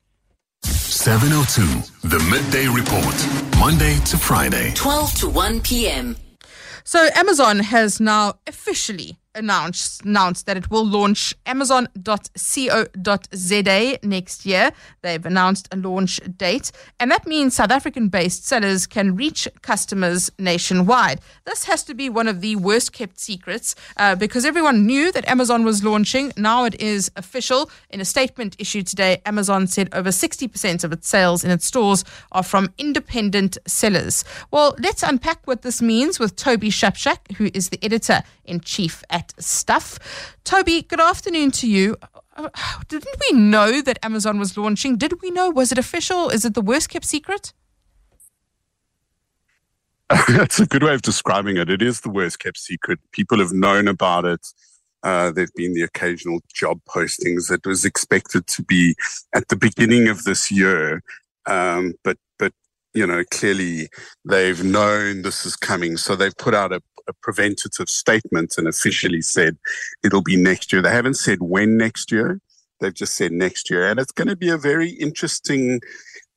702, 1.06 2.08
the 2.08 2.20
midday 2.32 2.68
report, 2.68 3.16
Monday 3.60 4.00
to 4.06 4.18
Friday, 4.18 4.74
12 4.74 5.14
to 5.20 5.30
1 5.30 5.62
p.m. 5.62 6.16
So, 6.84 7.08
Amazon 7.14 7.60
has 7.60 8.00
now 8.00 8.40
officially 8.48 9.20
announced, 9.36 10.04
announced 10.04 10.46
that 10.46 10.58
it 10.58 10.72
will 10.72 10.86
launch 10.86 11.36
amazon.co.za 11.46 11.98
next 14.04 14.46
year. 14.46 14.72
They've 15.02 15.26
announced 15.26 15.68
a 15.72 15.78
launch 15.78 16.20
date, 16.38 16.72
and 17.00 17.12
that 17.12 17.28
means 17.28 17.56
South 17.56 17.72
African 17.72 18.10
based 18.10 18.46
sellers 18.46 18.88
can 18.88 19.16
reach 19.16 19.48
customers 19.62 20.32
nationwide. 20.40 21.20
This 21.46 21.66
has 21.66 21.84
to 21.84 21.94
be 21.94 22.10
one 22.10 22.28
of 22.28 22.42
the 22.42 22.56
worst 22.56 22.94
kept 22.94 23.20
secrets 23.20 23.76
uh, 23.98 24.16
because 24.16 24.46
everyone 24.46 24.86
knew 24.86 25.12
that 25.12 25.28
Amazon 25.28 25.64
was 25.64 25.84
launching. 25.84 26.32
Now 26.38 26.66
it 26.66 26.80
is 26.82 27.12
official. 27.16 27.70
In 27.90 28.02
a 28.02 28.06
statement 28.06 28.56
issued 28.58 28.88
today, 28.88 29.22
Amazon 29.26 29.68
said 29.68 29.90
over 29.94 30.10
60% 30.10 30.84
of 30.84 30.92
its 30.92 31.08
sales 31.08 31.44
in 31.44 31.52
its 31.52 31.66
stores 31.66 32.04
are 32.32 32.44
from 32.44 32.74
independent 32.78 33.58
sellers. 33.68 34.24
Well, 34.52 34.76
let's 34.80 35.04
unpack 35.04 35.46
what 35.46 35.62
this 35.62 35.82
means 35.82 36.20
with 36.20 36.36
Toby 36.36 36.70
Shapshak, 36.70 37.38
who 37.38 37.50
is 37.54 37.70
the 37.70 37.80
editor 37.84 38.24
in 38.46 38.60
chief 38.62 39.04
at 39.10 39.25
Stuff. 39.40 40.38
Toby, 40.44 40.82
good 40.82 41.02
afternoon 41.02 41.52
to 41.52 41.68
you. 41.68 41.98
Didn't 42.88 43.16
we 43.30 43.38
know 43.38 43.82
that 43.82 44.00
Amazon 44.04 44.40
was 44.40 44.58
launching? 44.58 44.98
Did 44.98 45.22
we 45.22 45.32
know? 45.32 45.50
Was 45.50 45.72
it 45.72 45.78
official? 45.78 46.30
Is 46.30 46.46
it 46.46 46.54
the 46.54 46.62
worst 46.62 46.90
kept 46.90 47.06
secret? 47.06 47.54
That's 50.28 50.60
a 50.60 50.66
good 50.66 50.84
way 50.84 50.94
of 50.94 51.02
describing 51.02 51.58
it. 51.58 51.70
It 51.70 51.82
is 51.82 52.02
the 52.02 52.12
worst 52.12 52.40
kept 52.40 52.58
secret. 52.58 53.00
People 53.12 53.40
have 53.40 53.54
known 53.54 53.88
about 53.88 54.26
it. 54.26 54.46
Uh, 55.02 55.32
there 55.32 55.44
have 55.44 55.54
been 55.56 55.74
the 55.74 55.84
occasional 55.84 56.40
job 56.54 56.80
postings 56.90 57.48
that 57.50 57.66
was 57.66 57.86
expected 57.86 58.48
to 58.48 58.64
be 58.64 58.96
at 59.34 59.48
the 59.50 59.56
beginning 59.56 60.08
of 60.08 60.24
this 60.24 60.52
year, 60.52 61.04
um, 61.46 61.94
but 62.04 62.18
but 62.40 62.54
you 62.96 63.06
know 63.06 63.24
clearly 63.30 63.88
they've 64.28 64.64
known 64.64 65.22
this 65.22 65.46
is 65.46 65.56
coming, 65.56 65.96
so 65.96 66.16
they've 66.16 66.38
put 66.38 66.56
out 66.56 66.74
a 66.74 66.82
a 67.08 67.14
preventative 67.14 67.90
statement 67.90 68.58
and 68.58 68.68
officially 68.68 69.22
said 69.22 69.58
it'll 70.04 70.24
be 70.24 70.36
next 70.36 70.72
year. 70.74 70.82
They 70.82 70.92
haven't 70.92 71.16
said 71.16 71.42
when 71.42 71.78
next 71.78 72.12
year. 72.12 72.40
They've 72.80 72.94
just 72.94 73.16
said 73.16 73.32
next 73.32 73.70
year. 73.70 73.88
And 73.88 74.00
it's 74.00 74.12
going 74.12 74.28
to 74.28 74.36
be 74.36 74.50
a 74.50 74.58
very 74.58 74.90
interesting 74.90 75.80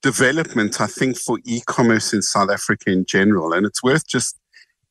development, 0.03 0.81
I 0.81 0.87
think, 0.87 1.17
for 1.17 1.39
e-commerce 1.45 2.13
in 2.13 2.23
South 2.23 2.51
Africa 2.51 2.91
in 2.91 3.05
general. 3.05 3.53
And 3.53 3.67
it's 3.67 3.83
worth 3.83 4.07
just 4.07 4.39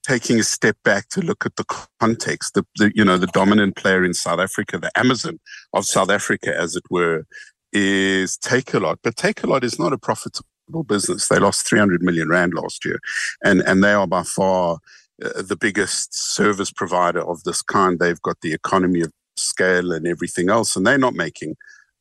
taking 0.07 0.39
a 0.39 0.43
step 0.43 0.77
back 0.83 1.09
to 1.09 1.21
look 1.21 1.45
at 1.45 1.55
the 1.57 1.65
context. 1.99 2.53
The, 2.53 2.65
the 2.77 2.91
you 2.95 3.03
know 3.03 3.17
the 3.17 3.27
dominant 3.27 3.75
player 3.75 4.03
in 4.03 4.13
South 4.13 4.39
Africa, 4.39 4.77
the 4.77 4.91
Amazon 4.97 5.39
of 5.73 5.85
South 5.85 6.09
Africa, 6.09 6.55
as 6.57 6.75
it 6.75 6.83
were, 6.89 7.25
is 7.73 8.37
Takealot. 8.37 8.97
But 9.03 9.15
Takealot 9.15 9.63
is 9.63 9.77
not 9.77 9.93
a 9.93 9.97
profitable 9.97 10.83
business. 10.85 11.27
They 11.27 11.39
lost 11.39 11.67
300 11.67 12.01
million 12.01 12.29
rand 12.29 12.53
last 12.53 12.85
year, 12.85 12.99
and 13.43 13.61
and 13.61 13.83
they 13.83 13.93
are 13.93 14.07
by 14.07 14.23
far 14.23 14.79
uh, 15.23 15.41
the 15.41 15.57
biggest 15.59 16.13
service 16.13 16.71
provider 16.71 17.21
of 17.21 17.43
this 17.43 17.61
kind. 17.61 17.99
They've 17.99 18.21
got 18.21 18.41
the 18.41 18.53
economy 18.53 19.01
of 19.01 19.11
scale 19.35 19.91
and 19.91 20.07
everything 20.07 20.49
else, 20.49 20.75
and 20.75 20.85
they're 20.85 20.97
not 20.97 21.13
making 21.13 21.55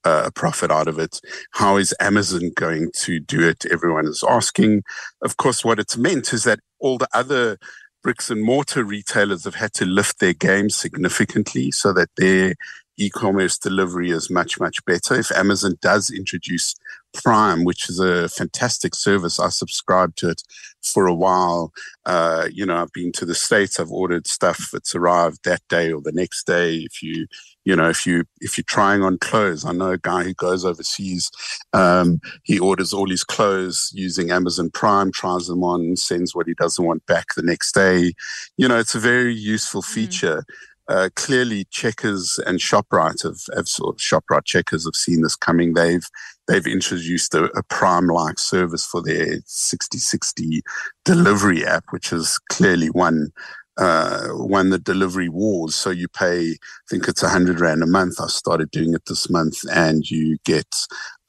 uh, 0.05 0.25
a 0.27 0.31
profit 0.31 0.71
out 0.71 0.89
of 0.89 0.99
it. 0.99 1.21
How 1.53 1.77
is 1.77 1.95
Amazon 2.01 2.53
going 2.55 2.91
to 2.97 3.19
do 3.19 3.47
it? 3.47 3.67
Everyone 3.71 4.07
is 4.07 4.25
asking. 4.29 4.83
Of 5.23 5.37
course, 5.37 5.65
what 5.65 5.79
it's 5.79 5.97
meant 5.97 6.33
is 6.33 6.45
that 6.45 6.61
all 6.79 6.99
the 6.99 7.09
other 7.13 7.59
bricks 8.03 8.31
and 8.31 8.43
mortar 8.43 8.85
retailers 8.85 9.45
have 9.45 9.57
had 9.57 9.73
to 9.75 9.85
lift 9.85 10.21
their 10.21 10.33
game 10.33 10.71
significantly 10.71 11.73
so 11.73 11.93
that 11.93 12.09
their 12.17 12.55
e-commerce 12.99 13.59
delivery 13.59 14.11
is 14.11 14.31
much 14.31 14.59
much 14.61 14.85
better. 14.85 15.15
If 15.15 15.31
amazon 15.33 15.75
does 15.81 16.11
introduce 16.11 16.75
prime 17.15 17.65
which 17.65 17.89
is 17.89 17.99
a 17.99 18.29
fantastic 18.29 18.95
service 18.95 19.41
i 19.41 19.49
subscribed 19.49 20.19
to 20.19 20.29
it 20.29 20.43
for 20.83 21.07
a 21.07 21.15
while. 21.15 21.73
Uh, 22.05 22.47
you 22.53 22.65
know 22.65 22.77
i've 22.77 22.93
been 22.93 23.11
to 23.11 23.25
the 23.25 23.35
states 23.35 23.81
i've 23.81 23.91
ordered 23.91 24.27
stuff 24.27 24.69
that's 24.73 24.95
arrived 24.95 25.39
that 25.45 25.63
day 25.69 25.91
or 25.91 26.01
the 26.01 26.13
next 26.13 26.47
day. 26.47 26.77
If 26.77 27.03
you 27.03 27.27
you 27.65 27.75
know 27.75 27.89
if 27.89 28.07
you 28.07 28.25
if 28.41 28.57
you're 28.57 28.65
trying 28.69 29.03
on 29.03 29.19
clothes 29.19 29.65
i 29.65 29.73
know 29.73 29.91
a 29.91 29.99
guy 29.99 30.23
who 30.23 30.35
goes 30.35 30.65
overseas 30.65 31.31
um, 31.73 32.21
he 32.45 32.59
orders 32.59 32.93
all 32.93 33.11
his 33.11 33.25
clothes 33.25 33.91
using 33.93 34.31
amazon 34.31 34.71
prime 34.71 35.11
tries 35.11 35.49
them 35.49 35.65
on 35.65 35.97
sends 35.97 36.35
what 36.35 36.47
he 36.47 36.55
doesn't 36.55 36.85
want 36.85 37.05
back 37.07 37.35
the 37.35 37.43
next 37.43 37.73
day. 37.73 38.13
You 38.57 38.69
know 38.69 38.79
it's 38.79 38.95
a 38.95 39.01
very 39.01 39.35
useful 39.35 39.83
mm. 39.83 39.93
feature. 39.95 40.37
mm 40.39 40.45
uh, 40.89 41.09
clearly 41.17 41.67
Checkers 41.71 42.39
and 42.47 42.59
Shoprite 42.59 43.23
have, 43.23 43.41
have 43.55 43.69
sort 43.69 43.95
of 43.95 44.01
Shoprite 44.01 44.45
Checkers 44.45 44.85
have 44.85 44.95
seen 44.95 45.23
this 45.23 45.37
coming. 45.37 45.75
They've 45.75 46.07
they've 46.47 46.67
introduced 46.67 47.35
a, 47.35 47.45
a 47.57 47.63
prime-like 47.65 48.39
service 48.39 48.87
for 48.87 49.03
their 49.03 49.39
Sixty60 49.41 50.61
delivery 51.05 51.67
app, 51.67 51.85
which 51.91 52.11
has 52.11 52.39
clearly 52.51 52.91
won 52.91 53.33
uh, 53.79 54.29
won 54.31 54.71
the 54.71 54.79
delivery 54.79 55.29
wars. 55.29 55.75
So 55.75 55.91
you 55.91 56.09
pay, 56.09 56.53
I 56.53 56.57
think 56.89 57.09
it's 57.09 57.23
a 57.23 57.29
hundred 57.29 57.61
rand 57.61 57.83
a 57.83 57.87
month. 57.87 58.21
I 58.21 58.29
started 58.29 58.71
doing 58.71 58.95
it 58.95 59.03
this 59.07 59.29
month, 59.29 59.59
and 59.71 60.09
you 60.11 60.39
get 60.45 60.67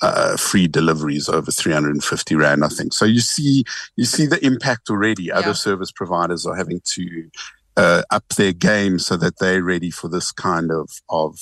uh, 0.01 0.37
free 0.37 0.67
deliveries 0.67 1.27
over 1.27 1.51
350 1.51 2.35
rand, 2.35 2.63
I 2.63 2.69
think. 2.69 2.93
So 2.93 3.05
you 3.05 3.19
see, 3.19 3.63
you 3.95 4.05
see 4.05 4.25
the 4.25 4.43
impact 4.45 4.89
already. 4.89 5.23
Yeah. 5.23 5.39
Other 5.39 5.53
service 5.53 5.91
providers 5.91 6.45
are 6.45 6.55
having 6.55 6.81
to 6.85 7.29
uh, 7.77 8.01
up 8.09 8.27
their 8.29 8.51
game 8.51 8.99
so 8.99 9.15
that 9.15 9.37
they're 9.39 9.63
ready 9.63 9.91
for 9.91 10.09
this 10.09 10.31
kind 10.31 10.71
of 10.71 10.89
of 11.09 11.39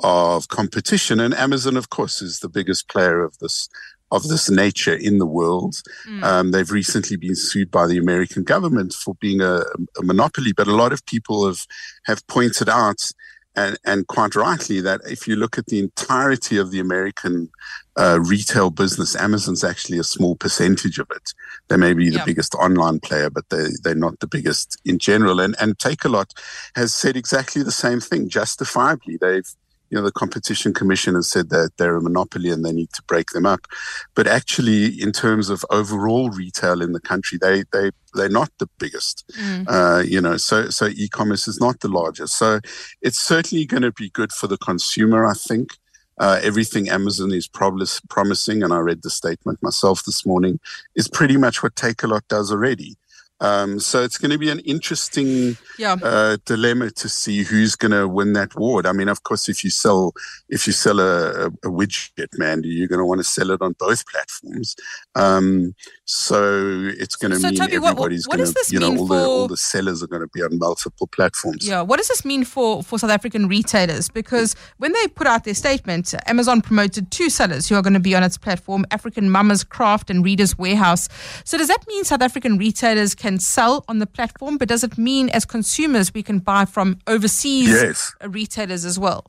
of 0.00 0.48
competition. 0.48 1.20
And 1.20 1.34
Amazon, 1.34 1.76
of 1.76 1.90
course, 1.90 2.22
is 2.22 2.40
the 2.40 2.48
biggest 2.48 2.88
player 2.88 3.22
of 3.22 3.36
this 3.38 3.68
of 4.10 4.28
this 4.28 4.48
nature 4.48 4.94
in 4.94 5.18
the 5.18 5.26
world. 5.26 5.82
Mm. 6.06 6.22
Um, 6.22 6.50
they've 6.52 6.70
recently 6.70 7.16
been 7.16 7.34
sued 7.34 7.70
by 7.70 7.86
the 7.86 7.98
American 7.98 8.44
government 8.44 8.92
for 8.92 9.14
being 9.16 9.40
a, 9.40 9.64
a, 9.98 10.02
monopoly, 10.02 10.52
but 10.52 10.68
a 10.68 10.74
lot 10.74 10.92
of 10.92 11.04
people 11.06 11.46
have 11.46 11.66
have 12.04 12.24
pointed 12.28 12.68
out 12.68 13.10
and, 13.56 13.76
and 13.84 14.06
quite 14.06 14.34
rightly 14.34 14.80
that 14.80 15.00
if 15.08 15.26
you 15.26 15.36
look 15.36 15.58
at 15.58 15.66
the 15.66 15.80
entirety 15.80 16.56
of 16.58 16.70
the 16.70 16.80
American 16.80 17.50
uh, 17.96 18.18
retail 18.20 18.70
business, 18.70 19.14
Amazon's 19.16 19.64
actually 19.64 19.98
a 19.98 20.04
small 20.04 20.36
percentage 20.36 20.98
of 20.98 21.08
it. 21.10 21.32
They 21.68 21.76
may 21.76 21.94
be 21.94 22.10
the 22.10 22.22
biggest 22.24 22.54
online 22.54 23.00
player, 23.00 23.30
but 23.30 23.48
they, 23.50 23.66
they're 23.82 23.94
not 23.94 24.20
the 24.20 24.26
biggest 24.26 24.80
in 24.84 24.98
general. 24.98 25.40
And, 25.40 25.54
and 25.60 25.78
Takealot 25.78 26.30
has 26.74 26.92
said 26.92 27.16
exactly 27.16 27.62
the 27.62 27.72
same 27.72 28.00
thing, 28.00 28.28
justifiably. 28.28 29.16
They've 29.20 29.48
you 29.90 30.00
know, 30.00 30.04
the 30.04 30.12
competition 30.12 30.72
commission 30.74 31.14
has 31.14 31.28
said 31.28 31.50
that 31.50 31.72
they're 31.76 31.94
a 31.94 32.02
monopoly 32.02 32.50
and 32.50 32.64
they 32.64 32.72
need 32.72 32.92
to 32.94 33.02
break 33.04 33.30
them 33.30 33.46
up. 33.46 33.66
But 34.14 34.26
actually, 34.26 34.86
in 34.86 35.12
terms 35.12 35.50
of 35.50 35.64
overall 35.70 36.30
retail 36.30 36.82
in 36.82 36.92
the 36.92 37.00
country, 37.00 37.38
they 37.40 37.62
they 37.72 37.92
they're 38.14 38.28
not 38.28 38.50
the 38.58 38.68
biggest. 38.78 39.24
Mm. 39.38 39.66
Uh, 39.68 40.02
you 40.02 40.20
know, 40.20 40.36
so 40.36 40.68
so 40.70 40.86
e-commerce 40.86 41.46
is 41.46 41.60
not 41.60 41.78
the 41.78 41.88
largest. 41.88 42.36
So 42.36 42.58
it's 43.02 43.20
certainly 43.20 43.66
going 43.66 43.82
to 43.84 43.92
be 43.92 44.10
good 44.10 44.32
for 44.32 44.48
the 44.48 44.58
consumer, 44.58 45.24
I 45.24 45.34
think. 45.34 45.76
Uh, 46.18 46.40
everything 46.42 46.88
Amazon 46.88 47.32
is 47.32 47.48
promising, 47.48 48.62
and 48.62 48.72
I 48.72 48.78
read 48.78 49.02
the 49.02 49.10
statement 49.10 49.62
myself 49.62 50.04
this 50.04 50.24
morning, 50.24 50.60
is 50.94 51.08
pretty 51.08 51.36
much 51.36 51.62
what 51.62 51.74
Takealot 51.74 52.22
does 52.28 52.52
already. 52.52 52.96
Um, 53.40 53.80
so 53.80 54.02
it's 54.02 54.16
going 54.16 54.30
to 54.30 54.38
be 54.38 54.48
an 54.48 54.60
interesting 54.60 55.56
yeah. 55.78 55.96
uh, 56.02 56.36
dilemma 56.44 56.90
to 56.92 57.08
see 57.08 57.42
who's 57.42 57.74
going 57.74 57.90
to 57.90 58.06
win 58.06 58.32
that 58.34 58.54
award. 58.54 58.86
I 58.86 58.92
mean, 58.92 59.08
of 59.08 59.24
course, 59.24 59.48
if 59.48 59.64
you 59.64 59.70
sell 59.70 60.12
if 60.48 60.66
you 60.66 60.72
sell 60.72 61.00
a, 61.00 61.46
a, 61.46 61.50
widget, 61.64 62.28
Mandy, 62.38 62.68
you're 62.68 62.86
going 62.88 63.00
to 63.00 63.04
want 63.04 63.18
to 63.18 63.24
sell 63.24 63.50
it 63.50 63.60
on 63.60 63.74
both 63.78 64.06
platforms. 64.06 64.76
Um, 65.16 65.74
so 66.04 66.90
it's 66.96 67.16
going 67.16 67.32
to 67.32 67.38
so, 67.38 67.48
mean 67.48 67.58
Toby, 67.58 67.76
everybody's 67.76 68.26
going 68.26 68.44
to, 68.44 68.64
you 68.68 68.78
know, 68.78 68.96
all 68.96 69.08
for... 69.08 69.16
the 69.16 69.24
all 69.24 69.48
the 69.48 69.56
sellers 69.56 70.02
are 70.02 70.06
going 70.06 70.22
to 70.22 70.28
be 70.28 70.42
on 70.42 70.56
multiple 70.58 71.08
platforms. 71.08 71.66
Yeah. 71.66 71.82
What 71.82 71.96
does 71.96 72.08
this 72.08 72.24
mean 72.24 72.44
for 72.44 72.84
for 72.84 73.00
South 73.00 73.10
African 73.10 73.48
retailers? 73.48 74.08
Because 74.08 74.54
when 74.78 74.92
they 74.92 75.08
put 75.08 75.26
out 75.26 75.44
their 75.44 75.54
statement, 75.54 76.14
Amazon 76.26 76.62
promoted 76.62 77.10
two 77.10 77.30
sellers 77.30 77.68
who 77.68 77.74
are 77.74 77.82
going 77.82 77.94
to 77.94 78.00
be 78.00 78.14
on 78.14 78.22
its 78.22 78.38
platform: 78.38 78.86
African 78.92 79.28
Mama's 79.28 79.64
Craft 79.64 80.08
and 80.08 80.24
Reader's 80.24 80.56
Warehouse. 80.56 81.08
So 81.44 81.58
does 81.58 81.68
that 81.68 81.84
mean 81.88 82.04
South 82.04 82.22
African 82.22 82.58
retailers 82.58 83.14
can 83.24 83.38
sell 83.38 83.86
on 83.88 84.00
the 84.00 84.06
platform, 84.06 84.58
but 84.58 84.68
does 84.68 84.84
it 84.84 84.98
mean 84.98 85.30
as 85.30 85.46
consumers 85.46 86.12
we 86.12 86.22
can 86.22 86.40
buy 86.40 86.66
from 86.66 86.98
overseas 87.06 87.70
yes. 87.70 88.12
retailers 88.22 88.84
as 88.84 88.98
well? 88.98 89.24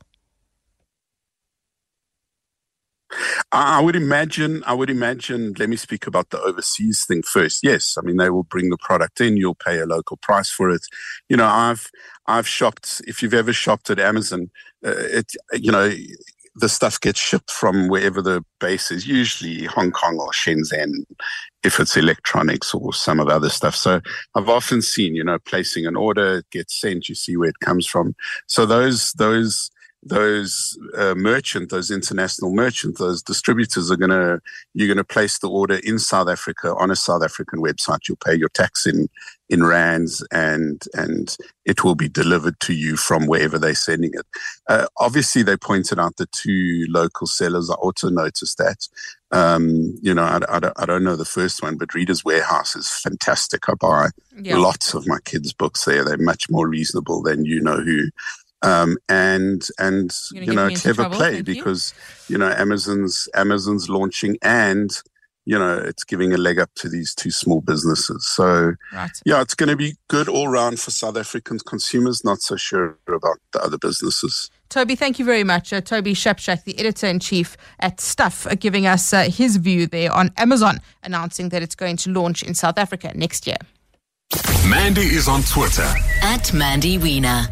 I 3.52 3.80
would 3.80 3.96
imagine. 3.96 4.62
I 4.66 4.74
would 4.74 4.90
imagine. 4.90 5.54
Let 5.58 5.70
me 5.70 5.76
speak 5.76 6.06
about 6.06 6.28
the 6.28 6.40
overseas 6.40 7.06
thing 7.06 7.22
first. 7.22 7.60
Yes, 7.62 7.96
I 7.96 8.02
mean 8.02 8.18
they 8.18 8.28
will 8.28 8.42
bring 8.42 8.68
the 8.68 8.76
product 8.88 9.20
in. 9.22 9.38
You'll 9.38 9.54
pay 9.68 9.78
a 9.78 9.86
local 9.86 10.18
price 10.18 10.50
for 10.50 10.68
it. 10.68 10.84
You 11.30 11.38
know, 11.38 11.46
I've 11.46 11.86
I've 12.26 12.48
shopped. 12.48 13.00
If 13.06 13.22
you've 13.22 13.40
ever 13.42 13.54
shopped 13.54 13.88
at 13.88 13.98
Amazon, 13.98 14.50
uh, 14.84 14.92
it 15.18 15.32
you 15.54 15.72
know 15.72 15.90
the 16.56 16.68
stuff 16.68 17.00
gets 17.00 17.20
shipped 17.20 17.50
from 17.50 17.88
wherever 17.88 18.22
the 18.22 18.44
base 18.60 18.90
is, 18.90 19.06
usually 19.06 19.64
Hong 19.64 19.92
Kong 19.92 20.18
or 20.18 20.30
Shenzhen, 20.30 21.04
if 21.62 21.78
it's 21.78 21.96
electronics 21.96 22.72
or 22.74 22.92
some 22.92 23.20
of 23.20 23.28
the 23.28 23.34
other 23.34 23.50
stuff. 23.50 23.76
So 23.76 24.00
I've 24.34 24.48
often 24.48 24.80
seen, 24.82 25.14
you 25.14 25.22
know, 25.22 25.38
placing 25.44 25.86
an 25.86 25.96
order, 25.96 26.38
it 26.38 26.46
gets 26.50 26.80
sent, 26.80 27.08
you 27.08 27.14
see 27.14 27.36
where 27.36 27.50
it 27.50 27.60
comes 27.60 27.86
from. 27.86 28.14
So 28.46 28.64
those 28.64 29.12
those 29.12 29.70
those 30.08 30.78
uh, 30.96 31.14
merchant, 31.16 31.70
those 31.70 31.90
international 31.90 32.52
merchants, 32.52 33.00
those 33.00 33.22
distributors 33.22 33.90
are 33.90 33.96
gonna 33.96 34.40
you're 34.74 34.88
gonna 34.88 35.04
place 35.04 35.38
the 35.38 35.48
order 35.50 35.80
in 35.82 35.98
South 35.98 36.28
Africa 36.28 36.74
on 36.76 36.90
a 36.90 36.96
South 36.96 37.22
African 37.22 37.60
website. 37.60 38.08
You'll 38.08 38.18
pay 38.24 38.34
your 38.34 38.48
tax 38.50 38.86
in 38.86 39.08
in 39.48 39.64
rands, 39.64 40.26
and 40.32 40.84
and 40.94 41.36
it 41.64 41.82
will 41.84 41.94
be 41.96 42.08
delivered 42.08 42.58
to 42.60 42.74
you 42.74 42.96
from 42.96 43.26
wherever 43.26 43.58
they're 43.58 43.74
sending 43.74 44.12
it. 44.14 44.26
Uh, 44.68 44.86
obviously, 44.98 45.42
they 45.42 45.56
pointed 45.56 45.98
out 45.98 46.16
the 46.16 46.26
two 46.26 46.86
local 46.88 47.26
sellers. 47.26 47.70
I 47.70 47.74
also 47.74 48.08
noticed 48.08 48.58
that. 48.58 48.88
Um, 49.32 49.98
you 50.02 50.14
know, 50.14 50.22
I, 50.22 50.38
I, 50.48 50.60
don't, 50.60 50.80
I 50.80 50.86
don't 50.86 51.02
know 51.02 51.16
the 51.16 51.24
first 51.24 51.60
one, 51.60 51.76
but 51.76 51.94
Reader's 51.94 52.24
Warehouse 52.24 52.76
is 52.76 52.88
fantastic. 52.90 53.68
I 53.68 53.74
buy 53.74 54.08
Yeah. 54.40 54.56
lots 54.58 54.94
of 54.94 55.06
my 55.08 55.18
kids' 55.24 55.52
books 55.52 55.84
there. 55.84 56.04
They're 56.04 56.16
much 56.16 56.48
more 56.48 56.68
reasonable 56.68 57.22
than 57.22 57.44
you 57.44 57.60
know 57.60 57.78
who 57.80 58.04
um, 58.62 58.96
and 59.08 59.66
and 59.78 60.12
You're 60.32 60.42
you 60.42 60.46
gonna 60.48 60.56
know 60.56 60.62
get 60.62 60.68
me 60.68 60.72
into 60.74 60.82
clever 60.82 61.02
trouble, 61.02 61.16
play 61.16 61.32
thank 61.34 61.48
you. 61.48 61.54
because 61.54 61.94
you 62.28 62.38
know 62.38 62.50
Amazon's 62.50 63.28
Amazon's 63.34 63.88
launching 63.88 64.36
and 64.42 64.90
you 65.44 65.58
know 65.58 65.78
it's 65.78 66.02
giving 66.04 66.32
a 66.32 66.36
leg 66.36 66.58
up 66.58 66.70
to 66.76 66.88
these 66.88 67.14
two 67.14 67.30
small 67.30 67.60
businesses. 67.60 68.28
So 68.28 68.74
Right. 68.92 69.10
yeah, 69.24 69.40
it's 69.42 69.54
going 69.54 69.68
to 69.68 69.76
be 69.76 69.94
good 70.08 70.28
all 70.28 70.48
round 70.48 70.80
for 70.80 70.90
South 70.90 71.16
African 71.16 71.58
consumers. 71.60 72.24
Not 72.24 72.40
so 72.40 72.56
sure 72.56 72.98
about 73.06 73.38
the 73.52 73.62
other 73.62 73.78
businesses. 73.78 74.50
Toby, 74.68 74.96
thank 74.96 75.20
you 75.20 75.24
very 75.24 75.44
much. 75.44 75.72
Uh, 75.72 75.80
Toby 75.80 76.12
Shapshak, 76.14 76.64
the 76.64 76.76
editor 76.80 77.06
in 77.06 77.20
chief 77.20 77.56
at 77.78 78.00
Stuff, 78.00 78.48
uh, 78.48 78.56
giving 78.56 78.84
us 78.84 79.12
uh, 79.12 79.22
his 79.30 79.58
view 79.58 79.86
there 79.86 80.12
on 80.12 80.32
Amazon, 80.36 80.80
announcing 81.04 81.50
that 81.50 81.62
it's 81.62 81.76
going 81.76 81.96
to 81.98 82.10
launch 82.10 82.42
in 82.42 82.52
South 82.54 82.76
Africa 82.76 83.12
next 83.14 83.46
year. 83.46 83.58
Mandy 84.68 85.02
is 85.02 85.28
on 85.28 85.42
Twitter. 85.42 85.88
At 86.22 86.52
Mandy 86.52 86.98
Wiener. 86.98 87.46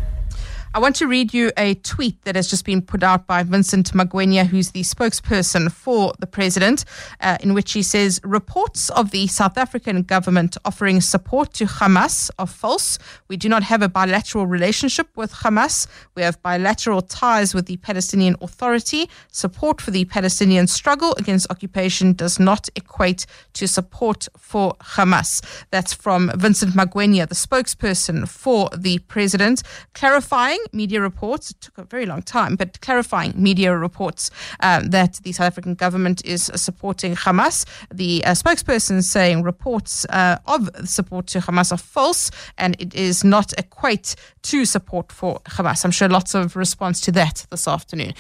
I 0.75 0.81
want 0.81 0.97
to 0.97 1.07
read 1.07 1.33
you 1.33 1.53
a 1.57 1.75
tweet 1.75 2.21
that 2.25 2.35
has 2.35 2.49
just 2.49 2.65
been 2.65 2.83
put 2.83 3.05
out 3.05 3.29
by 3.29 3.45
Vincent 3.45 3.93
Magwenya, 3.93 4.45
who's 4.45 4.73
the 4.73 4.81
spokesperson 4.81 5.71
for 5.71 6.13
the 6.19 6.27
president, 6.27 6.85
uh, 7.21 7.39
in 7.41 7.55
which 7.55 7.75
he 7.75 7.83
says 7.85 8.21
reports 8.25 8.91
of 8.91 9.13
the 9.13 9.29
South 9.29 9.57
African 9.57 10.03
government 10.03 10.57
offering 10.65 11.01
support 11.01 11.55
to 11.55 11.67
Hamas 11.67 12.29
are 12.41 12.49
false. 12.49 12.99
We 13.29 13.37
do 13.37 13.49
not 13.49 13.63
have 13.63 13.83
a 13.83 13.89
bilateral 13.89 14.49
relationship 14.49 15.17
with 15.17 15.33
Hamas. 15.33 15.87
We 16.17 16.23
have 16.23 16.43
bilateral 16.43 17.03
ties 17.03 17.55
with 17.55 17.67
the 17.67 17.77
Palestinian 17.77 18.35
Authority. 18.41 19.09
Support 19.31 19.81
for 19.81 19.93
the 19.93 20.07
Palestinian 20.07 20.67
struggle 20.67 21.15
against 21.19 21.49
occupation 21.53 22.15
does 22.15 22.41
not 22.41 22.69
equate 22.75 23.27
to 23.53 23.69
support 23.69 24.27
for 24.37 24.75
Hamas. 24.81 25.41
That's 25.71 25.93
from 25.93 26.33
Vincent 26.35 26.75
Magwenya, 26.75 27.29
the 27.29 27.37
spokesperson 27.37 28.27
for 28.27 28.71
the 28.77 28.99
president, 28.99 29.63
clarifying 29.93 30.64
media 30.73 31.01
reports. 31.01 31.51
It 31.51 31.61
took 31.61 31.79
a 31.79 31.85
very 31.85 32.07
long 32.07 32.23
time, 32.23 32.57
but 32.57 32.81
clarifying 32.81 33.33
media 33.37 33.77
reports 33.77 34.31
um, 34.61 34.91
that 34.91 35.15
the 35.23 35.33
South 35.33 35.47
African 35.47 35.75
government 35.75 36.25
is 36.25 36.51
supporting 36.55 37.15
Hamas. 37.15 37.67
The 37.93 38.25
uh, 38.25 38.33
spokesperson 38.33 39.03
saying 39.03 39.43
reports 39.43 40.05
uh, 40.07 40.39
of 40.47 40.71
support 40.85 41.27
to 41.29 41.41
Hamas 41.41 41.73
are 41.73 41.79
false 41.79 42.31
and 42.59 42.77
it 42.79 42.95
is 42.95 43.25
not 43.25 43.53
equate 43.59 44.17
to 44.43 44.65
support 44.65 45.13
for 45.13 45.41
Hamas. 45.41 45.85
I'm 45.85 45.91
sure 45.91 46.09
lots 46.09 46.35
of 46.35 46.57
response 46.57 47.01
to 47.03 47.13
that 47.13 47.47
this 47.51 47.67
afternoon. 47.67 48.15